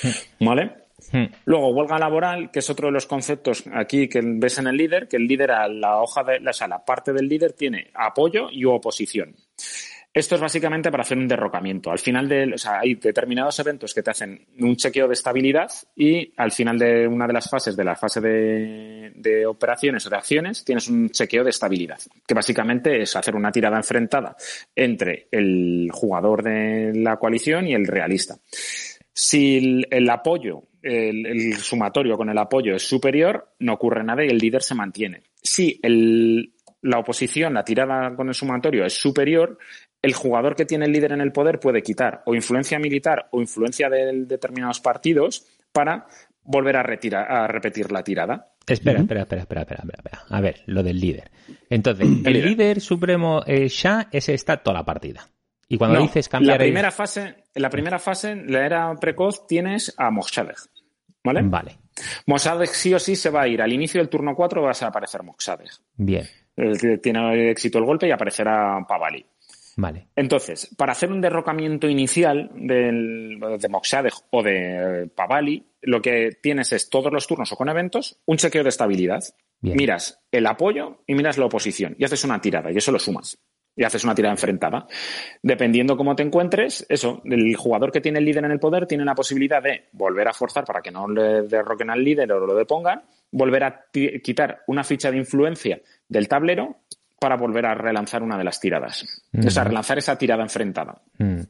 [0.40, 0.80] ¿Vale?
[1.12, 1.24] Mm.
[1.46, 5.08] Luego, huelga laboral, que es otro de los conceptos aquí que ves en el líder,
[5.08, 8.48] que el líder a la hoja de, o sea, la parte del líder tiene apoyo
[8.50, 9.34] y oposición.
[10.12, 11.92] Esto es básicamente para hacer un derrocamiento.
[11.92, 15.70] Al final de, o sea, hay determinados eventos que te hacen un chequeo de estabilidad
[15.94, 20.16] y al final de una de las fases, de la fase de, operaciones o de
[20.16, 24.36] acciones, tienes un chequeo de estabilidad, que básicamente es hacer una tirada enfrentada
[24.74, 28.36] entre el jugador de la coalición y el realista.
[29.12, 34.38] Si el, apoyo, el, sumatorio con el apoyo es superior, no ocurre nada y el
[34.38, 35.22] líder se mantiene.
[35.40, 35.80] Si
[36.82, 39.58] la oposición, la tirada con el sumatorio es superior,
[40.02, 43.40] el jugador que tiene el líder en el poder puede quitar o influencia militar o
[43.40, 46.06] influencia de determinados partidos para
[46.42, 48.48] volver a, retirar, a repetir la tirada.
[48.66, 50.22] Espera, espera, espera, espera, espera, espera, espera.
[50.36, 51.30] A ver, lo del líder.
[51.68, 52.44] Entonces, el líder.
[52.44, 55.26] líder supremo eh, Shah, ese está toda la partida.
[55.68, 58.64] Y cuando No, dices cambiar la el- primera fase, en la primera fase, en la
[58.66, 60.56] era precoz, tienes a Moshadegh.
[61.22, 61.42] ¿Vale?
[61.44, 61.78] Vale,
[62.26, 63.60] Moshadegh sí o sí se va a ir.
[63.60, 65.70] Al inicio del turno 4 va a aparecer Moshadegh.
[65.96, 66.26] bien,
[67.02, 69.24] Tiene éxito el golpe y aparecerá Pavali.
[69.80, 70.08] Vale.
[70.16, 76.72] Entonces, para hacer un derrocamiento inicial del, de Moxadeg o de Pavali, lo que tienes
[76.72, 79.22] es todos los turnos o con eventos, un chequeo de estabilidad.
[79.60, 79.76] Bien.
[79.76, 83.38] Miras el apoyo y miras la oposición y haces una tirada y eso lo sumas.
[83.76, 84.86] Y haces una tirada enfrentada.
[85.42, 89.04] Dependiendo cómo te encuentres, eso, el jugador que tiene el líder en el poder tiene
[89.04, 92.54] la posibilidad de volver a forzar para que no le derroquen al líder o lo
[92.54, 93.84] depongan, volver a
[94.22, 96.80] quitar una ficha de influencia del tablero
[97.20, 99.04] para volver a relanzar una de las tiradas.
[99.38, 101.02] O sea, relanzar esa tirada enfrentada.
[101.18, 101.40] Mm.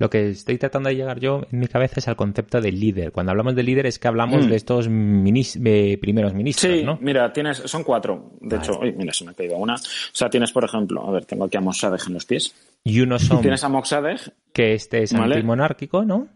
[0.00, 3.10] Lo que estoy tratando de llegar yo en mi cabeza es al concepto de líder.
[3.10, 4.48] Cuando hablamos de líder es que hablamos Mm.
[4.48, 6.98] de estos minis- de primeros ministros, Sí, ¿no?
[7.02, 8.30] mira, tienes, son cuatro.
[8.40, 8.62] De Vale.
[8.68, 9.74] hecho, uy, mira, se me ha caído una.
[9.74, 9.78] O
[10.12, 12.54] sea, tienes, por ejemplo, a ver, tengo aquí a Moxadeg en los pies.
[12.84, 14.20] Y unos son Tienes a Moxadeg.
[14.52, 15.34] que este es Vale.
[15.34, 16.28] antimonárquico, ¿no?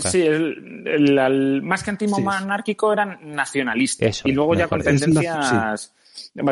[0.00, 4.08] Sí, el, el- el- más que antimonárquico eran nacionalistas.
[4.08, 5.94] Eso, y luego ya con tendencias,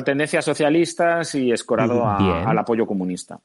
[0.05, 2.17] tendencias socialistas y escorado a-
[2.51, 3.41] al apoyo comunista.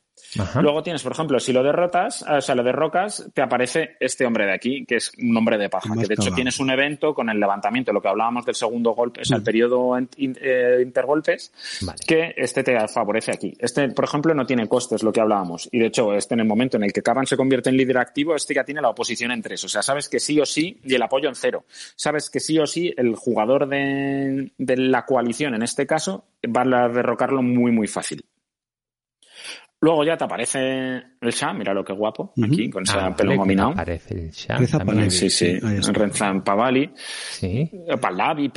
[0.61, 4.45] Luego tienes, por ejemplo, si lo derrotas, o sea, lo derrocas, te aparece este hombre
[4.45, 7.29] de aquí, que es un hombre de paja, que de hecho tienes un evento con
[7.29, 11.51] el levantamiento, lo que hablábamos del segundo golpe, es el periodo eh, intergolpes,
[12.05, 13.55] que este te favorece aquí.
[13.59, 15.69] Este, por ejemplo, no tiene costes, lo que hablábamos.
[15.71, 17.97] Y de hecho, este en el momento en el que Caban se convierte en líder
[17.97, 19.63] activo, este ya tiene la oposición en tres.
[19.63, 21.65] O sea, sabes que sí o sí, y el apoyo en cero.
[21.95, 26.61] Sabes que sí o sí el jugador de, de la coalición, en este caso, va
[26.61, 28.23] a derrocarlo muy, muy fácil.
[29.79, 30.59] Luego ya te aparece
[31.21, 33.69] el Shah, mira lo que guapo, aquí, con ese ah, pelo nominado.
[33.69, 34.57] Aparece el Shah.
[35.09, 35.59] Sí, sí.
[35.59, 36.91] Reza Pavali.
[36.95, 37.69] Sí.
[38.01, 38.51] Palavi,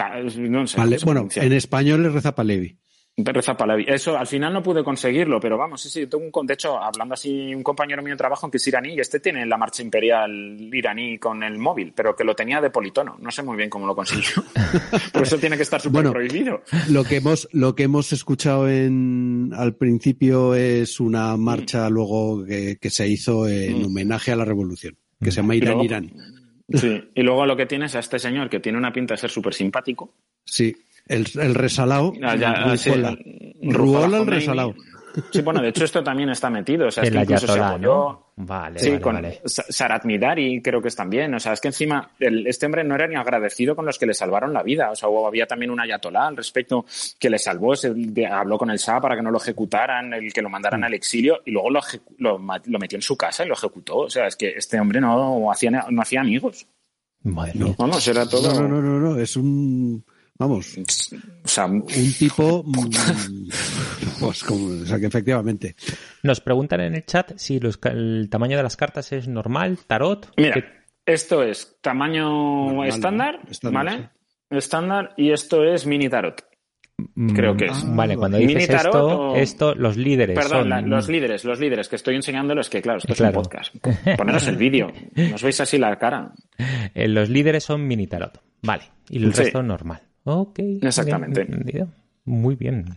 [0.48, 0.80] no sé.
[1.04, 2.79] bueno, en español es Reza Palevi.
[3.16, 7.14] Eso al final no pude conseguirlo, pero vamos, sí, sí, tengo un, de hecho, hablando
[7.14, 10.70] así, un compañero mío de trabajo que es iraní y este tiene la marcha imperial
[10.72, 13.16] iraní con el móvil, pero que lo tenía de politono.
[13.20, 14.42] No sé muy bien cómo lo consiguió.
[15.12, 16.62] Por eso tiene que estar súper prohibido.
[16.88, 22.78] Lo que hemos, lo que hemos escuchado en, al principio es una marcha luego que,
[22.90, 23.86] se hizo en mm.
[23.86, 26.12] homenaje a la revolución, que se llama Irán Irán.
[26.72, 29.30] Sí, y luego lo que tienes a este señor que tiene una pinta de ser
[29.30, 30.14] súper simpático.
[30.44, 30.74] Sí,
[31.06, 31.26] el.
[32.22, 33.16] Ah, ya, ah,
[33.62, 34.74] Ruola, el resalado.
[35.30, 36.86] Sí, bueno, de hecho esto también está metido.
[36.86, 38.26] O sea, es que incluso se apoyó.
[38.36, 39.40] Vale, sí, vale, con vale.
[39.44, 41.34] Sarat Midari creo que es también.
[41.34, 44.14] O sea, es que encima este hombre no era ni agradecido con los que le
[44.14, 44.90] salvaron la vida.
[44.90, 46.84] O sea, había también un ayatolá al respecto
[47.18, 47.92] que le salvó, se,
[48.30, 50.84] habló con el Shah para que no lo ejecutaran, el que lo mandaran mm.
[50.84, 51.80] al exilio y luego lo,
[52.18, 53.98] lo, lo, metió en su casa y lo ejecutó.
[53.98, 56.66] O sea, es que este hombre no hacía, no hacía amigos.
[57.22, 58.54] Bueno, Vamos, era todo.
[58.54, 60.02] No, no, no, no, es un
[60.40, 63.50] Vamos, o sea, un tipo, mm,
[64.20, 65.76] pues como, o sea que efectivamente.
[66.22, 70.32] Nos preguntan en el chat si el tamaño de las cartas es normal, tarot.
[70.38, 70.64] Mira,
[71.04, 74.08] esto es tamaño estándar, ¿vale?
[74.48, 76.42] Estándar y esto es mini tarot.
[77.16, 77.94] Mm, Creo que es.
[77.94, 80.38] vale, cuando dices esto, esto, los líderes.
[80.38, 83.74] Perdón, los líderes, los líderes que estoy enseñándolo es que, claro, esto es un podcast.
[84.16, 84.90] Poneros el vídeo.
[85.16, 86.32] Nos veis así la cara.
[86.94, 88.42] Eh, los líderes son mini tarot.
[88.62, 88.84] Vale.
[89.08, 90.02] Y el resto normal.
[90.24, 90.58] Ok.
[90.82, 91.46] Exactamente.
[92.24, 92.96] Muy bien.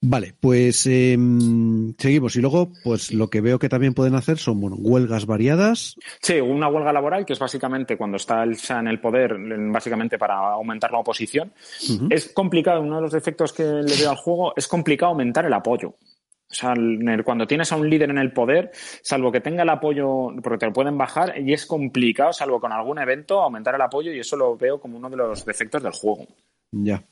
[0.00, 2.36] Vale, pues em, seguimos.
[2.36, 5.96] Y luego, pues lo que veo que también pueden hacer son bueno, huelgas variadas.
[6.20, 9.36] Sí, una huelga laboral que es básicamente cuando está el SA en el poder,
[9.72, 11.52] básicamente para aumentar la oposición.
[12.10, 15.52] Es complicado, uno de los defectos que le veo al juego es complicado aumentar el
[15.52, 15.96] apoyo.
[16.50, 16.74] O sea,
[17.24, 18.70] cuando tienes a un líder en el poder,
[19.02, 22.72] salvo que tenga el apoyo, porque te lo pueden bajar, y es complicado, salvo con
[22.72, 25.92] algún evento, aumentar el apoyo, y eso lo veo como uno de los defectos del
[25.92, 26.26] juego.
[26.70, 27.02] Ya.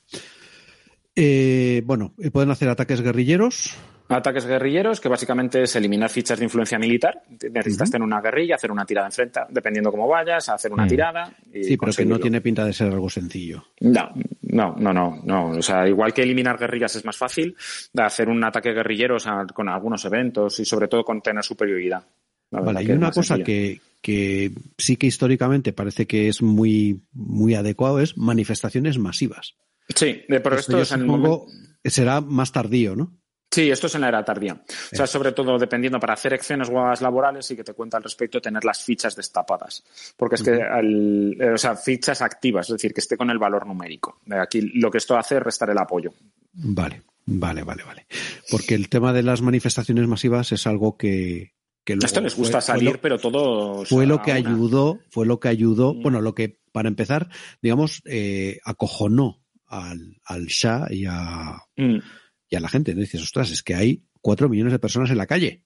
[1.14, 3.76] Eh, bueno, pueden hacer ataques guerrilleros.
[4.08, 7.22] Ataques guerrilleros, que básicamente es eliminar fichas de influencia militar.
[7.50, 10.88] Necesitas tener una guerrilla, hacer una tirada en frente, dependiendo cómo vayas, hacer una mm.
[10.88, 11.32] tirada.
[11.52, 13.64] Y sí, pero que no tiene pinta de ser algo sencillo.
[13.80, 14.10] No,
[14.42, 15.48] no, no, no, no.
[15.50, 17.56] O sea, igual que eliminar guerrillas es más fácil,
[17.92, 19.16] de hacer un ataque guerrillero
[19.52, 22.04] con algunos eventos y sobre todo con tener superioridad.
[22.50, 28.00] Vale, hay una cosa que, que, sí que históricamente parece que es muy, muy adecuado,
[28.00, 29.56] es manifestaciones masivas.
[29.94, 31.46] Sí, pero esto, es en el momento...
[31.84, 33.12] será más tardío, ¿no?
[33.56, 34.52] Sí, esto es en la era tardía.
[34.52, 38.02] O sea, sobre todo dependiendo para hacer acciones huevas laborales y que te cuenta al
[38.02, 39.82] respecto tener las fichas destapadas.
[40.14, 43.66] Porque es que, eh, o sea, fichas activas, es decir, que esté con el valor
[43.66, 44.20] numérico.
[44.28, 46.12] Aquí lo que esto hace es restar el apoyo.
[46.52, 48.06] Vale, vale, vale, vale.
[48.50, 52.98] Porque el tema de las manifestaciones masivas es algo que, que esto les gusta salir,
[53.00, 56.02] pero todo fue lo que ayudó, fue lo que ayudó, mm.
[56.02, 57.30] bueno, lo que para empezar,
[57.62, 62.00] digamos, eh, acojonó al, al Shah y a, mm
[62.48, 62.94] y a la gente.
[62.94, 63.00] ¿no?
[63.00, 65.62] Dices, ostras, es que hay cuatro millones de personas en la calle.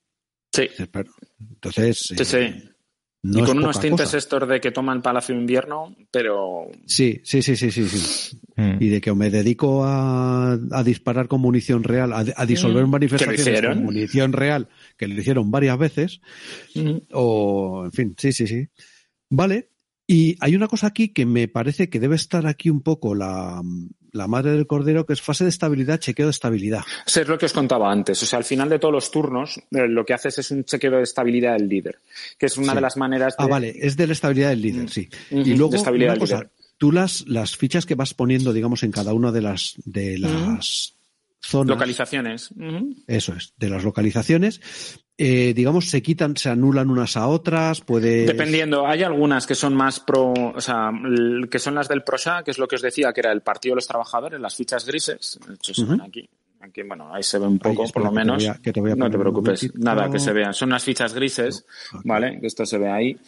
[0.52, 0.68] Sí.
[1.38, 1.98] Entonces.
[1.98, 2.36] Sí, sí.
[2.36, 2.70] Eh,
[3.22, 6.70] y con unos tintes estos de que toman Palacio Invierno, pero.
[6.86, 7.86] Sí, sí, sí, sí, sí.
[7.86, 8.40] sí.
[8.56, 8.76] Mm.
[8.80, 12.90] Y de que me dedico a, a disparar con munición real, a, disolver mm.
[12.90, 16.20] manifestaciones con munición real, que lo hicieron varias veces.
[16.74, 16.96] Mm.
[17.12, 18.68] O, en fin, sí, sí, sí.
[19.28, 19.68] Vale.
[20.06, 23.62] Y hay una cosa aquí que me parece que debe estar aquí un poco la,
[24.12, 26.82] la madre del cordero, que es fase de estabilidad, chequeo de estabilidad.
[27.06, 28.22] Eso es lo que os contaba antes.
[28.22, 30.92] O sea, al final de todos los turnos, eh, lo que haces es un chequeo
[30.92, 31.98] de estabilidad del líder,
[32.38, 33.48] que es una de las maneras ah, de...
[33.48, 35.08] Ah, vale, es de la estabilidad del líder, sí.
[35.30, 39.32] y luego, una cosa, tú las, las fichas que vas poniendo, digamos, en cada una
[39.32, 40.96] de las, de las
[41.40, 41.68] zonas.
[41.68, 42.50] Localizaciones.
[43.06, 44.60] Eso es, de las localizaciones.
[45.22, 48.24] Eh, digamos, se quitan, se anulan unas a otras, puede.
[48.24, 50.90] Dependiendo, hay algunas que son más pro, o sea,
[51.50, 53.72] que son las del ProSA, que es lo que os decía, que era el Partido
[53.72, 55.72] de los Trabajadores, las fichas grises, de hecho
[56.02, 56.26] aquí,
[56.62, 58.44] Aquí, bueno, ahí se ve un poco, por lo menos.
[58.44, 60.52] no te preocupes, nada, que se vean.
[60.52, 61.64] Son unas fichas grises,
[62.04, 62.38] ¿vale?
[62.42, 63.18] Esto se ve ahí.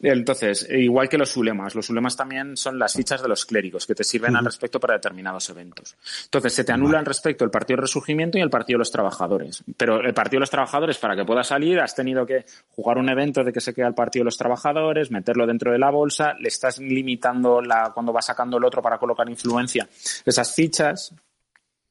[0.00, 3.94] Entonces, igual que los ulemas, los ulemas también son las fichas de los clérigos que
[3.94, 5.96] te sirven al respecto para determinados eventos.
[6.24, 8.90] Entonces, se te anula al respecto el Partido del Resurgimiento y el Partido de los
[8.90, 9.62] Trabajadores.
[9.76, 13.10] Pero el Partido de los Trabajadores, para que pueda salir, has tenido que jugar un
[13.10, 16.32] evento de que se queda el Partido de los Trabajadores, meterlo dentro de la bolsa,
[16.40, 19.86] le estás limitando la, cuando va sacando el otro para colocar influencia.
[20.24, 21.14] Esas fichas.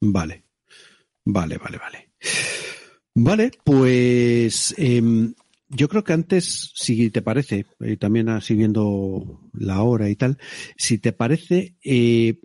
[0.02, 0.47] Vale.
[1.28, 2.10] Vale, vale, vale.
[3.16, 5.34] Vale, pues em,
[5.70, 10.38] yo creo que antes, si te parece, eh, también así viendo la hora y tal,
[10.78, 12.40] si te parece, eh,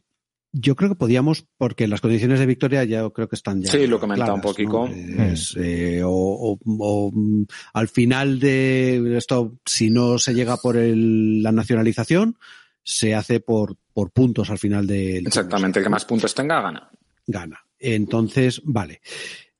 [0.50, 3.70] yo creo que podíamos, porque las condiciones de victoria ya creo que están ya.
[3.70, 4.88] Sí, lo comentaba un poquito.
[4.88, 7.44] Eh, o, mm,
[7.74, 12.36] al final de esto, si no se llega por la nacionalización,
[12.82, 15.18] se hace por, por puntos al final de.
[15.18, 16.90] Exactamente, el que más puntos tenga gana.
[17.26, 17.60] Gana.
[17.82, 19.00] Entonces, vale.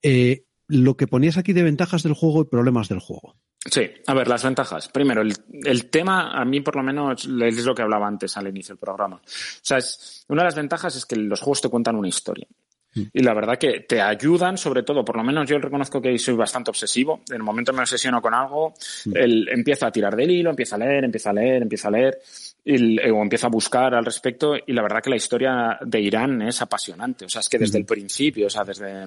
[0.01, 3.36] Eh, lo que ponías aquí de ventajas del juego y problemas del juego.
[3.65, 4.89] Sí, a ver, las ventajas.
[4.89, 8.74] Primero, el, tema, a mí por lo menos, es lo que hablaba antes al inicio
[8.74, 9.16] del programa.
[9.16, 9.20] O
[9.62, 12.47] sea, es, una de las ventajas es que los juegos te cuentan una historia.
[12.94, 13.02] Mm.
[13.12, 16.35] Y la verdad que te ayudan, sobre todo, por lo menos yo reconozco que soy
[16.35, 17.20] bastante obsesivo.
[17.28, 18.74] En el momento que me obsesiono con algo,
[19.06, 19.16] mm.
[19.16, 22.19] el, empiezo a tirar del hilo, empiezo a leer, empiezo a leer, empiezo a leer
[22.64, 26.43] y, o empieza a buscar al respecto y la verdad que la historia de Irán
[26.43, 27.24] es apasionante.
[27.24, 29.06] O sea, es que desde el principio, o sea, desde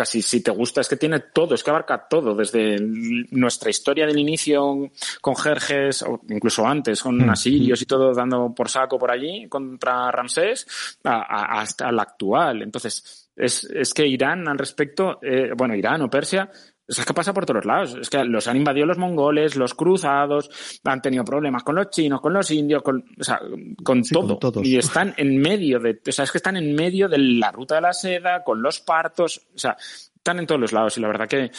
[0.00, 4.06] casi si te gusta, es que tiene todo, es que abarca todo, desde nuestra historia
[4.06, 4.90] del inicio
[5.20, 10.10] con Jerjes, o incluso antes, con asirios y todo dando por saco por allí contra
[10.10, 12.62] Ramsés, hasta la actual.
[12.62, 16.50] Entonces, es, es que Irán al respecto, eh, bueno, Irán o Persia,
[16.98, 17.96] es que pasa por todos lados.
[18.00, 20.50] Es que los han invadido los mongoles, los cruzados,
[20.84, 23.40] han tenido problemas con los chinos, con los indios, con, o sea,
[23.84, 24.38] con todo.
[24.62, 27.76] y están en medio de, o sea, es que están en medio de la ruta
[27.76, 29.76] de la seda, con los partos, o sea,
[30.14, 30.96] están en todos los lados.
[30.98, 31.50] Y la verdad que,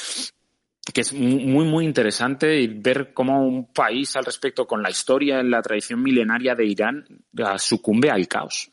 [0.93, 5.41] que es muy, muy interesante y ver cómo un país al respecto, con la historia
[5.43, 7.05] la tradición milenaria de Irán,
[7.57, 8.70] sucumbe al caos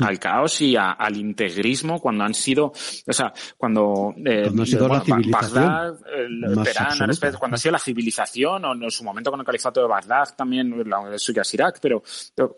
[0.00, 4.88] al caos y al integrismo cuando han sido, o sea, cuando, eh, cuando ha sido
[4.88, 9.80] la civilización Bagdad, cuando ha sido la civilización, o en su momento con el califato
[9.80, 12.02] de Bagdad también, la Suyas Irak, pero,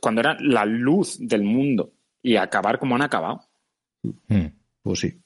[0.01, 1.93] cuando era la luz del mundo
[2.23, 3.43] y acabar como han acabado.
[4.03, 4.47] Hmm.
[4.83, 5.22] Pues sí.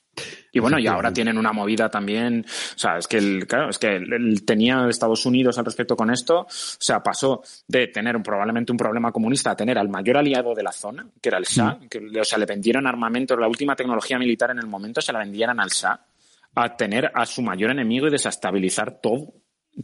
[0.53, 3.79] Y bueno, y ahora tienen una movida también, o sea, es que el, claro, es
[3.79, 8.73] que el, tenía Estados Unidos al respecto con esto, o sea, pasó de tener probablemente
[8.73, 11.75] un problema comunista a tener al mayor aliado de la zona, que era el Shah,
[11.75, 11.89] mm.
[11.89, 15.19] que, o sea, le vendieron armamento, la última tecnología militar en el momento se la
[15.19, 16.01] vendieran al Shah,
[16.55, 19.35] a tener a su mayor enemigo y desestabilizar todo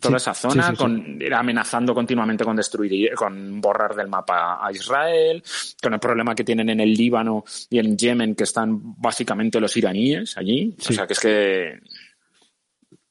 [0.01, 5.43] toda esa zona, con, amenazando continuamente con destruir, con borrar del mapa a Israel,
[5.82, 9.77] con el problema que tienen en el Líbano y en Yemen, que están básicamente los
[9.77, 10.74] iraníes allí.
[10.78, 11.81] O sea, que es que.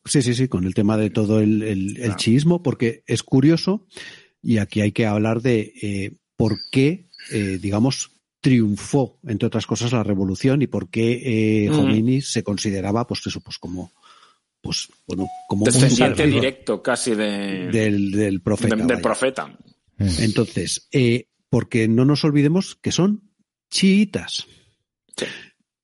[0.04, 3.86] Sí, sí, sí, con el tema de todo el, el, chiismo, porque es curioso,
[4.42, 9.94] y aquí hay que hablar de eh, por qué, eh, digamos, triunfó, entre otras cosas,
[9.94, 13.92] la revolución y por qué eh, se consideraba, pues eso, pues como
[14.62, 18.76] pues bueno, como descendiente directo casi de, del, profeta.
[18.76, 19.58] del profeta.
[19.98, 23.30] Entonces, eh, porque no nos olvidemos que son
[23.70, 24.48] chiitas.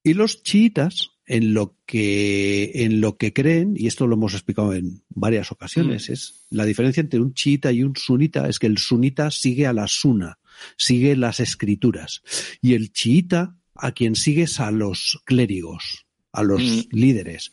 [0.03, 4.73] Y los chiitas, en lo que, en lo que creen, y esto lo hemos explicado
[4.73, 6.13] en varias ocasiones, mm.
[6.13, 9.73] es la diferencia entre un chiita y un sunita, es que el sunita sigue a
[9.73, 10.39] la suna,
[10.77, 12.21] sigue las escrituras.
[12.61, 16.81] Y el chiita a quien sigue es a los clérigos, a los mm.
[16.91, 17.51] líderes.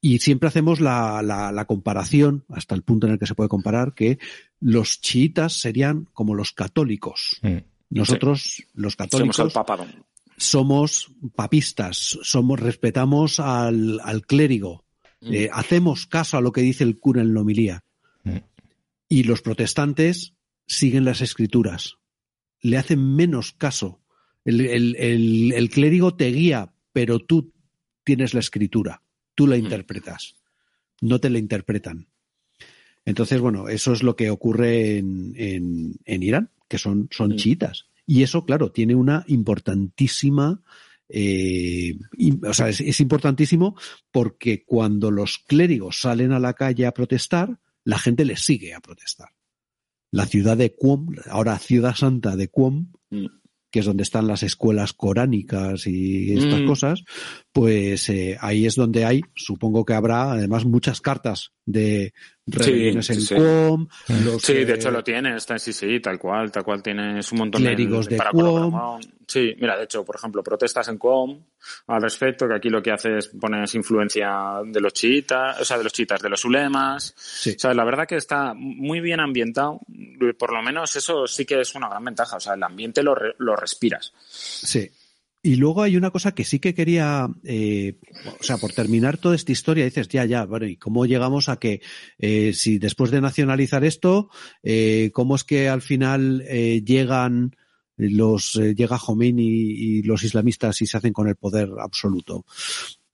[0.00, 3.94] Y siempre hacemos la, la, comparación, hasta el punto en el que se puede comparar,
[3.94, 4.18] que
[4.60, 7.38] los chiitas serían como los católicos.
[7.42, 7.56] Mm.
[7.90, 9.52] Nosotros, los católicos, somos,
[10.36, 14.84] somos papistas, somos, respetamos al, al clérigo,
[15.20, 15.34] mm.
[15.34, 17.82] eh, hacemos caso a lo que dice el cura en la homilía.
[18.22, 18.36] Mm.
[19.08, 20.34] Y los protestantes
[20.66, 21.96] siguen las escrituras,
[22.60, 24.00] le hacen menos caso.
[24.44, 27.52] El, el, el, el clérigo te guía, pero tú
[28.04, 29.02] tienes la escritura
[29.38, 30.34] tú la interpretas,
[31.00, 32.08] no te la interpretan.
[33.04, 35.32] Entonces, bueno, eso es lo que ocurre en,
[36.04, 37.86] en, Irán, que son, son chiitas.
[38.04, 40.60] Y eso, claro, tiene una importantísima,
[41.08, 41.96] eh,
[42.44, 43.76] o sea, es, importantísimo
[44.10, 48.80] porque cuando los clérigos salen a la calle a protestar, la gente les sigue a
[48.80, 49.28] protestar.
[50.10, 53.26] La ciudad de Qom, ahora ciudad santa de Qom, mm.
[53.70, 56.66] Que es donde están las escuelas coránicas y estas mm.
[56.66, 57.04] cosas,
[57.52, 62.14] pues eh, ahí es donde hay, supongo que habrá además muchas cartas de
[62.46, 63.34] rebeliones Sí, en sí.
[63.34, 63.86] QOM,
[64.24, 67.30] los, Sí, eh, de hecho lo tienes, está, sí, sí, tal cual, tal cual tienes
[67.32, 69.00] un montón Clérigos de, de para QOM.
[69.26, 71.38] Sí, mira, de hecho, por ejemplo, protestas en QOM
[71.88, 74.30] al respecto, que aquí lo que hace es pones influencia
[74.64, 77.12] de los chiitas, o sea, de los chiitas, de los ulemas.
[77.18, 77.50] Sí.
[77.54, 79.80] O sea, la verdad que está muy bien ambientado,
[80.38, 83.14] por lo menos eso sí que es una gran ventaja, o sea, el ambiente lo,
[83.14, 84.14] re- lo respiras.
[84.26, 84.90] Sí.
[85.48, 87.98] Y luego hay una cosa que sí que quería, eh,
[88.38, 91.56] o sea, por terminar toda esta historia, dices, ya, ya, bueno, ¿y cómo llegamos a
[91.56, 91.80] que,
[92.18, 94.28] eh, si después de nacionalizar esto,
[94.62, 96.44] eh, cómo es que al final
[96.84, 97.56] llegan
[97.96, 102.44] los, llega Khomeini y los islamistas y se hacen con el poder absoluto?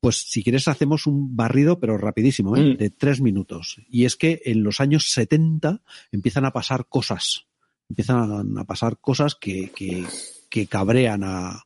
[0.00, 2.56] Pues si quieres hacemos un barrido, pero rapidísimo.
[2.56, 2.78] Mm.
[2.78, 3.80] de tres minutos.
[3.88, 7.46] Y es que en los años 70 empiezan a pasar cosas,
[7.88, 10.04] empiezan a pasar cosas que, que,
[10.50, 11.62] que cabrean a,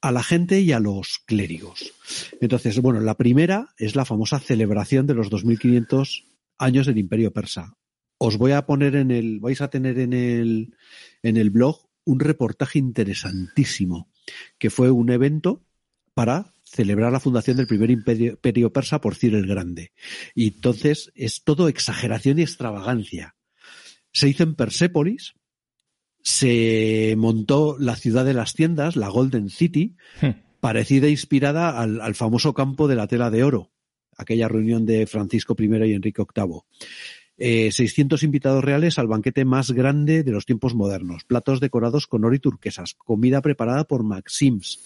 [0.00, 1.92] a la gente y a los clérigos.
[2.40, 6.24] Entonces, bueno, la primera es la famosa celebración de los 2500
[6.58, 7.76] años del Imperio Persa.
[8.18, 10.74] Os voy a poner en el, vais a tener en el,
[11.22, 14.10] en el blog un reportaje interesantísimo,
[14.58, 15.64] que fue un evento
[16.14, 19.92] para celebrar la fundación del primer imperio, imperio persa por Ciro el Grande.
[20.34, 23.36] Y entonces es todo exageración y extravagancia.
[24.12, 25.34] Se hizo en Persépolis,
[26.22, 30.30] se montó la ciudad de las tiendas, la Golden City, Hmm.
[30.60, 33.70] parecida e inspirada al, al famoso campo de la tela de oro,
[34.16, 36.60] aquella reunión de Francisco I y Enrique VIII.
[37.42, 42.22] Eh, 600 invitados reales al banquete más grande de los tiempos modernos, platos decorados con
[42.26, 44.80] oro y turquesas, comida preparada por Maxims,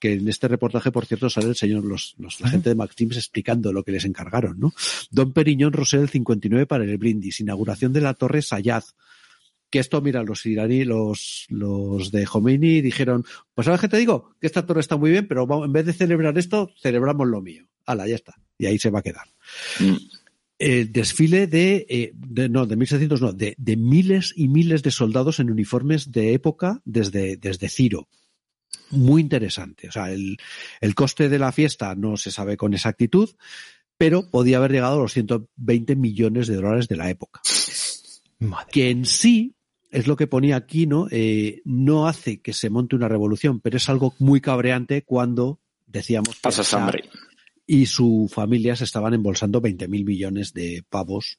[0.00, 3.16] que en este reportaje, por cierto, sale el señor, los, los- la gente de Maxims
[3.16, 4.72] explicando lo que les encargaron, ¿no?
[5.12, 8.82] Don Periñón Rosell 59 para el brindis, inauguración de la Torre Sayad,
[9.70, 13.24] que esto, mira, los iraní, los, los de Khomeini dijeron,
[13.54, 15.86] pues sabes qué te digo, que esta torre está muy bien, pero vamos, en vez
[15.86, 17.66] de celebrar esto, celebramos lo mío.
[17.86, 18.34] Hala, ya está.
[18.58, 19.26] Y ahí se va a quedar.
[19.78, 19.96] Mm.
[20.58, 24.90] El desfile de, eh, de- no, de 1600 no, de, de miles y miles de
[24.90, 28.08] soldados en uniformes de época desde, desde Ciro.
[28.90, 29.88] Muy interesante.
[29.88, 30.36] O sea, el,
[30.80, 33.30] el coste de la fiesta no se sabe con exactitud,
[33.96, 37.40] pero podía haber llegado a los 120 millones de dólares de la época
[38.38, 38.66] Madre.
[38.72, 39.54] que en sí
[39.90, 41.06] es lo que ponía aquí, ¿no?
[41.10, 46.36] Eh, no hace que se monte una revolución, pero es algo muy cabreante cuando decíamos
[46.36, 47.04] que Pasas hambre.
[47.66, 51.38] y su familia se estaban embolsando 20 mil millones de pavos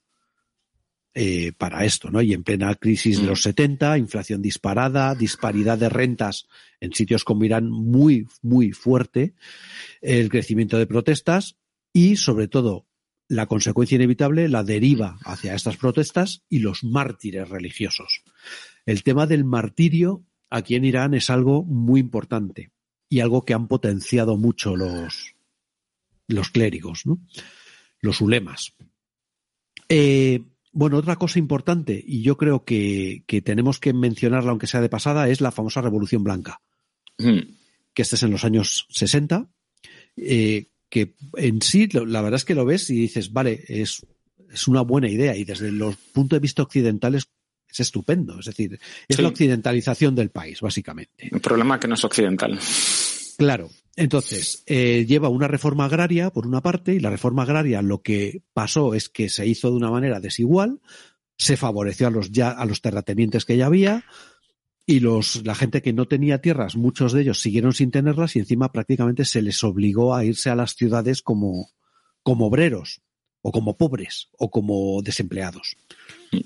[1.14, 2.22] eh, para esto, ¿no?
[2.22, 3.28] Y en plena crisis de Mm.
[3.28, 6.48] los 70, inflación disparada, disparidad de rentas
[6.80, 9.34] en sitios como Irán muy, muy fuerte,
[10.02, 11.57] el crecimiento de protestas
[11.91, 12.86] y, sobre todo,
[13.28, 18.23] la consecuencia inevitable, la deriva hacia estas protestas y los mártires religiosos.
[18.86, 22.72] El tema del martirio aquí en Irán es algo muy importante
[23.10, 25.36] y algo que han potenciado mucho los,
[26.28, 27.20] los clérigos, ¿no?
[27.99, 28.74] los ulemas.
[29.90, 30.41] Eh,
[30.72, 34.90] bueno, otra cosa importante, y yo creo que, que tenemos que mencionarla aunque sea de
[34.90, 36.62] pasada, es la famosa Revolución Blanca
[37.22, 37.40] Mm.
[37.94, 39.49] que este es en los años 60,
[40.18, 44.06] eh, que en sí, la verdad es que lo ves y dices, vale, es,
[44.52, 47.30] es una buena idea y desde los puntos de vista occidentales
[47.72, 48.39] es estupendo.
[48.39, 49.22] Es decir, es Sí.
[49.22, 51.30] la occidentalización del país, básicamente.
[51.31, 52.60] El problema es que no es occidental.
[53.38, 53.69] Claro.
[53.95, 58.41] Entonces, eh, lleva una reforma agraria, por una parte, y la reforma agraria lo que
[58.53, 60.80] pasó es que se hizo de una manera desigual,
[61.38, 64.06] se favoreció a los ya, a los terratenientes que ya había,
[64.85, 68.39] y los, la gente que no tenía tierras, muchos de ellos siguieron sin tenerlas, y
[68.39, 71.72] encima prácticamente se les obligó a irse a las ciudades como,
[72.23, 73.02] como obreros,
[73.42, 75.78] o como pobres, o como desempleados.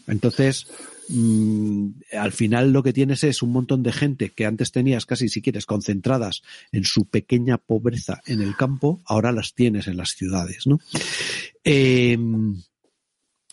[0.07, 0.67] Entonces,
[1.09, 5.29] mm, al final lo que tienes es un montón de gente que antes tenías casi,
[5.29, 6.41] si quieres, concentradas
[6.71, 10.79] en su pequeña pobreza en el campo, ahora las tienes en las ciudades, ¿no?
[11.63, 12.17] Eh,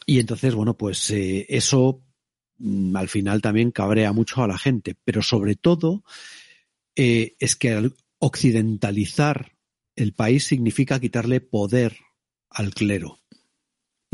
[0.07, 2.03] y entonces, bueno, pues eh, eso
[2.59, 6.05] mm, al final también cabrea mucho a la gente, pero sobre todo
[6.97, 9.53] eh, es que al occidentalizar
[9.97, 11.97] el país significa quitarle poder
[12.49, 13.22] al clero.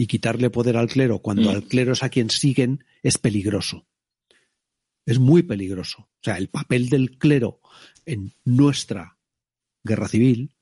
[0.00, 1.56] Y quitarle poder al clero cuando Mm.
[1.56, 3.84] al clero es a quien siguen es peligroso.
[5.04, 6.02] Es muy peligroso.
[6.02, 7.60] O sea, el papel del clero
[8.06, 9.18] en nuestra
[9.82, 10.54] guerra civil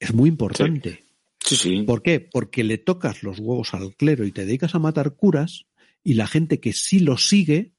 [0.00, 1.04] es muy importante.
[1.44, 1.82] Sí, sí.
[1.82, 2.18] ¿Por qué?
[2.20, 5.66] Porque le tocas los huevos al clero y te dedicas a matar curas
[6.02, 7.74] y la gente que sí lo sigue,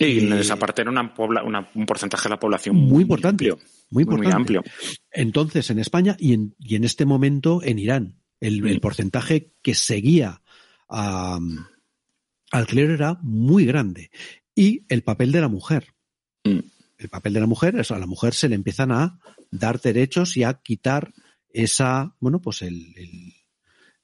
[0.00, 3.48] Y Eh, les apartera una pobla- una- un porcentaje de la población Muy muy, importante,
[3.48, 3.68] amplio.
[3.90, 4.64] muy Muy, amplio.
[5.12, 8.80] entonces en España y en, y en este momento en Irán, el, el Mm.
[8.80, 10.42] porcentaje que seguía
[10.88, 11.38] a-
[12.50, 14.10] al clero era muy grande.
[14.54, 15.94] Y el papel de la mujer.
[16.44, 16.60] Mm.
[16.98, 19.18] el papel de la mujer es a la mujer se le empiezan a
[19.50, 21.12] dar derechos y a quitar
[21.50, 23.34] esa, bueno, pues el,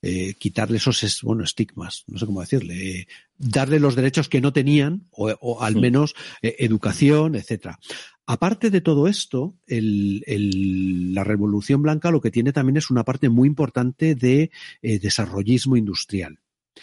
[0.03, 4.51] eh, quitarle esos bueno, estigmas, no sé cómo decirle, eh, darle los derechos que no
[4.51, 7.79] tenían o, al menos eh, educación, etcétera.
[8.25, 13.47] Aparte de todo esto, la Revolución Blanca lo que tiene también es una parte muy
[13.47, 14.51] importante de
[14.81, 16.39] desarrollismo industrial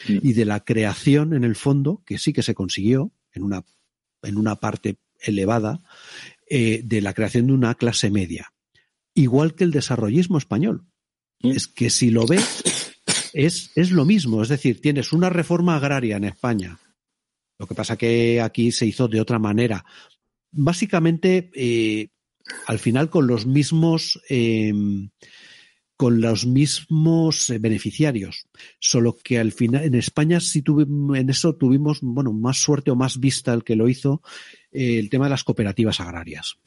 [0.08, 0.18] mm.
[0.22, 3.64] y de la creación, en el fondo, que sí que se consiguió en una,
[4.22, 5.82] en una parte elevada,
[6.50, 8.54] de la creación de una clase media.
[9.16, 10.86] Igual que el desarrollismo español.
[11.42, 11.52] Mm.
[11.52, 12.87] Es que si lo ves,
[13.38, 14.42] es, es lo mismo.
[14.42, 16.80] Es decir, tienes una reforma agraria en España.
[17.60, 19.86] Lo que pasa que aquí se hizo de otra manera.
[20.52, 22.10] Básicamente, eh,
[22.66, 25.10] al final con los mismos em,
[25.96, 28.48] con los mismos eh, beneficiarios.
[28.80, 32.96] Solo que al final en España sí tuvimos, en eso tuvimos, bueno, más suerte o
[32.96, 34.22] más vista el que lo hizo
[34.72, 36.58] eh, el tema de las cooperativas agrarias.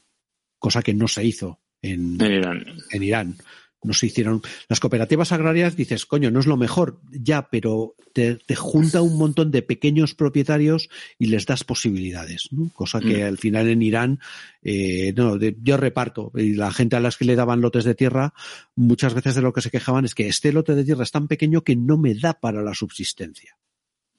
[0.59, 2.67] Cosa que no se hizo en, en Irán.
[2.91, 3.37] En Irán
[3.83, 4.43] no se hicieron.
[4.69, 9.51] Las cooperativas agrarias dices, coño, no es lo mejor, ya, pero te, junta un montón
[9.51, 13.27] de pequeños propietarios y les das posibilidades, cosa que mm.
[13.27, 14.21] al final en Irán,
[14.63, 18.35] eh, no, yo reparto y la gente a las que le daban lotes de tierra,
[18.77, 21.29] muchas veces de lo que se quejaban es que este lote de tierra es tan
[21.29, 23.57] pequeño que no me da para la subsistencia.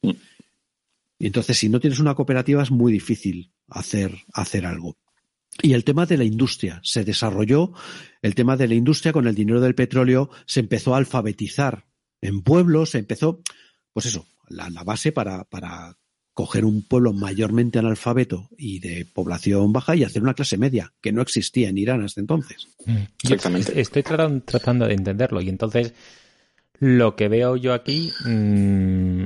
[0.02, 0.12] Mm.
[1.20, 4.98] Y entonces, si no tienes una cooperativa, es muy difícil hacer, hacer algo.
[5.62, 7.74] Y el tema de la industria se desarrolló,
[8.22, 11.86] el tema de la industria con el dinero del petróleo se empezó a alfabetizar
[12.22, 13.42] en pueblos, se empezó,
[13.94, 15.98] pues eso, la, base para, para
[16.34, 21.12] coger un pueblo mayormente analfabeto y de población baja y hacer una clase media, que
[21.12, 22.68] no existía en Irán hasta entonces.
[22.86, 22.98] Mm.
[23.24, 23.80] Exactamente.
[23.80, 25.94] Estoy tratando, de entenderlo y entonces
[26.80, 29.26] lo que veo yo aquí mm,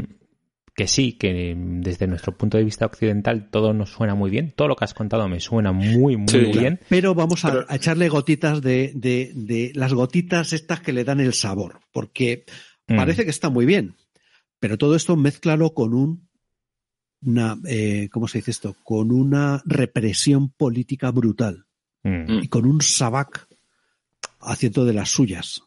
[0.76, 4.68] que sí, que desde nuestro punto de vista occidental todo nos suena muy bien, todo
[4.68, 6.82] lo que has contado me suena muy, muy, bien.
[6.90, 11.34] Pero vamos a, echarle gotitas de, de, de, las gotitas estas que le dan el
[11.34, 12.46] sabor, porque
[12.88, 12.98] mm.
[12.98, 13.96] parece que está muy bien,
[14.60, 16.28] pero todo esto mezclalo con un,
[17.22, 18.76] una, eh, ¿cómo se dice esto?
[18.84, 21.68] Con una represión política brutal
[22.04, 22.44] mm.
[22.44, 23.48] y con un sabac
[24.42, 25.62] haciendo de las suyas.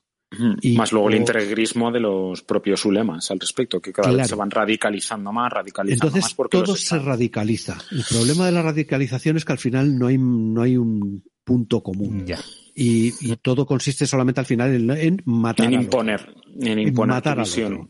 [0.61, 4.35] Y, más luego el integrismo de los propios ulemas al respecto, que cada vez se
[4.35, 6.51] van radicalizando más, radicalizando Entonces, más.
[6.51, 7.79] todo se radicaliza.
[7.91, 11.83] El problema de la radicalización es que al final no hay, no hay un punto
[11.83, 12.27] común.
[12.75, 15.67] Y, todo consiste solamente al final en, matar.
[15.67, 17.43] En imponer, en imponer matar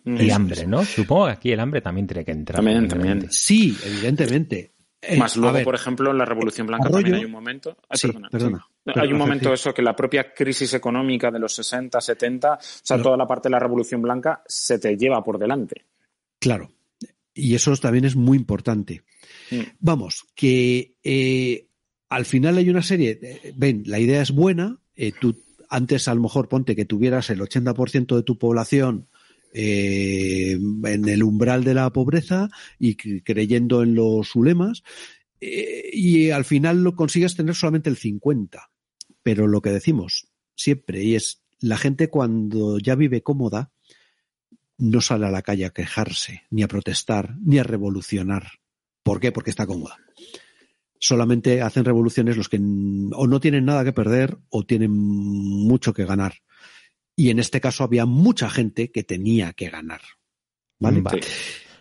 [0.04, 0.84] Y hambre, ¿no?
[0.84, 2.56] Supongo que aquí el hambre también tiene que entrar.
[2.56, 3.26] También, también.
[3.30, 4.77] Sí, evidentemente.
[5.00, 7.76] Eh, Más luego, por ejemplo, en la Revolución Blanca también hay un momento.
[8.30, 8.66] perdona,
[8.96, 13.00] hay un momento eso que la propia crisis económica de los 60, 70, o sea,
[13.00, 15.84] toda la parte de la Revolución Blanca se te lleva por delante.
[16.40, 16.70] Claro.
[17.32, 19.04] Y eso también es muy importante.
[19.52, 19.60] Mm.
[19.78, 21.68] Vamos, que eh,
[22.08, 23.54] al final hay una serie.
[23.54, 24.78] ven, la idea es buena.
[24.96, 25.36] Eh, tú
[25.68, 29.08] antes a lo mejor ponte que tuvieras el 80% de tu población
[29.52, 30.52] eh,
[30.84, 32.48] en el umbral de la pobreza
[32.78, 34.82] y creyendo en los ulemas,
[35.40, 38.70] eh, y al final lo consigues tener solamente el 50.
[39.22, 43.72] Pero lo que decimos siempre, y es la gente cuando ya vive cómoda,
[44.78, 48.48] no sale a la calle a quejarse, ni a protestar, ni a revolucionar.
[49.02, 49.32] ¿Por qué?
[49.32, 49.96] Porque está cómoda.
[51.00, 56.04] Solamente hacen revoluciones los que o no tienen nada que perder o tienen mucho que
[56.04, 56.34] ganar.
[57.18, 60.02] Y en este caso había mucha gente que tenía que ganar.
[60.78, 61.02] ¿Vale?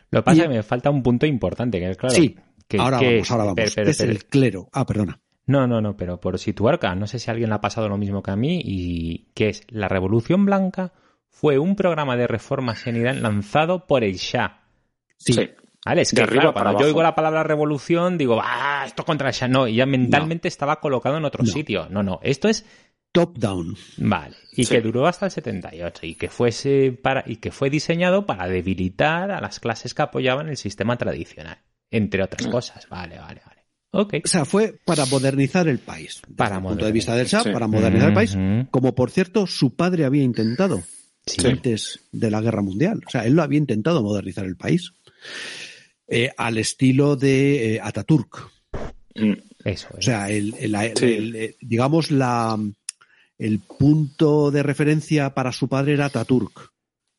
[0.10, 2.16] Lo que pasa es que me falta un punto importante, que es claro.
[2.16, 2.36] Sí,
[2.80, 3.78] ahora vamos, ahora vamos.
[3.78, 4.68] es el clero.
[4.74, 5.22] Ah, perdona.
[5.46, 8.00] No, no, no, pero por situar, no sé si a alguien le ha pasado lo
[8.00, 10.94] mismo que a mí, y que es la Revolución Blanca
[11.30, 14.64] fue un programa de reformas en Irán lanzado por el Shah.
[15.18, 15.52] Sí.
[15.86, 16.02] ¿Vale?
[16.02, 19.48] Es que, claro, cuando yo oigo la palabra revolución, digo, ah, esto contra el Shah.
[19.48, 21.88] No, y ya mentalmente estaba colocado en otro sitio.
[21.92, 22.66] No, no, esto es
[23.12, 23.76] top-down.
[23.98, 24.36] Vale.
[24.54, 28.48] Y que duró hasta el 78 y que fuese para y que fue diseñado para
[28.48, 31.60] debilitar a las clases que apoyaban el sistema tradicional,
[31.92, 32.88] entre otras cosas.
[32.90, 33.58] Vale, vale, vale.
[33.90, 34.22] Okay.
[34.24, 36.22] O sea, fue para modernizar el país.
[36.36, 38.38] para el punto de vista del Shah, para modernizar el país,
[38.70, 40.84] como por cierto su padre había intentado
[41.44, 43.02] antes de la guerra mundial.
[43.06, 44.94] O sea, él lo había intentado modernizar el país.
[46.08, 48.50] Eh, al estilo de eh, Ataturk.
[49.16, 49.34] Mm.
[49.66, 49.90] Eso.
[49.98, 52.58] O sea, el, eh, digamos la,
[53.38, 56.74] el punto de referencia para su padre era Ataturk.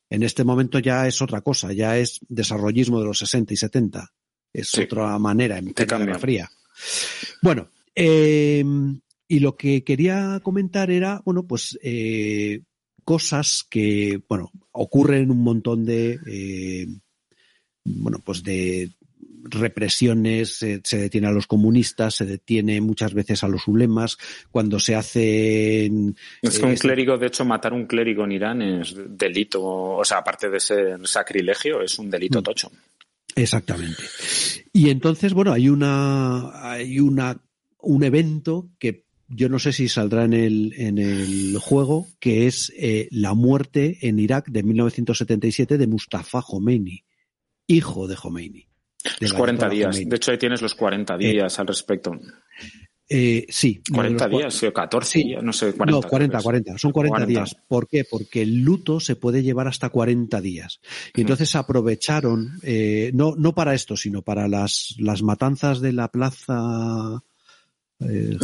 [0.09, 4.11] En este momento ya es otra cosa, ya es desarrollismo de los 60 y 70.
[4.51, 6.49] Es otra manera en Guerra Fría.
[7.41, 8.63] Bueno, eh,
[9.27, 12.63] y lo que quería comentar era, bueno, pues eh,
[13.03, 16.87] cosas que, bueno, ocurren un montón de, eh,
[17.85, 18.91] bueno, pues de
[19.49, 24.17] represiones, se detiene a los comunistas, se detiene muchas veces a los ulemas,
[24.51, 25.85] cuando se hace...
[26.41, 30.19] Es que un clérigo, de hecho, matar un clérigo en Irán es delito, o sea,
[30.19, 32.43] aparte de ser sacrilegio, es un delito mm.
[32.43, 32.71] tocho.
[33.35, 34.03] Exactamente.
[34.73, 37.41] Y entonces, bueno, hay una, hay una,
[37.79, 42.73] un evento que yo no sé si saldrá en el, en el juego, que es
[42.75, 47.03] eh, la muerte en Irak de 1977 de Mustafa Khomeini,
[47.67, 48.67] hijo de Khomeini.
[49.19, 49.99] Los 40 días.
[50.05, 52.11] De hecho, ahí tienes los 40 eh, días al respecto.
[53.11, 53.81] Eh, sí.
[53.91, 55.73] 40 días, o 14 días, no sé.
[55.73, 57.55] 40, no, 40, 40, son 40, días.
[57.67, 58.05] ¿Por qué?
[58.05, 60.79] Porque el luto se puede llevar hasta 40 días.
[61.15, 66.09] Y entonces aprovecharon, eh, no, no para esto, sino para las, las matanzas de la
[66.09, 67.23] plaza
[67.99, 68.37] eh,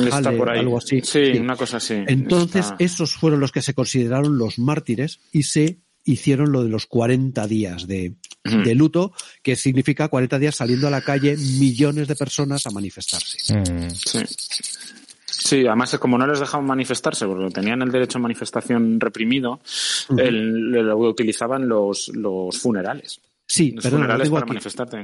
[0.47, 1.01] algo así.
[1.01, 2.03] Sí, una cosa así.
[2.07, 6.85] Entonces, esos fueron los que se consideraron los mártires y se hicieron lo de los
[6.85, 12.15] 40 días de, de luto, que significa 40 días saliendo a la calle millones de
[12.15, 13.37] personas a manifestarse.
[13.53, 13.89] Mm.
[13.89, 14.19] Sí.
[15.27, 19.59] Sí, además como no les dejaban manifestarse porque tenían el derecho a manifestación reprimido,
[20.09, 23.21] lo utilizaban los, los funerales.
[23.47, 24.57] Sí, perdón, lo tengo, aquí.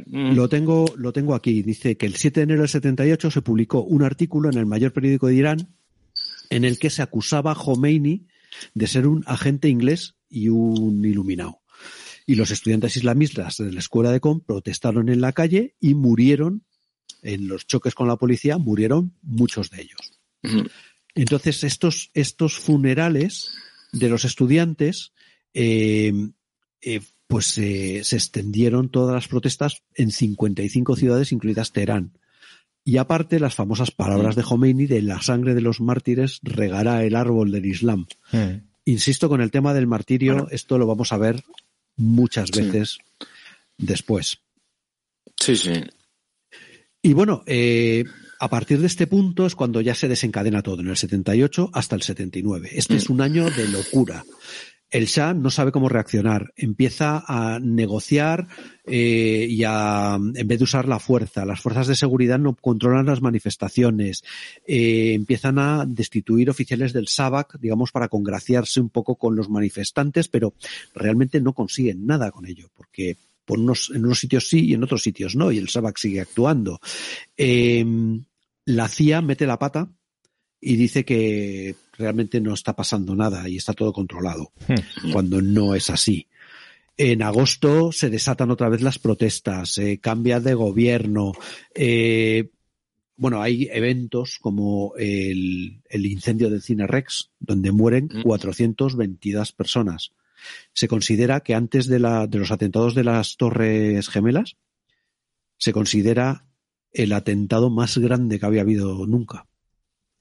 [0.08, 0.36] Mm.
[0.36, 1.62] lo tengo, lo tengo aquí.
[1.62, 4.94] Dice que el 7 de enero del 78 se publicó un artículo en el mayor
[4.94, 5.76] periódico de Irán
[6.50, 8.26] en el que se acusaba a Khomeini
[8.74, 11.62] de ser un agente inglés y un iluminado.
[12.26, 16.64] Y los estudiantes islamistas de la escuela de Com protestaron en la calle y murieron,
[17.22, 20.22] en los choques con la policía, murieron muchos de ellos.
[21.14, 23.52] Entonces, estos, estos funerales
[23.92, 25.14] de los estudiantes,
[25.54, 26.14] eh,
[26.82, 32.18] eh, pues se extendieron todas las protestas en 55 ciudades, incluidas Teherán.
[32.84, 37.16] Y aparte, las famosas palabras de Khomeini de la sangre de los mártires regará el
[37.16, 38.08] árbol del Islam.
[38.86, 41.44] Insisto con el tema del martirio, esto lo vamos a ver
[41.96, 42.98] muchas veces
[43.78, 44.40] después.
[45.40, 45.74] Sí, sí.
[47.04, 48.04] Y bueno, eh,
[48.40, 51.96] a partir de este punto es cuando ya se desencadena todo, en el 78 hasta
[51.96, 52.70] el 79.
[52.74, 53.14] Este es mm.
[53.14, 54.24] un año de locura
[54.92, 56.54] el Shah no sabe cómo reaccionar.
[56.58, 58.48] Empieza a negociar
[58.86, 63.06] eh, y a, en vez de usar la fuerza, las fuerzas de seguridad no controlan
[63.06, 64.24] las manifestaciones.
[64.68, 70.28] Eh, empiezan a destituir oficiales del SABAC, digamos, para congraciarse un poco con los manifestantes,
[70.28, 70.54] pero
[70.94, 73.16] realmente no consiguen nada con ello, porque
[73.46, 76.20] por unos, en unos sitios sí y en otros sitios no, y el SABAC sigue
[76.20, 76.82] actuando.
[77.38, 77.86] Eh,
[78.66, 79.90] la CIA mete la pata
[80.62, 85.12] y dice que realmente no está pasando nada y está todo controlado, hmm.
[85.12, 86.28] cuando no es así.
[86.96, 91.34] En agosto se desatan otra vez las protestas, eh, cambia de gobierno.
[91.74, 92.52] Eh,
[93.18, 99.56] bueno, hay eventos como el, incendio del Cine Rex, donde mueren 422 hmm.
[99.56, 100.12] personas.
[100.74, 104.58] Se considera que antes de, la, de los atentados de las Torres Gemelas,
[105.58, 106.46] se considera
[106.92, 109.46] el atentado más grande que había habido nunca.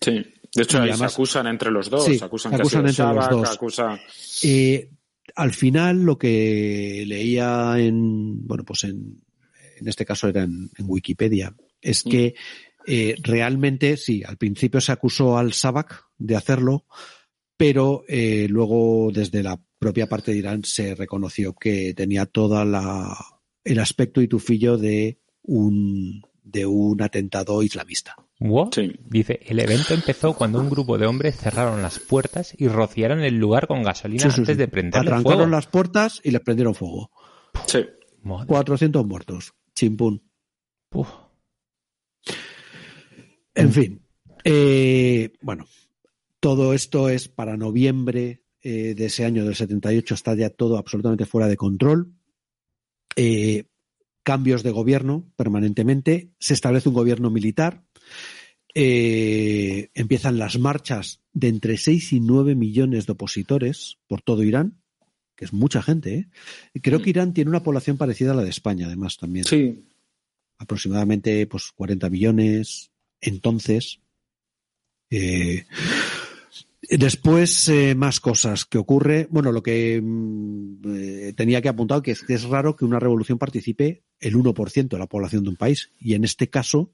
[0.00, 0.24] Sí,
[0.54, 3.94] de hecho ahí se acusan entre los dos, se acusan, entre los dos.
[4.42, 4.90] Eh,
[5.34, 9.22] al final lo que leía en, bueno, pues en,
[9.78, 12.10] en este caso era en, Wikipedia, es mm.
[12.10, 12.34] que
[12.86, 16.86] eh, realmente sí, al principio se acusó al Sabak de hacerlo,
[17.56, 23.16] pero eh, luego desde la propia parte de Irán se reconoció que tenía toda la
[23.62, 28.16] el aspecto y tufillo de un de un atentado islamista.
[28.40, 33.36] Dice, el evento empezó cuando un grupo de hombres cerraron las puertas y rociaron el
[33.36, 35.46] lugar con gasolina antes de prender fuego.
[35.46, 37.10] las puertas y les prendieron fuego.
[37.66, 37.84] Sí.
[38.46, 39.52] 400 muertos.
[39.74, 40.22] Chimpún.
[43.54, 44.02] En fin.
[44.42, 45.66] Eh, bueno,
[46.40, 50.14] todo esto es para noviembre eh, de ese año del 78.
[50.14, 52.14] Está ya todo absolutamente fuera de control.
[53.16, 53.64] Eh,
[54.22, 56.30] cambios de gobierno permanentemente.
[56.38, 57.84] Se establece un gobierno militar
[58.74, 64.80] eh, empiezan las marchas de entre 6 y 9 millones de opositores por todo Irán,
[65.34, 66.14] que es mucha gente.
[66.14, 66.80] ¿eh?
[66.80, 69.44] Creo que Irán tiene una población parecida a la de España, además, también.
[69.44, 69.84] Sí.
[70.58, 72.90] Aproximadamente pues, 40 millones.
[73.20, 74.00] Entonces,
[75.10, 75.66] eh,
[76.82, 79.28] Después, más cosas que ocurre.
[79.30, 83.38] Bueno, lo que mm, tenía que apuntar que es que es raro que una revolución
[83.38, 85.90] participe el 1% de la población de un país.
[85.98, 86.92] Y en este caso,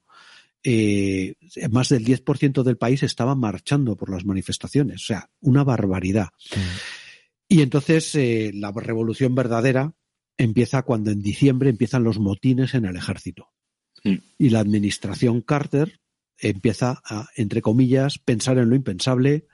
[0.63, 1.35] eh,
[1.71, 5.03] más del 10% del país estaba marchando por las manifestaciones.
[5.03, 6.29] O sea, una barbaridad.
[7.49, 9.95] Y entonces eh, la revolución verdadera
[10.37, 13.49] empieza cuando en diciembre empiezan los motines en el ejército.
[14.39, 16.01] Y la administración Carter
[16.39, 19.47] empieza a, entre comillas, pensar en lo impensable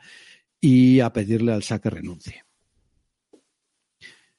[0.60, 2.44] y a pedirle al SAC que renuncie.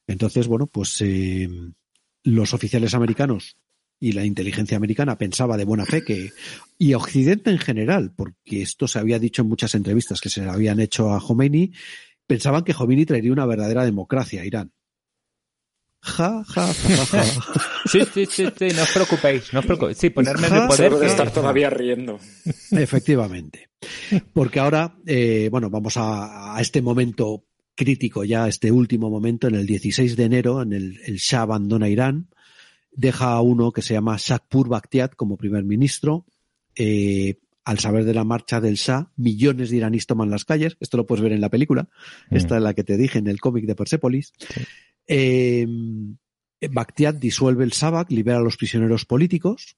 [0.06, 1.48] Entonces, bueno, pues eh,
[2.24, 3.56] los oficiales americanos
[4.00, 6.30] y la inteligencia americana pensaba de buena fe que,
[6.78, 10.50] y Occidente en general, porque esto se había dicho en muchas entrevistas que se le
[10.50, 11.72] habían hecho a Khomeini,
[12.26, 14.72] pensaban que Khomeini traería una verdadera democracia a Irán.
[16.02, 17.24] Ja, ja, ja, ja.
[17.86, 19.96] Sí, sí, sí, sí, no os preocupéis, no os preocupéis.
[19.98, 20.76] Sí, ponerme en el poder.
[20.76, 22.18] Seguro de que- estar todavía riendo.
[22.72, 23.68] Efectivamente.
[24.34, 27.44] Porque ahora, eh, bueno, vamos a, a este momento
[27.74, 31.88] crítico ya, este último momento, en el 16 de enero, en el, el Shah abandona
[31.88, 32.28] Irán,
[32.92, 36.26] deja a uno que se llama Shakpur Bakhtiat como primer ministro.
[36.76, 40.76] Eh, al saber de la marcha del Shah, millones de iraníes toman las calles.
[40.80, 41.88] Esto lo puedes ver en la película.
[42.30, 42.36] Mm.
[42.36, 44.32] Esta es la que te dije en el cómic de Persepolis.
[45.06, 45.66] Eh,
[46.70, 49.76] Bakhtiat disuelve el Sabak, libera a los prisioneros políticos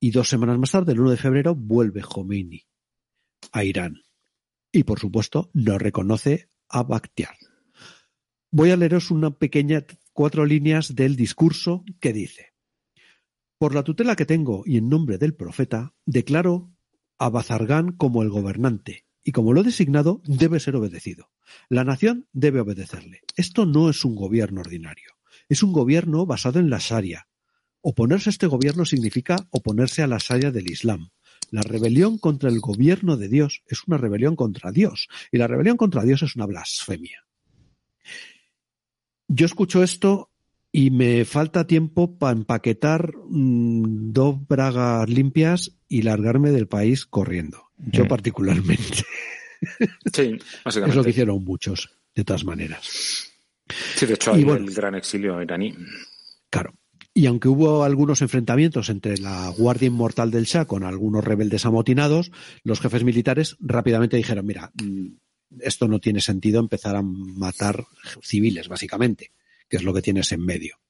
[0.00, 2.62] y dos semanas más tarde, el 1 de febrero, vuelve Khomeini
[3.52, 4.02] a Irán.
[4.70, 7.36] Y por supuesto, no reconoce a Bakhtiar.
[8.50, 12.54] Voy a leeros una pequeña cuatro líneas del discurso que dice:
[13.58, 16.72] Por la tutela que tengo y en nombre del profeta, declaro
[17.18, 21.30] a Bazargán como el gobernante, y como lo he designado, debe ser obedecido.
[21.68, 23.20] La nación debe obedecerle.
[23.36, 25.12] Esto no es un gobierno ordinario,
[25.48, 27.28] es un gobierno basado en la Sharia.
[27.80, 31.10] Oponerse a este gobierno significa oponerse a la Sharia del Islam.
[31.50, 35.76] La rebelión contra el gobierno de Dios es una rebelión contra Dios, y la rebelión
[35.76, 37.24] contra Dios es una blasfemia.
[39.28, 40.30] Yo escucho esto
[40.70, 47.70] y me falta tiempo para empaquetar mmm, dos bragas limpias y largarme del país corriendo.
[47.78, 48.08] Yo Mm.
[48.08, 49.04] particularmente.
[50.12, 53.30] Sí, Es lo que hicieron muchos, de todas maneras.
[53.96, 54.66] Sí, de hecho, Y hay bueno.
[54.66, 55.74] el gran exilio iraní.
[56.50, 56.74] Claro.
[57.16, 62.32] Y aunque hubo algunos enfrentamientos entre la Guardia Inmortal del Shah con algunos rebeldes amotinados,
[62.64, 65.06] los jefes militares rápidamente dijeron, mira, mm,
[65.60, 67.84] esto no tiene sentido empezar a matar
[68.20, 69.30] civiles, básicamente,
[69.68, 70.80] que es lo que tienes en medio.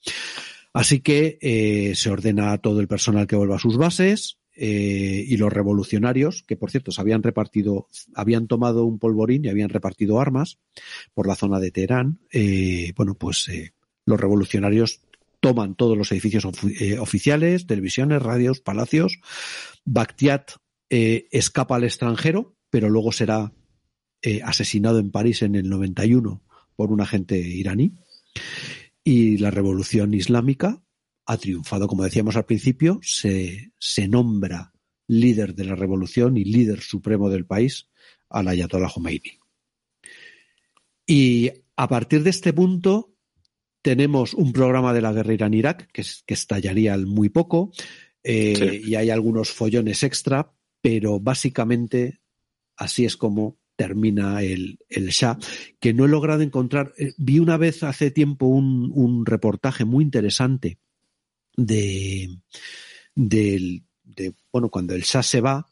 [0.73, 5.25] Así que eh, se ordena a todo el personal que vuelva a sus bases eh,
[5.29, 9.69] y los revolucionarios, que por cierto se habían repartido, habían tomado un polvorín y habían
[9.69, 10.59] repartido armas
[11.13, 13.51] por la zona de Teherán, eh, bueno, pues
[14.07, 15.01] los revolucionarios
[15.45, 16.47] toman todos los edificios
[16.81, 19.21] eh, oficiales, televisiones, radios, palacios.
[19.85, 20.53] Bakhtiat
[20.89, 23.53] eh, escapa al extranjero, pero luego será
[24.23, 26.43] eh, asesinado en París en el 91
[26.77, 27.93] por un agente iraní.
[29.05, 30.83] Y la revolución islámica
[31.27, 34.73] ha triunfado, como decíamos al principio, se, se nombra
[35.09, 37.91] líder de la revolución y líder supremo del país
[38.31, 39.41] al Ayatollah Khomeini.
[41.07, 43.14] Y a partir de este punto
[43.85, 47.71] tenemos un programa de la guerra Irán-Irak que, es- que estallaría al muy poco
[48.23, 48.89] eh, Sí.
[48.91, 50.51] y hay algunos follones extra,
[50.81, 52.21] pero básicamente
[52.77, 55.37] así es como termina el, el Shah,
[55.81, 56.95] que no he logrado encontrar.
[56.97, 60.79] eh, vi una vez hace tiempo un, un reportaje muy interesante
[61.57, 62.39] de,
[63.15, 65.67] del, de, bueno, cuando el Shah se va,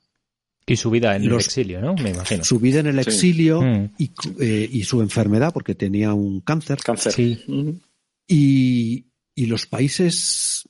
[0.66, 1.94] Y su vida en el exilio, ¿no?
[1.94, 2.44] Me imagino.
[2.44, 3.90] su vida en el exilio Mm.
[3.98, 4.10] y,
[4.40, 6.78] eh, y su enfermedad, porque tenía un cáncer.
[6.84, 7.12] Cáncer.
[7.12, 7.39] Sí.
[8.32, 10.66] Y, y los países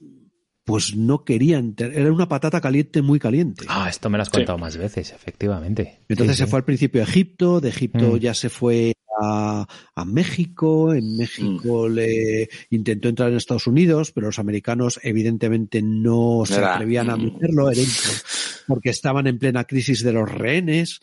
[0.65, 3.65] pues no querían, era una patata caliente muy caliente.
[3.69, 4.33] Ah, esto me lo has Sí.
[4.39, 6.05] contado más veces, efectivamente.
[6.09, 6.51] Entonces Sí, se sí.
[6.51, 8.19] fue al principio a Egipto, de Egipto Mm.
[8.19, 11.93] ya se fue a, a México, en México Mm.
[11.95, 17.17] le intentó entrar en Estados Unidos, pero los americanos evidentemente no se Era- atrevían a
[17.17, 17.25] mm.
[17.25, 17.69] meterlo,
[18.69, 21.01] porque estaban en plena crisis de los rehenes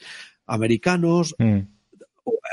[0.48, 1.36] americanos.
[1.38, 1.60] Mm.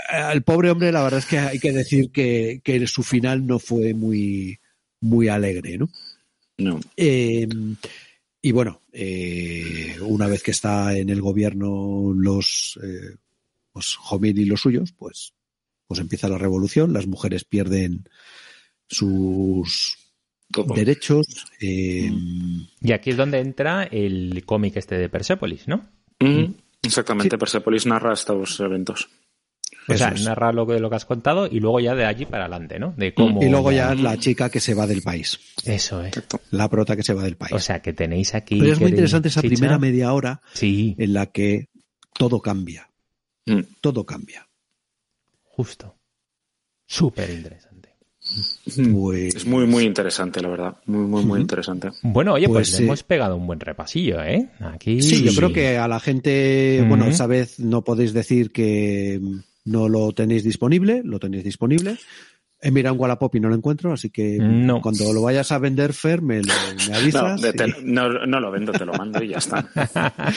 [0.09, 3.59] Al pobre hombre, la verdad es que hay que decir que, que su final no
[3.59, 4.59] fue muy,
[5.01, 5.89] muy alegre, ¿no?
[6.59, 6.81] No.
[6.97, 7.49] Eh,
[8.41, 13.17] y bueno, eh, una vez que está en el gobierno los eh,
[13.73, 15.35] pues y los suyos, pues,
[15.87, 18.09] pues empieza la revolución, las mujeres pierden
[18.89, 19.99] sus
[20.75, 21.27] derechos.
[21.61, 22.11] eh,
[22.81, 25.89] Y aquí es donde entra el cómic este de Persepolis, ¿no?
[26.21, 26.55] Ujú.
[26.83, 29.09] Exactamente, Persepolis narra estos eventos.
[29.89, 30.25] O Eso sea, es.
[30.25, 32.93] narra lo que, lo que has contado y luego ya de allí para adelante, ¿no?
[32.97, 33.43] De cómo...
[33.43, 36.13] Y luego ya la chica que se va del país, Eso es.
[36.51, 37.53] la prota que se va del país.
[37.53, 38.59] O sea, que tenéis aquí...
[38.59, 39.55] Pero es muy interesante esa Chicha.
[39.55, 41.69] primera media hora Sí, en la que
[42.19, 42.91] todo cambia,
[43.47, 43.61] Mm.
[43.81, 44.49] todo cambia.
[45.45, 45.95] justo.
[46.87, 47.95] Súper interesante.
[48.93, 50.77] Pues, Es muy, muy interesante, la verdad.
[50.87, 51.91] Muy, muy, muy interesante.
[52.03, 54.49] Bueno, oye, pues, Pues, le eh, hemos pegado un buen repasillo, ¿eh?
[54.61, 55.01] Aquí...
[55.01, 59.21] Sí, yo creo que a la gente, bueno, esta vez no podéis decir que
[59.67, 61.99] no lo tenéis disponible, lo tenéis disponible.
[62.59, 64.81] He mirado en Wallapop y no lo encuentro, así que No.
[64.81, 67.41] cuando lo vayas a vender, Fer, me, lo, me No, avisas.
[67.43, 69.69] de- y- te- no, no lo vendo, te lo mando y ya está.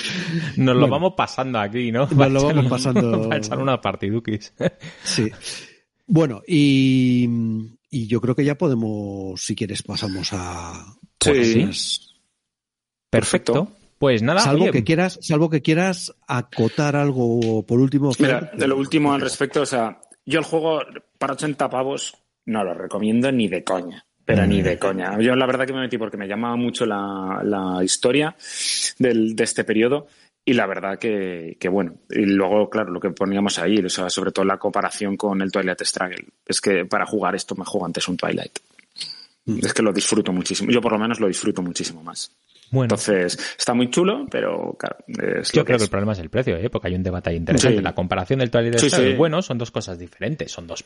[0.57, 0.89] Nos lo Bueno.
[0.89, 2.01] vamos pasando aquí, ¿no?
[2.11, 3.22] Nos lo vamos echar- pasando.
[3.30, 4.53] Para echar una partidukis.
[5.03, 5.30] Sí.
[6.07, 7.30] Bueno, y,
[7.89, 11.30] y yo creo que ya podemos, si quieres, pasamos a Sí.
[11.64, 12.15] cosas
[13.10, 13.72] Perfecto.
[13.99, 18.11] Pues nada, salvo oye, que quieras, salvo que quieras acotar algo por último.
[18.17, 20.80] Mira, de lo último al respecto, o sea, yo el juego
[21.17, 22.15] para 80 pavos
[22.45, 24.05] no lo recomiendo ni de coña.
[24.23, 25.19] Pero ni de coña.
[25.19, 28.35] Yo la verdad que me metí porque me llamaba mucho la, la historia
[28.99, 30.07] del, de este periodo
[30.45, 31.95] y la verdad que, que, bueno.
[32.09, 35.51] Y luego, claro, lo que poníamos ahí, o sea, sobre todo la comparación con el
[35.51, 36.26] Twilight Struggle.
[36.45, 38.59] Es que para jugar esto me juego antes un Twilight.
[39.63, 40.71] Es que lo disfruto muchísimo.
[40.71, 42.31] Yo por lo menos lo disfruto muchísimo más.
[42.71, 44.97] Bueno, Entonces, está muy chulo, pero claro,
[45.39, 45.87] es yo lo creo que es.
[45.87, 46.69] el problema es el precio, ¿eh?
[46.69, 47.77] porque hay un debate ahí interesante.
[47.77, 47.83] Sí.
[47.83, 49.13] La comparación del Twilight Sí, sí.
[49.13, 50.51] bueno, son dos cosas diferentes.
[50.51, 50.83] Son dos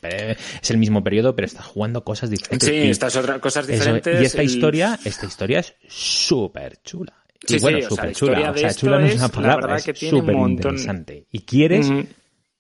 [0.62, 2.68] es el mismo periodo, pero estás jugando cosas diferentes.
[2.68, 4.22] Sí, Y estas otras cosas eso- diferentes.
[4.22, 7.14] y esta el- historia, esta historia es súper chula.
[7.46, 8.52] Sí, y bueno, sí, o sea, súper la chula.
[8.52, 10.56] O sea, chula no es una la palabra, verdad es que tiene un súper montón-
[10.76, 11.26] interesante.
[11.32, 11.92] Y quieres.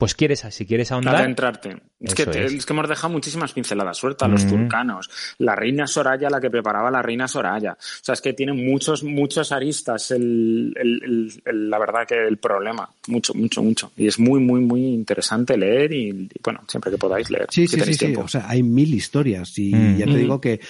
[0.03, 1.77] Pues quieres, si quieres ahondar, adentrarte.
[1.99, 2.53] Es que, te- es.
[2.53, 4.49] es que hemos dejado muchísimas pinceladas sueltas, los Mm.
[4.49, 7.73] turcanos, la reina Soraya, la que preparaba la reina Soraya.
[7.73, 12.15] O sea, es que tiene muchos, muchos aristas el, el- el- el- la verdad que
[12.27, 12.89] el problema.
[13.07, 13.91] Mucho, mucho, mucho.
[13.95, 17.47] Y es muy, muy, muy interesante leer y, y, bueno, siempre que podáis leer.
[17.49, 18.13] Sí, si sí, sí.
[18.17, 19.97] O sea, hay mil historias y Mm.
[19.97, 20.15] ya te Mm.
[20.17, 20.63] digo que te-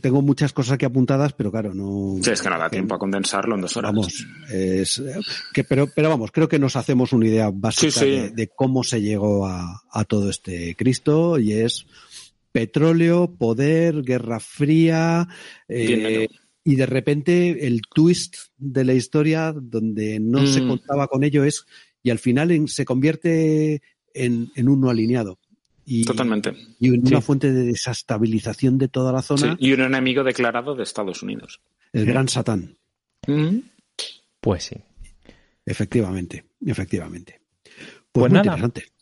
[0.00, 2.16] tengo muchas cosas aquí apuntadas, pero claro, no.
[2.22, 3.90] Sí, es que no da tiempo a condensarlo en dos horas.
[3.92, 5.14] Vamos, es, eh,
[5.52, 8.06] que, pero, pero vamos, creo que nos hacemos una idea básica Sí, sí.
[8.10, 11.86] De, de cómo se llegó a, a todo este Cristo y es
[12.52, 15.26] petróleo, poder, guerra fría,
[15.68, 16.28] eh,
[16.64, 20.68] y de repente el twist de la historia donde no se Mm.
[20.68, 21.64] contaba con ello es,
[22.02, 23.82] y al final en- se convierte
[24.14, 25.38] en, en uno alineado.
[25.84, 26.54] Y, Totalmente.
[26.78, 27.22] y una Sí.
[27.22, 31.60] fuente de desestabilización de toda la Sí, zona, Y un enemigo declarado de Estados Unidos.
[31.92, 32.76] el gran Satán.
[33.26, 33.58] Mm.
[34.40, 34.76] pues sí.
[35.66, 37.40] Efectivamente, efectivamente.
[37.62, 37.76] Pues,
[38.12, 38.56] Pues muy nada.
[38.58, 38.92] interesante.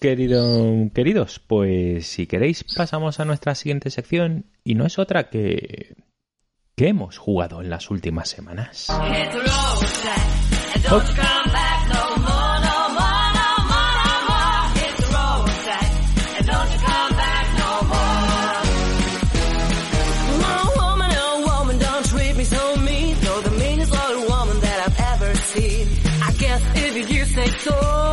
[0.00, 5.96] Querido, queridos, pues si queréis pasamos a nuestra siguiente sección y no es otra que
[6.76, 8.86] que hemos jugado en las últimas semanas.
[27.60, 28.09] So.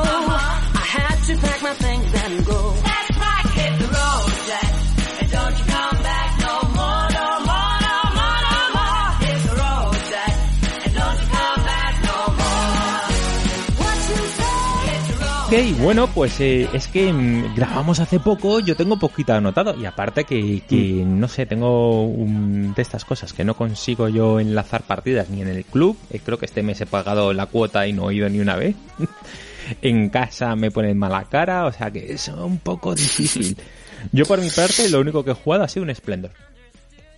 [15.47, 19.85] Ok, bueno, pues eh, es que mm, grabamos hace poco, yo tengo poquito anotado y
[19.85, 20.75] aparte que, que,
[21.05, 25.47] no sé, tengo un- de estas cosas que no consigo yo enlazar partidas ni en
[25.47, 28.27] el club, eh, creo que este mes he pagado la cuota y no he ido
[28.27, 28.75] ni una vez.
[29.81, 33.57] en casa me ponen mala cara, o sea que es un poco difícil.
[34.11, 36.31] Yo por mi parte lo único que he jugado ha sido un Splendor.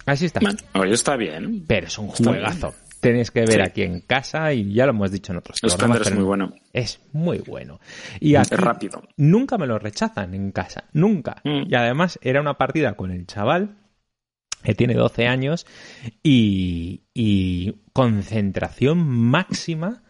[0.06, 0.40] Así está.
[0.40, 1.64] Bueno, oye, está bien.
[1.68, 2.44] Pero es un Está bien.
[3.00, 3.60] Tenéis que ver Sí.
[3.62, 6.08] aquí en casa y ya lo hemos dicho en otros El programas.
[6.08, 6.54] Es muy bueno.
[6.74, 7.80] Es muy bueno.
[8.20, 9.04] Y Es aquí rápido.
[9.18, 10.86] nunca me lo rechazan en casa.
[10.94, 11.42] Nunca.
[11.44, 11.64] Mm.
[11.70, 13.78] Y además era una partida con el chaval
[14.64, 15.66] que tiene 12 años
[16.22, 20.04] y, y concentración máxima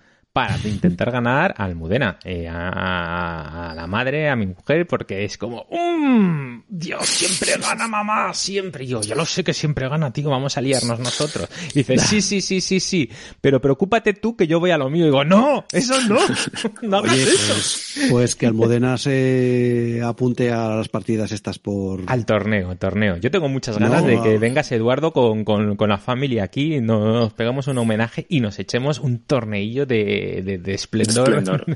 [0.48, 5.38] para intentar ganar a Almudena, eh, a, a la madre, a mi mujer, porque es
[5.38, 8.86] como, "Mm, Dios, siempre gana mamá, siempre.
[8.86, 11.49] Y yo, ya lo sé que siempre gana, tío, vamos a liarnos nosotros.
[11.74, 13.10] Y dice, sí, sí, sí, sí, sí,
[13.41, 15.03] pero preocúpate tú que yo voy a lo mío.
[15.03, 16.20] Y digo, no, eso no,
[16.84, 17.53] no hagas Oye, eso.
[17.53, 22.03] pues, pues que Almudena se apunte a las partidas estas por...
[22.07, 23.18] Al torneo, torneo.
[23.18, 26.80] Yo tengo muchas ganas No, de que vengas Eduardo con, con, con la familia aquí,
[26.82, 31.30] nos pegamos un homenaje y nos echemos un torneillo de, de, de esplendor.
[31.30, 31.65] Esplendor.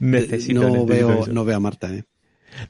[0.00, 1.32] necesito, no, necesito veo, eso.
[1.32, 2.04] no veo a Marta, ¿eh?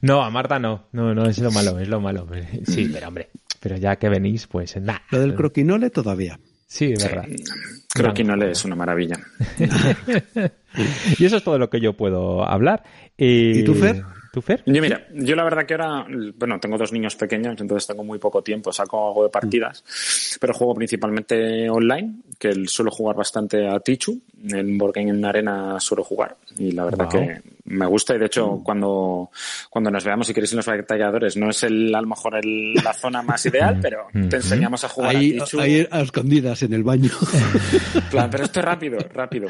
[0.01, 0.87] No, a Marta no.
[0.91, 2.27] No, no, es lo malo, es lo malo.
[2.65, 3.29] Sí, pero hombre,
[3.59, 5.01] pero ya que venís, pues nada.
[5.11, 6.39] Lo del croquinole todavía.
[6.67, 7.25] Sí, es verdad.
[7.93, 9.17] Creo que no le es una maravilla.
[11.17, 12.83] Y eso es todo lo que yo puedo hablar.
[13.17, 14.03] Eh, ¿Y tú, Fer?
[14.35, 14.61] ¿Tú, Fer?
[14.65, 16.05] Yo mira, yo la verdad que ahora,
[16.37, 19.81] bueno, tengo dos niños pequeños, entonces tengo muy poco tiempo, saco algo de partidas,
[20.41, 25.79] pero juego principalmente online, que suelo jugar bastante a Tichu, en Board Game en Arena
[25.79, 27.09] suelo jugar, y la verdad Wow.
[27.11, 29.29] que me gusta, y de hecho cuando,
[29.69, 32.73] cuando nos veamos, si queréis en los batalladores, no es el, a lo mejor el-
[32.75, 36.73] la zona más ideal, pero te enseñamos a jugar Ahí, a ahí a escondidas en
[36.73, 37.09] el baño.
[38.11, 39.47] plan, pero esto es rápido, rápido.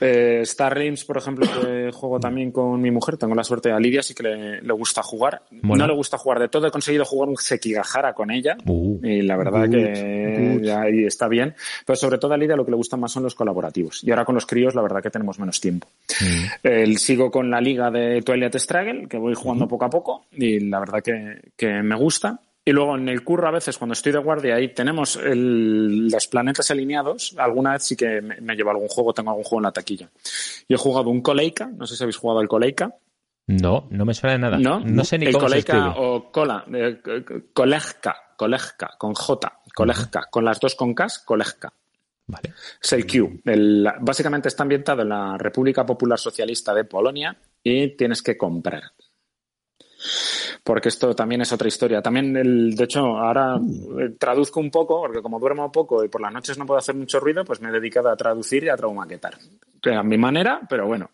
[0.00, 3.78] Eh, Star Realms, por ejemplo, que juego también con mi mujer, tengo la suerte a
[3.78, 5.42] Lidia, sí que le, le gusta jugar.
[5.62, 5.84] Mola.
[5.84, 8.56] No le gusta jugar de todo, he conseguido jugar un Sekigahara con ella.
[8.66, 8.98] Uh.
[9.04, 11.54] Y la verdad que ahí está bien.
[11.86, 14.02] Pero sobre todo a Lidia lo que le gusta más son los colaborativos.
[14.04, 15.88] Y ahora con los críos, la verdad que tenemos menos tiempo.
[16.62, 20.26] El- sigo con la liga de Twilight Struggle, que voy jugando poco a poco.
[20.32, 22.40] Y la verdad que, que me gusta.
[22.66, 26.26] Y luego en el curro a veces cuando estoy de guardia ahí tenemos el- los
[26.28, 27.34] planetas alineados.
[27.38, 30.08] Alguna vez sí que me, me llevo algún juego, tengo algún juego en la taquilla.
[30.66, 32.94] Y he jugado un Coleica, no sé si habéis jugado al Coleica.
[33.46, 34.58] No, no me suena de nada.
[34.58, 34.80] ¿No?
[35.04, 35.84] sé ni el cómo se escribe.
[35.98, 37.00] o Cola, eh,
[37.52, 41.70] Colegca, Colegca, con J, Colegca, con las dos con K, Colegca.
[42.26, 42.54] Vale.
[42.82, 43.40] Es el Q.
[43.44, 48.82] El- básicamente está ambientado en la República Popular Socialista de Polonia y tienes que comprar.
[50.62, 52.00] Porque esto también es otra historia.
[52.00, 56.20] También, el, de hecho, ahora eh, traduzco un poco, porque como duermo poco y por
[56.22, 58.76] las noches no puedo hacer mucho ruido, pues me he dedicado a traducir y a
[58.76, 59.36] traumaquetar.
[59.94, 61.10] A mi manera, pero bueno.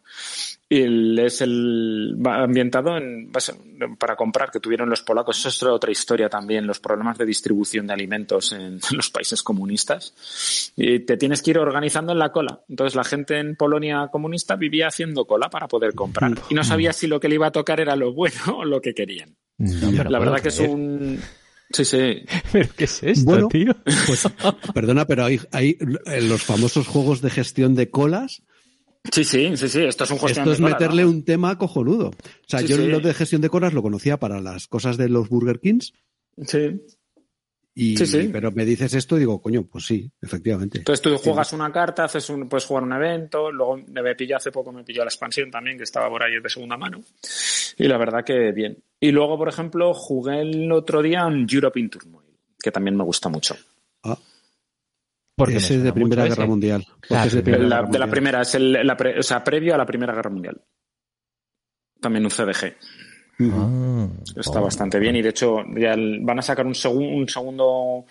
[0.73, 3.55] Y el- es el va ambientado en, base-
[3.99, 5.37] para comprar que tuvieron los polacos.
[5.41, 10.73] Eso es otra historia también, los problemas de distribución de alimentos en los países comunistas.
[10.77, 12.61] Y te tienes que ir organizando en la cola.
[12.69, 16.35] Entonces la gente en Polonia comunista vivía haciendo cola para poder comprar.
[16.49, 18.81] Y no sabía si lo que le iba a tocar era lo bueno o lo
[18.81, 19.35] que querían.
[19.59, 20.71] No lo La verdad que es creer.
[20.71, 21.19] un...
[21.73, 22.23] Sí, sí.
[22.53, 23.75] ¿Pero qué es esto, Bueno, tío?
[24.07, 24.29] Pues,
[24.73, 25.77] perdona, pero hay, hay
[26.07, 28.43] eh, los famosos juegos de gestión de colas.
[29.11, 29.83] Sí, sí, sí, sí.
[29.83, 31.11] Esto es un gestión Esto es de meterle ¿no?
[31.11, 32.09] un tema cojonudo.
[32.09, 32.15] O
[32.47, 32.87] sea, Sí, yo sí.
[32.87, 35.95] lo de gestión de colas lo conocía para las cosas de los Burger Kings.
[36.47, 36.81] Sí.
[37.75, 38.29] Y, Sí, sí.
[38.31, 40.79] Pero me dices esto y digo, coño, pues sí, efectivamente.
[40.79, 44.53] Entonces tú juegas una carta, haces un, puedes jugar un evento, luego me pilló hace
[44.53, 47.01] poco, me pilló la expansión también, que estaba por ahí de segunda mano.
[47.79, 48.77] Y la verdad que bien.
[48.99, 52.27] Y luego, por ejemplo, jugué el otro día en Europe in Turmoil,
[52.63, 53.57] que también me gusta mucho.
[55.37, 56.47] Porque ese es de Primera Guerra ese.
[56.47, 56.87] Mundial.
[57.09, 58.11] Es de, Primera La- Guerra de la Mundial.
[58.11, 60.61] primera, es el, la pre- o sea, previo a la Primera Guerra Mundial.
[62.01, 62.77] También un CDG.
[63.43, 64.65] Ah, Está oh.
[64.65, 68.05] bastante bien y de hecho ya van a sacar un, segun- un segundo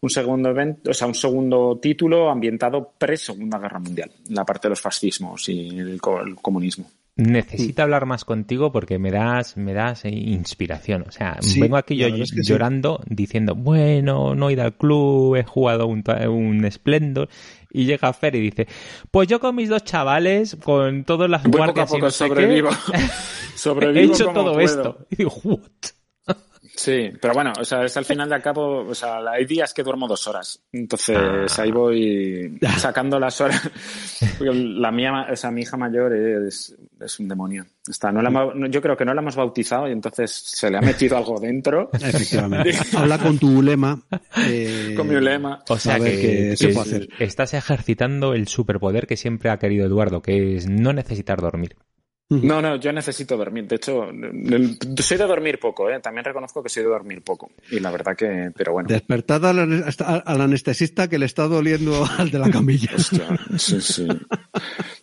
[0.00, 4.68] un segundo evento, o sea, un segundo título ambientado pre Segunda Guerra Mundial, la parte
[4.68, 6.88] de los fascismos y el, co- el comunismo.
[7.16, 11.04] Necesito hablar más contigo porque me das, me das eh, inspiración.
[11.08, 12.48] O sea, Sí, vengo aquí yo la verdad es que sí.
[12.52, 17.28] llorando diciendo, bueno, no he ido al club, he jugado un, un Splendor.
[17.72, 18.66] Y llega Fer y dice,
[19.10, 22.10] pues yo con mis dos chavales, con todas las Voy poco a guardias y no
[22.10, 22.70] sé qué, sobrevivo.
[22.92, 24.64] he Sobrevivo hecho como todo puedo.
[24.66, 25.06] esto.
[25.10, 25.60] Y digo, what?
[26.78, 29.72] Sí, pero bueno, o sea, es al final de al cabo, o sea, hay días
[29.72, 30.62] que duermo dos horas.
[30.72, 31.62] Entonces Ah.
[31.62, 33.62] ahí voy sacando las horas.
[34.36, 37.64] Porque La mía, o sea, mi hija mayor es, es un demonio.
[37.88, 40.82] Está, no la, yo creo que no la hemos bautizado y entonces se le ha
[40.82, 41.88] metido algo dentro.
[41.94, 42.72] Efectivamente.
[42.96, 43.98] Habla con tu ulema.
[44.46, 45.62] eh, Con mi ulema.
[45.68, 47.08] O sea a ver que, qué se que puede hacer.
[47.20, 51.76] estás ejercitando el superpoder que siempre ha querido Eduardo, que es no necesitar dormir.
[52.28, 53.68] No, no, yo necesito dormir.
[53.68, 54.08] De hecho,
[55.00, 56.00] soy de dormir poco, ¿eh?
[56.00, 57.52] También reconozco que soy de dormir poco.
[57.70, 58.88] Y la verdad que, pero bueno.
[58.88, 62.90] Despertad al, anestesista que le está doliendo al de la camilla.
[62.96, 64.08] Hostia, sí, sí.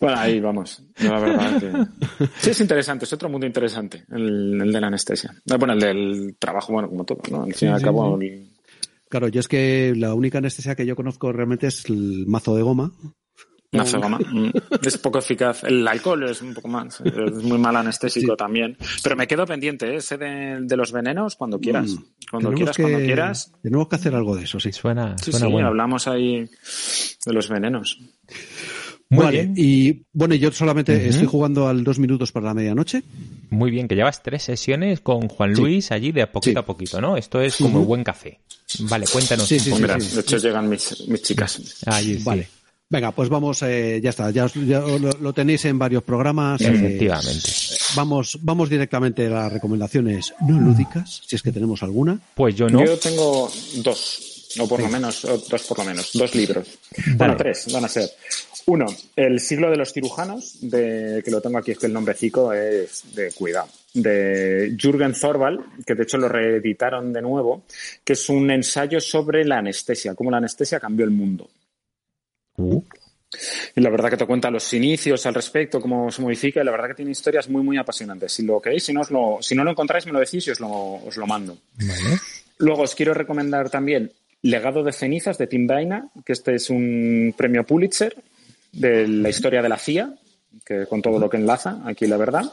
[0.00, 0.82] Bueno, ahí vamos.
[0.98, 2.26] La verdad que...
[2.40, 5.34] Sí, es interesante, es otro mundo interesante, el, el de la anestesia.
[5.50, 7.44] Ah, Bueno, el del trabajo, bueno, como todo, ¿no?
[7.44, 8.50] Al fin y al cabo, el-
[9.08, 12.62] Claro, yo es que la única anestesia que yo conozco realmente es el mazo de
[12.62, 12.92] goma.
[13.72, 14.18] Una cegoma.
[14.32, 14.50] Mm.
[14.84, 15.64] Es poco eficaz.
[15.64, 18.36] El alcohol es un poco más, es muy mal anestésico Sí.
[18.36, 18.76] también.
[19.02, 19.96] Pero me quedo pendiente, ¿eh?
[19.96, 21.90] ese de, de los venenos, cuando quieras.
[21.90, 22.04] Mm.
[22.30, 23.52] Cuando Tenemos quieras, que- cuando quieras.
[23.62, 24.72] Tenemos que hacer algo de eso, sí.
[24.72, 25.68] Suena, Sí, suena sí, bueno.
[25.68, 26.48] hablamos ahí
[27.26, 27.98] de los venenos.
[29.10, 29.54] Muy vale, bien.
[29.56, 33.02] y bueno, yo solamente estoy jugando al dos minutos para la medianoche.
[33.50, 35.60] Muy bien, que llevas tres sesiones con Juan Sí.
[35.62, 36.62] Luis allí de a poquito Sí.
[36.62, 37.16] a poquito, ¿no?
[37.16, 37.88] Esto es como Ujú.
[37.88, 38.40] buen café.
[38.80, 40.14] Vale, cuéntanos Sí, un sí, sí.
[40.16, 41.82] de hecho llegan mis, mis chicas.
[41.86, 42.22] Ahí sí.
[42.24, 42.48] Vale.
[42.90, 46.60] Venga, pues vamos, eh, ya está, ya, lo, lo tenéis en varios programas.
[46.60, 47.50] eh, Efectivamente.
[47.96, 52.18] vamos, vamos directamente a las recomendaciones no lúdicas, si es que tenemos alguna.
[52.34, 52.84] Pues yo no.
[52.84, 56.68] Yo tengo dos, o por lo menos, o dos por lo menos, dos libros.
[57.16, 58.08] Bueno, tres van a ser.
[58.66, 58.86] Uno,
[59.16, 63.02] El siglo de los cirujanos, de, que lo tengo aquí, es que el nombrecito es
[63.14, 67.64] de cuidado, de Jürgen Thorvald, que de hecho lo reeditaron de nuevo,
[68.04, 71.48] que es un ensayo sobre la anestesia, cómo la anestesia cambió el mundo.
[72.56, 72.82] Uh,
[73.74, 76.70] Y la verdad que te cuenta los inicios al respecto, cómo se modifica, y la
[76.70, 78.32] verdad que tiene historias muy, muy apasionantes.
[78.32, 80.50] Si lo queréis, si no, os lo, si no lo encontráis, me lo decís y
[80.50, 81.58] os lo, os lo mando.
[81.74, 82.18] vale.
[82.58, 84.12] Luego os quiero recomendar también
[84.42, 88.14] Legado de cenizas de Tim Baina, que este es un premio Pulitzer
[88.72, 90.14] de la historia de la CIA,
[90.66, 92.44] que con todo lo que enlaza, aquí la verdad.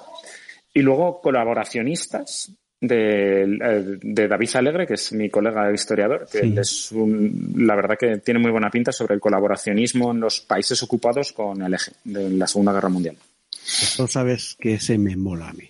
[0.74, 2.50] Y luego colaboracionistas
[2.82, 6.48] de, eh, de David Alegre, que es mi colega historiador, que Sí.
[6.48, 10.42] él es un, la verdad que tiene muy buena pinta sobre el colaboracionismo en los
[10.42, 13.16] países ocupados con el eje de la Segunda Guerra Mundial.
[13.54, 15.70] Esto sabes que se me mola a mí.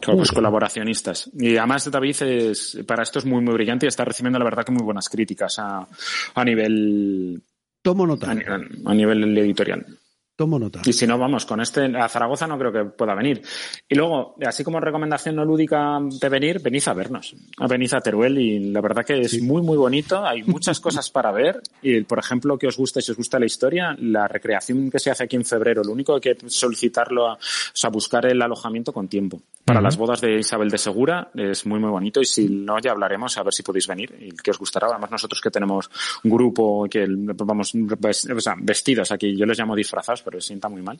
[0.00, 1.30] Claro, pues colaboracionistas.
[1.38, 4.64] Y además David es, para esto es muy, muy brillante y está recibiendo la verdad
[4.64, 5.86] que muy buenas críticas a,
[6.34, 7.40] a nivel
[7.82, 8.32] Tomo nota.
[8.32, 9.86] a nivel editorial.
[10.34, 10.80] Tomo nota.
[10.84, 13.42] Y si no, vamos, con este a Zaragoza no creo que pueda venir.
[13.88, 17.36] Y luego, así como recomendación no lúdica de venir, venid a vernos.
[17.68, 20.24] Venid a Teruel y la verdad que es muy, muy bonito.
[20.24, 21.60] Hay muchas cosas para ver.
[21.82, 25.10] Y, por ejemplo, que os guste, si os gusta la historia, la recreación que se
[25.10, 28.40] hace aquí en febrero, lo único que hay que solicitarlo, a, o sea, buscar el
[28.40, 29.42] alojamiento con tiempo.
[29.64, 29.84] Para Ujú.
[29.84, 32.20] las bodas de Isabel de Segura es muy, muy bonito.
[32.20, 34.88] Y si no, ya hablaremos a ver si podéis venir y que os gustará.
[34.88, 35.90] Además, nosotros que tenemos
[36.24, 40.68] un grupo que vamos, o sea, vestidos aquí, yo les llamo disfrazados, pero se sienta
[40.70, 40.98] muy mal.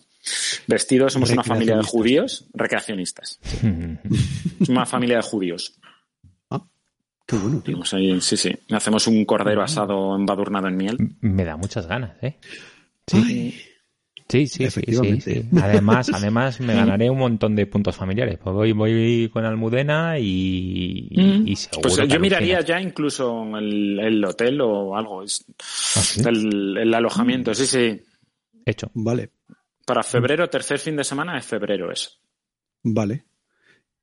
[0.66, 3.40] Vestidos, somos una familia de judíos recreacionistas.
[4.60, 5.74] Es una familia de judíos.
[6.50, 6.62] Ah,
[7.26, 7.62] qué bueno, tío.
[7.64, 8.52] Tenemos ahí, sí, sí.
[8.70, 10.96] Hacemos un cordero asado embadurnado en miel.
[11.20, 12.38] Me da muchas ganas, ¿eh?
[13.06, 13.50] Sí, Ay,
[14.28, 15.42] sí, sí, sí, sí, Efectivamente.
[15.42, 15.48] sí.
[15.60, 18.38] Además, además me ganaré un montón de puntos familiares.
[18.40, 23.44] Pues voy, voy con Almudena y, y, y seguro Pues que yo miraría ya incluso
[23.58, 25.22] el, el hotel o algo.
[25.22, 26.20] ¿Ah, sí?
[26.24, 28.00] el, el alojamiento, sí, sí.
[28.66, 28.90] Hecho.
[28.94, 29.30] vale,
[29.86, 32.18] Para febrero, tercer fin de semana de febrero es.
[32.82, 33.24] vale.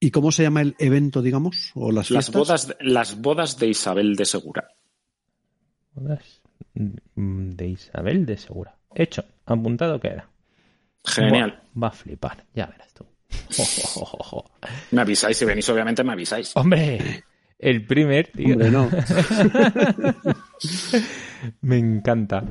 [0.01, 1.71] ¿Y cómo se llama el evento, digamos?
[1.75, 4.69] ¿O las Las bodas, de- las bodas de Isabel de Segura.
[5.93, 6.41] Bodas
[6.73, 8.77] mm, De Isabel de Segura.
[8.95, 9.23] Hecho.
[9.45, 10.29] Apuntado queda.
[11.05, 11.61] Genial.
[11.75, 12.45] Va, va a flipar.
[12.53, 13.05] Ya verás tú.
[14.91, 16.55] Me avisáis, si venís obviamente me avisáis.
[16.55, 17.23] Hombre,
[17.57, 18.53] el primer, tío.
[18.53, 18.89] Hombre, no.
[21.61, 22.43] Me encanta.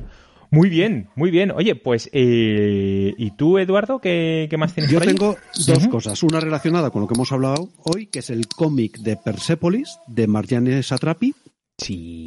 [0.51, 1.51] Muy bien, muy bien.
[1.51, 5.13] Oye, pues, eh, ¿y tú, Eduardo, qué, qué más tienes Yo por ahí?
[5.13, 5.35] tengo
[5.67, 6.23] dos cosas.
[6.23, 10.27] Una relacionada con lo que hemos hablado hoy, que es el cómic de Persepolis, de
[10.27, 11.33] Marjane Satrapi,
[11.77, 12.25] Sí.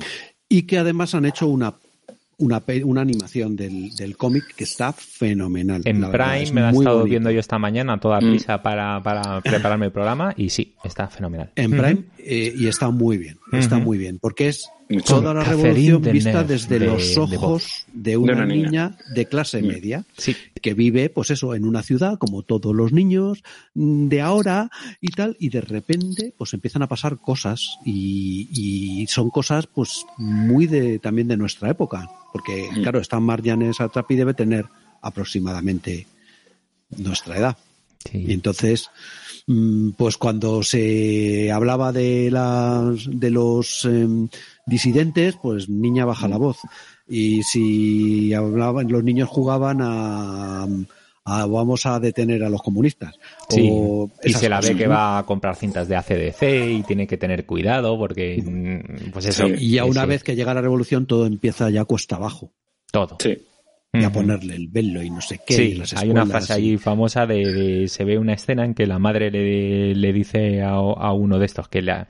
[0.48, 1.74] y que además han hecho una,
[2.38, 5.82] una, una animación del, del cómic que está fenomenal.
[5.84, 7.10] En verdad, Prime es me la he estado bonito.
[7.10, 8.30] viendo yo esta mañana a toda Mm.
[8.30, 11.50] prisa para, para prepararme el programa y sí, está fenomenal.
[11.56, 11.70] En.
[11.72, 15.16] Prime eh, y está muy bien, está muy bien, porque es Mucho.
[15.16, 18.66] toda la Catherine revolución vista desde de- los ojos de una, una niña.
[18.66, 18.98] niña.
[19.14, 19.66] de clase Mm.
[19.66, 20.34] media Sí.
[20.60, 23.42] que vive, pues eso, en una ciudad como todos los niños
[23.74, 24.70] mm, de ahora
[25.00, 30.04] y tal, y de repente, pues empiezan a pasar cosas y, y son cosas, pues
[30.18, 32.82] muy de también de nuestra época, porque Mm.
[32.82, 34.66] claro, esta Marjane Satrapi debe tener
[35.00, 36.06] aproximadamente
[36.96, 37.56] nuestra edad.
[38.10, 38.24] sí.
[38.28, 38.88] Y entonces,
[39.96, 44.28] pues cuando se hablaba de las de los em,
[44.66, 46.58] disidentes, pues niña baja la voz.
[47.08, 50.66] Y si hablaban, los niños jugaban a,
[51.24, 53.14] a vamos a detener a los comunistas.
[53.48, 54.90] Sí, O y se la ve cosas, que ¿no?
[54.94, 56.42] va a comprar cintas de ACDC
[56.78, 59.46] y tiene que tener cuidado porque, mm, pues eso.
[59.46, 59.54] Sí.
[59.58, 62.52] Y ya una sí, vez que llega la revolución, todo empieza ya cuesta abajo.
[62.90, 63.16] Todo.
[63.20, 63.38] Sí.
[63.94, 65.52] Y a ponerle el velo y no sé qué.
[65.52, 68.64] y Sí, las hay una frase y- ahí famosa de, de- se ve una escena
[68.64, 72.08] en que la madre le, le dice a, a uno de estos que la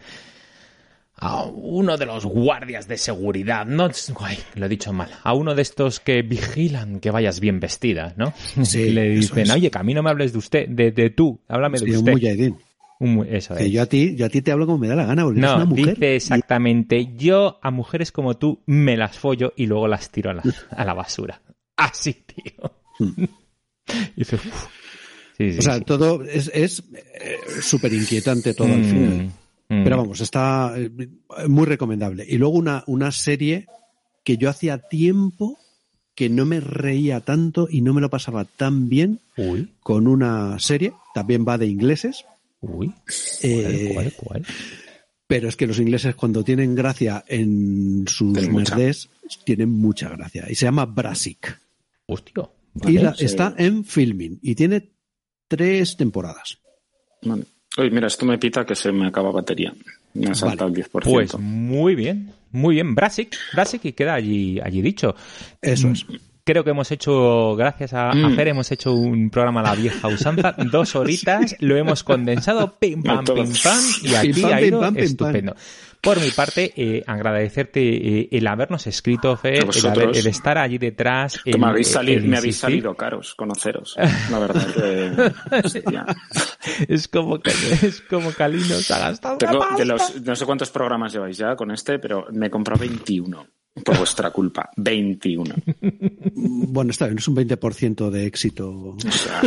[1.17, 3.89] a uno de los guardias de seguridad, no,
[4.21, 8.15] ay, lo he dicho mal, a uno de estos que vigilan que vayas bien vestida,
[8.17, 8.33] ¿no?
[8.65, 9.51] Sí, le eso dicen, es.
[9.53, 11.99] oye, que a mí no me hables de usted, de, de tú, háblame Sí, de
[11.99, 12.13] usted.
[12.13, 12.57] mujahideen.
[13.01, 13.73] Un mu- eso Que es.
[13.73, 15.51] yo a ti, yo a ti te hablo como me da la gana, porque eres
[15.51, 15.95] No, una mujer.
[15.95, 20.35] dice exactamente, yo a mujeres como tú me las follo y luego las tiro a
[20.35, 21.41] la, a la basura.
[21.91, 22.73] Así, tío.
[22.99, 24.39] Y dice.
[25.37, 25.85] Sí, sí, O sea, sí.
[25.85, 29.33] todo es es eh, súper inquietante todo al final.
[29.69, 29.85] Mm, mm.
[29.85, 30.91] Pero vamos, está eh,
[31.49, 32.25] muy recomendable.
[32.29, 33.67] Y luego una, una serie
[34.25, 35.59] que yo hacía tiempo
[36.15, 40.59] que no me reía tanto y no me lo pasaba tan bien Uy, con una
[40.59, 42.27] serie, también va de ingleses,
[42.61, 42.93] uy.
[43.43, 44.47] eh, ¿Cuál, cuál, cuál?
[45.27, 49.09] pero es que los ingleses cuando tienen gracia en sus merdés,
[49.45, 50.45] tienen mucha gracia.
[50.51, 51.59] Y se llama Brassic.
[52.13, 52.49] Hostia.
[52.75, 53.03] y vale.
[53.03, 53.25] la- sí.
[53.25, 54.91] está en filming y tiene
[55.49, 56.59] tres temporadas.
[57.23, 57.45] Vale.
[57.79, 59.73] Oye, mira, esto me pita que se me acaba batería.
[60.15, 60.89] Me ha saltado el 10%.
[61.05, 62.95] Pues muy bien, muy bien.
[62.95, 65.15] Brasic, Brasic y queda allí, allí dicho.
[65.61, 66.05] Eso es.
[66.45, 68.35] Creo que hemos hecho, gracias a, a Mm.
[68.35, 73.01] Fer, hemos hecho un programa a la vieja usanza, dos horitas, lo hemos condensado, pim
[73.03, 75.57] pam, A pim pam, y aquí Pim, pam, ha pim, ido pam, pim, estupendo.
[76.03, 80.77] Por mi parte, eh, agradecerte eh, el habernos escrito, Fer, el, haber- el estar allí
[80.77, 81.41] detrás.
[81.45, 83.97] Que el- me habéis, salido, el me habéis salido caros conoceros.
[84.31, 85.33] La verdad que...
[86.89, 90.71] Es como es como que Ali nos ha gastado Tengo de los, no sé cuántos
[90.71, 93.47] programas lleváis ya con este, pero me he comprado 21
[93.85, 94.71] por vuestra culpa.
[94.77, 95.55] 21.
[96.35, 99.43] Bueno, está bien, es un 20% de éxito O sea,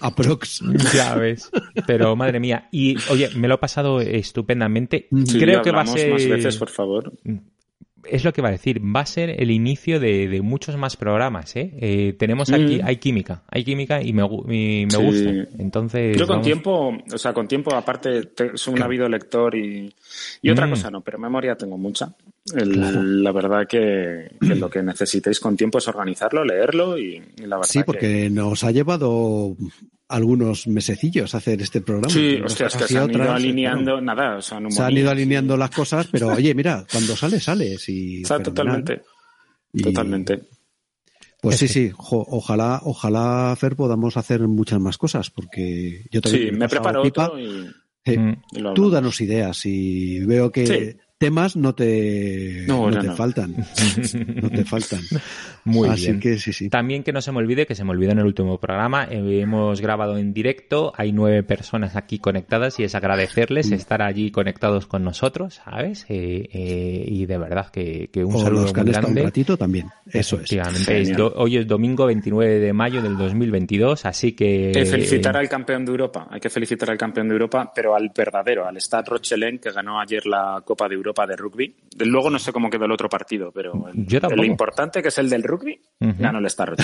[0.00, 0.62] aprox.
[0.94, 1.50] Ya ves.
[1.86, 2.68] Pero madre mía.
[2.70, 5.08] Y oye, me lo he pasado estupendamente.
[5.26, 6.12] sí, Creo que va a ser.
[6.12, 7.12] más veces, por favor.
[8.04, 8.80] Es lo que va a decir.
[8.80, 11.72] Va a ser el inicio de, de muchos más programas, ¿eh?
[11.80, 12.86] Eh, tenemos aquí, Mm.
[12.86, 13.42] hay química.
[13.50, 15.02] Hay química y me, y me Sí.
[15.02, 15.30] gusta.
[15.58, 16.16] Entonces.
[16.16, 19.92] Yo con vamos- tiempo, o sea, con tiempo, aparte, te- soy un ávido lector y,
[20.42, 20.70] y otra Mm.
[20.70, 22.14] cosa no, pero memoria tengo mucha.
[22.54, 27.80] La verdad que, lo que necesitéis con tiempo es organizarlo, leerlo y, la verdad Sí,
[27.84, 29.56] porque nos ha llevado
[30.08, 32.12] algunos mesecillos hacer este programa.
[32.12, 36.28] Sí, hostias, que se han ido alineando, nada, se han ido alineando las cosas, pero
[36.28, 37.76] oye, mira, cuando sale, sale.
[37.88, 39.02] Y totalmente.
[39.82, 40.40] Totalmente.
[41.40, 46.50] Pues sí, sí, ojalá, ojalá, Fer, podamos hacer muchas más cosas, porque yo también.
[46.50, 47.70] Sí, me preparo otro y,
[48.04, 48.36] eh,
[48.74, 53.56] Tú danos ideas y veo que temas no te, no, te faltan.
[54.40, 55.00] no te faltan.
[55.64, 56.20] Muy Así bien.
[56.20, 56.70] que sí, sí.
[56.70, 59.40] También que no se me olvide, que se me olvidó en el último programa, eh,
[59.40, 63.74] hemos grabado en directo, hay nueve personas aquí conectadas y es agradecerles mm.
[63.74, 66.06] estar allí conectados con nosotros, ¿sabes?
[66.08, 69.20] Eh, eh, y de verdad que, que un saludo los que muy grande.
[69.20, 70.56] un ratito también, eso es.
[71.34, 74.68] hoy es domingo 29 de mayo del 2022, así que...
[74.68, 77.96] Hay que felicitar al campeón de Europa, hay que felicitar al campeón de Europa, pero
[77.96, 81.74] al verdadero, al Stade Rochelen, que ganó ayer la Copa de Europa Europa de rugby.
[81.98, 85.42] Luego no sé cómo quedó el otro partido, pero el, importante que es el del
[85.42, 86.68] rugby, ganó el Star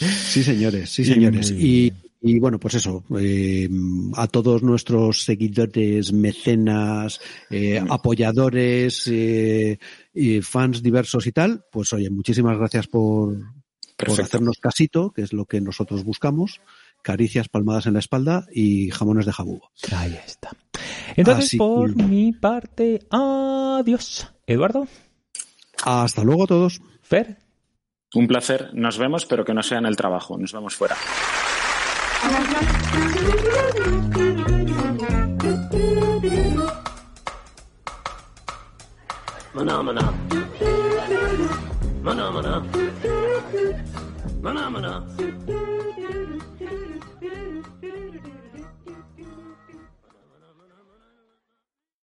[0.00, 1.50] sí, señores, sí, señores.
[1.50, 1.92] Y,
[2.40, 3.68] bueno, pues eso, eh,
[4.14, 7.20] a todos nuestros seguidores, mecenas,
[7.50, 9.78] eh, apoyadores, eh,
[10.12, 13.36] y fans diversos y tal, pues oye, muchísimas gracias por,
[13.96, 16.60] por hacernos casito, que es lo que nosotros buscamos
[17.06, 19.70] caricias, palmadas en la espalda y jamones de jabugo.
[19.96, 20.50] Ahí está.
[21.14, 24.28] Entonces, por mi parte, adiós.
[24.44, 24.88] Eduardo.
[25.84, 26.82] Hasta luego a todos.
[27.02, 27.36] Fer.
[28.12, 28.70] Un placer.
[28.72, 30.36] Nos vemos, pero que no sea en el trabajo.
[30.36, 30.96] Nos vemos fuera.
[39.54, 40.12] Maná, maná.
[42.02, 42.62] Maná, maná.
[44.42, 45.75] Maná, maná.